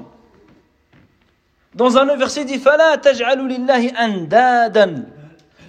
Dans 1.73 1.97
un 1.97 2.07
autre 2.07 2.17
verset, 2.19 2.41
il 2.41 2.47
dit 2.47 2.59
Fala 2.59 2.95
lillahi 2.95 3.91
andadan. 3.99 5.03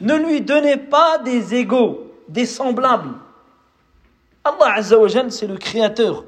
Ne 0.00 0.14
lui 0.14 0.42
donnez 0.42 0.76
pas 0.76 1.18
des 1.18 1.54
égaux, 1.54 2.12
des 2.28 2.46
semblables. 2.46 3.14
Allah 4.45 4.73
Azzawajal, 4.75 5.31
c'est 5.31 5.47
le 5.47 5.57
créateur. 5.57 6.25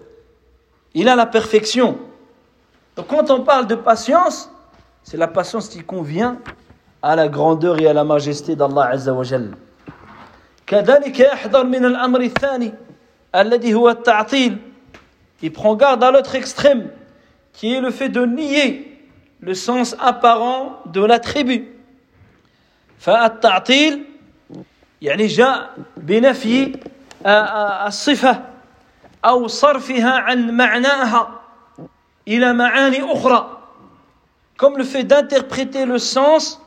Il 0.93 1.09
a 1.09 1.15
la 1.15 1.25
perfection. 1.25 1.97
Donc 2.95 3.07
quand 3.07 3.31
on 3.31 3.41
parle 3.41 3.65
de 3.67 3.75
patience, 3.75 4.49
c'est 5.01 5.17
la 5.17 5.27
patience 5.27 5.67
qui 5.69 5.79
convient 5.83 6.37
à 7.01 7.15
la 7.15 7.27
grandeur 7.27 7.79
et 7.79 7.87
à 7.87 7.93
la 7.93 8.03
majesté 8.03 8.55
d'Allah 8.55 8.89
Azzawajal. 8.91 9.55
كذلك 10.65 11.19
يحذر 11.19 11.63
من 11.63 11.85
الأمر 11.85 12.21
الثاني 12.21 12.73
الذي 13.35 13.73
هو 13.73 13.89
التعطيل 13.89 14.57
il 15.41 15.51
prend 15.51 15.75
garde 15.75 16.01
à 16.03 16.09
l'autre 16.11 16.35
extrême 16.35 16.89
qui 17.51 17.73
est 17.73 17.81
le 17.81 17.91
fait 17.91 18.07
de 18.07 18.25
nier 18.25 18.97
le 19.41 19.53
sens 19.55 19.93
apparent 19.99 20.79
de 20.85 21.03
l'attribut 21.03 21.67
فالتعطيل 22.99 24.03
يعني 25.01 25.27
جاء 25.27 25.75
بنفي 25.97 26.79
الصفة 27.25 28.43
أو 29.25 29.47
صرفها 29.47 30.11
عن 30.11 30.57
معناها 30.57 31.41
إلى 32.27 32.53
معاني 32.53 33.13
أخرى 33.13 33.59
comme 34.57 34.77
le 34.77 34.83
fait 34.83 35.03
d'interpréter 35.03 35.85
le 35.85 35.97
sens 35.97 36.61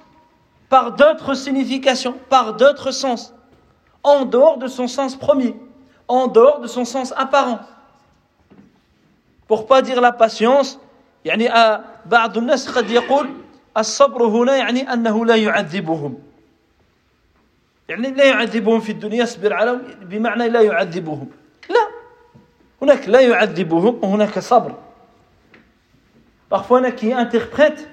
par 0.68 0.93
d'autres 0.93 1.35
significations, 1.35 2.14
par 2.29 2.55
d'autres 2.55 2.91
sens. 2.91 3.33
en 4.07 4.24
dehors 4.24 4.57
de 4.59 4.68
son 4.68 4.87
sens 4.87 5.16
premier, 5.16 5.57
en 6.07 6.29
dehors 6.29 6.61
de 6.61 6.68
son 6.68 6.85
sens 6.85 7.12
apparent. 7.16 7.59
Pour 9.49 9.66
pas 9.66 9.83
dire 9.83 10.01
la 10.01 10.12
patience, 10.12 10.79
يعني 11.24 11.49
بعض 12.07 12.39
الناس 12.39 12.68
قد 12.68 12.91
يقول 12.91 13.29
الصبر 13.77 14.27
هنا 14.27 14.57
يعني 14.57 14.93
أنه 14.93 15.27
لا 15.27 15.37
يعذبهم 15.37 16.18
يعني 17.91 18.11
لا 18.11 18.24
يعذبهم 18.24 18.81
في 18.81 18.93
الدنيا 18.93 19.22
يصبر 19.22 19.53
على 19.53 19.81
بمعنى 20.03 20.49
لا 20.49 20.61
يعذبهم 20.61 21.29
لا 21.70 21.89
هناك 22.83 23.09
لا 23.09 23.20
يعذبهم 23.20 23.99
وهناك 24.03 24.39
صبر 24.39 24.74
Parfois, 26.49 26.79
il 26.79 26.85
y 26.85 26.87
en 26.87 26.89
a 26.89 26.93
qui 26.93 27.12
interprètent, 27.12 27.89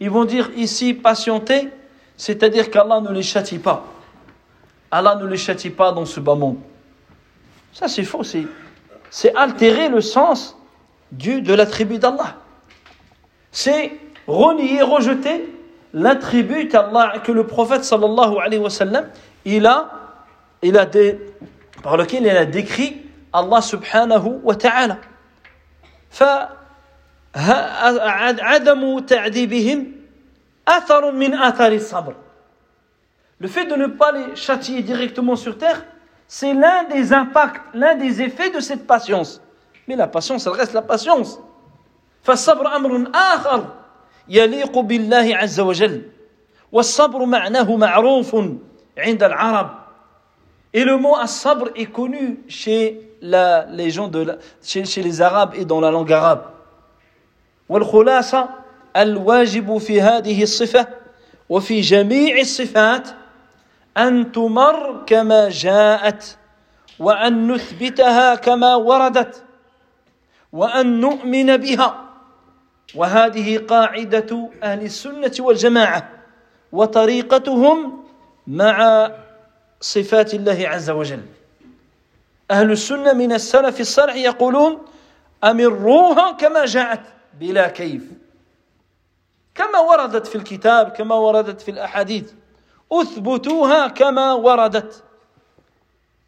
ils 0.00 0.10
vont 0.10 0.24
dire 0.24 0.50
ici 0.56 0.94
patienter, 0.94 1.68
c'est-à-dire 2.16 2.70
qu'Allah 2.70 3.00
ne 3.00 3.12
les 3.12 3.22
châtie 3.22 3.60
pas. 3.60 3.84
Allah 4.90 5.14
ne 5.14 5.26
les 5.26 5.36
châtie 5.36 5.70
pas 5.70 5.92
dans 5.92 6.04
ce 6.04 6.18
bas 6.18 6.34
monde. 6.34 6.58
Ça, 7.72 7.86
c'est 7.86 8.02
faux. 8.02 8.22
C'est 9.10 9.34
altérer 9.36 9.88
le 9.88 10.00
sens 10.00 10.56
du, 11.12 11.40
de 11.40 11.54
l'attribut 11.54 11.98
d'Allah. 11.98 12.36
C'est 13.52 13.92
renier, 14.26 14.82
rejeter 14.82 15.48
l'attribut 15.92 16.68
que 16.68 17.32
le 17.32 17.46
prophète 17.46 17.84
sallallahu 17.84 18.38
alayhi 18.38 18.60
wa 18.60 18.70
sallam, 18.70 19.08
il 19.44 19.66
a, 19.66 19.90
il 20.62 20.76
a 20.76 20.86
des, 20.86 21.18
par 21.82 21.96
lequel 21.96 22.24
il 22.24 22.36
a 22.36 22.44
décrit 22.44 23.02
Allah 23.32 23.60
subhanahu 23.60 24.40
wa 24.42 24.54
ta'ala. 24.54 24.98
فعدم 27.34 28.98
تعذيبهم 28.98 29.92
أثر 30.68 31.10
من 31.12 31.34
آثار 31.34 31.72
الصبر 31.72 32.14
le 33.40 33.46
fait 33.46 33.66
de 33.66 33.74
ne 33.76 33.86
pas 33.86 34.10
les 34.10 34.34
châtier 34.34 34.82
directement 34.82 35.36
sur 35.36 35.56
terre, 35.58 35.84
c'est 36.26 36.54
l'un 36.54 36.84
des 36.84 37.12
impacts, 37.12 37.60
l'un 37.72 37.94
des 37.94 38.20
effets 38.20 38.50
de 38.50 38.58
cette 38.58 38.84
patience. 38.84 39.40
Mais 39.86 39.94
la 39.94 40.08
patience, 40.08 40.46
elle 40.46 40.54
reste 40.54 40.72
la 40.72 40.82
patience. 40.82 41.38
فالصبر 42.24 42.76
أمر 42.76 43.10
آخر 43.14 43.64
يليق 44.29 44.79
بالله 44.79 45.35
عز 45.35 45.59
وجل. 45.59 46.01
والصبر 46.71 47.25
معناه 47.25 47.75
معروف 47.75 48.35
عند 48.97 49.23
العرب. 49.23 49.69
Et 50.73 50.83
le 50.83 50.97
mot 50.97 51.15
as-sabr 51.15 51.69
est 51.75 51.85
connu 51.85 52.39
chez, 52.47 52.99
la, 53.21 53.65
les 53.65 53.91
gens 53.91 54.07
de 54.07 54.19
la, 54.19 54.35
chez, 54.63 54.85
chez 54.85 55.03
les 55.03 55.21
Arabes 55.21 55.53
et 55.55 55.65
dans 55.65 55.79
la 55.79 55.91
langue 55.91 56.11
arabe. 56.11 56.41
والخلاصة 57.69 58.49
الواجب 58.97 59.77
في 59.77 60.01
هذه 60.01 60.43
الصفة 60.43 60.87
وفي 61.49 61.81
جميع 61.81 62.39
الصفات 62.39 63.07
أن 63.97 64.31
تمر 64.31 65.03
كما 65.05 65.49
جاءت 65.49 66.37
وأن 66.99 67.51
نثبتها 67.51 68.35
كما 68.35 68.75
وردت 68.75 69.43
وأن 70.53 70.99
نؤمن 70.99 71.57
بها. 71.57 72.02
وهذه 72.95 73.57
قاعدة 73.57 74.49
أهل 74.63 74.81
السنة 74.81 75.31
والجماعة 75.39 76.09
وطريقتهم 76.71 78.03
مع 78.47 79.09
صفات 79.81 80.33
الله 80.33 80.67
عز 80.67 80.89
وجل. 80.89 81.21
أهل 82.51 82.71
السنة 82.71 83.13
من 83.13 83.33
السلف 83.33 83.79
الصالح 83.79 84.15
يقولون 84.15 84.85
أمروها 85.43 86.31
كما 86.31 86.65
جاءت 86.65 87.01
بلا 87.39 87.67
كيف. 87.67 88.03
كما 89.55 89.79
وردت 89.79 90.27
في 90.27 90.35
الكتاب 90.35 90.89
كما 90.89 91.15
وردت 91.15 91.61
في 91.61 91.71
الأحاديث. 91.71 92.31
أثبتوها 92.91 93.87
كما 93.87 94.33
وردت. 94.33 95.03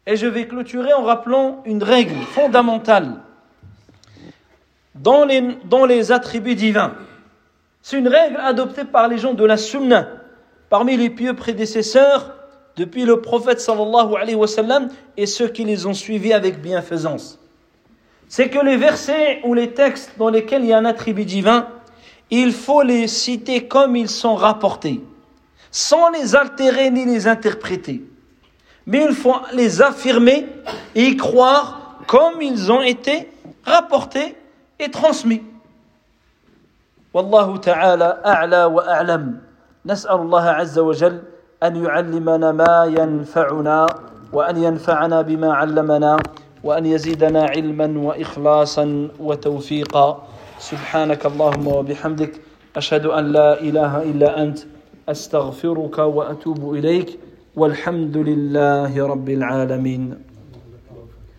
Et 0.06 0.16
je 0.16 0.26
vais 0.26 0.46
clôturer 0.46 0.92
en 0.92 1.02
rappelant 1.02 1.62
une 1.64 1.82
règle 1.82 2.22
fondamentale. 2.34 3.20
Dans 5.02 5.24
les, 5.24 6.12
attributs 6.12 6.54
divins. 6.54 6.94
C'est 7.82 7.98
une 7.98 8.08
règle 8.08 8.38
adoptée 8.38 8.84
par 8.84 9.08
les 9.08 9.18
gens 9.18 9.34
de 9.34 9.44
la 9.44 9.56
Sunna, 9.56 10.08
parmi 10.70 10.96
les 10.96 11.10
pieux 11.10 11.34
prédécesseurs, 11.34 12.32
depuis 12.76 13.04
le 13.04 13.20
prophète 13.20 13.60
sallallahu 13.60 14.16
alayhi 14.16 14.34
wa 14.34 14.46
sallam 14.46 14.88
et 15.16 15.26
ceux 15.26 15.48
qui 15.48 15.64
les 15.64 15.86
ont 15.86 15.94
suivis 15.94 16.32
avec 16.32 16.60
bienfaisance. 16.60 17.38
C'est 18.28 18.50
que 18.50 18.58
les 18.58 18.76
versets 18.76 19.40
ou 19.44 19.54
les 19.54 19.72
textes 19.72 20.12
dans 20.18 20.28
lesquels 20.28 20.62
il 20.62 20.68
y 20.68 20.72
a 20.72 20.78
un 20.78 20.84
attribut 20.84 21.24
divin, 21.24 21.68
il 22.30 22.52
faut 22.52 22.82
les 22.82 23.06
citer 23.06 23.66
comme 23.66 23.96
ils 23.96 24.10
sont 24.10 24.34
rapportés, 24.34 25.00
sans 25.70 26.10
les 26.10 26.34
altérer 26.34 26.90
ni 26.90 27.04
les 27.04 27.28
interpréter. 27.28 28.02
Mais 28.86 29.04
il 29.08 29.14
faut 29.14 29.36
les 29.52 29.80
affirmer 29.80 30.46
et 30.94 31.04
y 31.04 31.16
croire 31.16 32.00
comme 32.06 32.42
ils 32.42 32.70
ont 32.70 32.82
été 32.82 33.30
rapportés 33.64 34.36
et 34.78 34.90
transmis. 34.90 35.42
والله 37.14 37.56
تعالى 37.56 38.22
أعلى 38.26 38.64
وأعلم 38.64 39.40
نسأل 39.86 40.14
الله 40.20 40.42
عز 40.44 40.78
وجل 40.78 41.22
أن 41.62 41.84
يعلمنا 41.84 42.52
ما 42.52 42.84
ينفعنا 42.84 43.86
وأن 44.32 44.56
ينفعنا 44.56 45.22
بما 45.22 45.52
علمنا 45.54 46.16
وأن 46.64 46.86
يزيدنا 46.86 47.42
علما 47.44 47.88
وإخلاصا 47.98 49.08
وتوفيقا 49.20 50.22
سبحانك 50.58 51.26
اللهم 51.26 51.66
وبحمدك 51.66 52.40
أشهد 52.76 53.06
أن 53.06 53.32
لا 53.32 53.60
إله 53.60 54.02
إلا 54.02 54.42
أنت 54.42 54.58
أستغفرك 55.08 55.98
وأتوب 55.98 56.74
إليك 56.74 57.18
والحمد 57.56 58.16
لله 58.16 59.06
رب 59.06 59.28
العالمين 59.28 60.25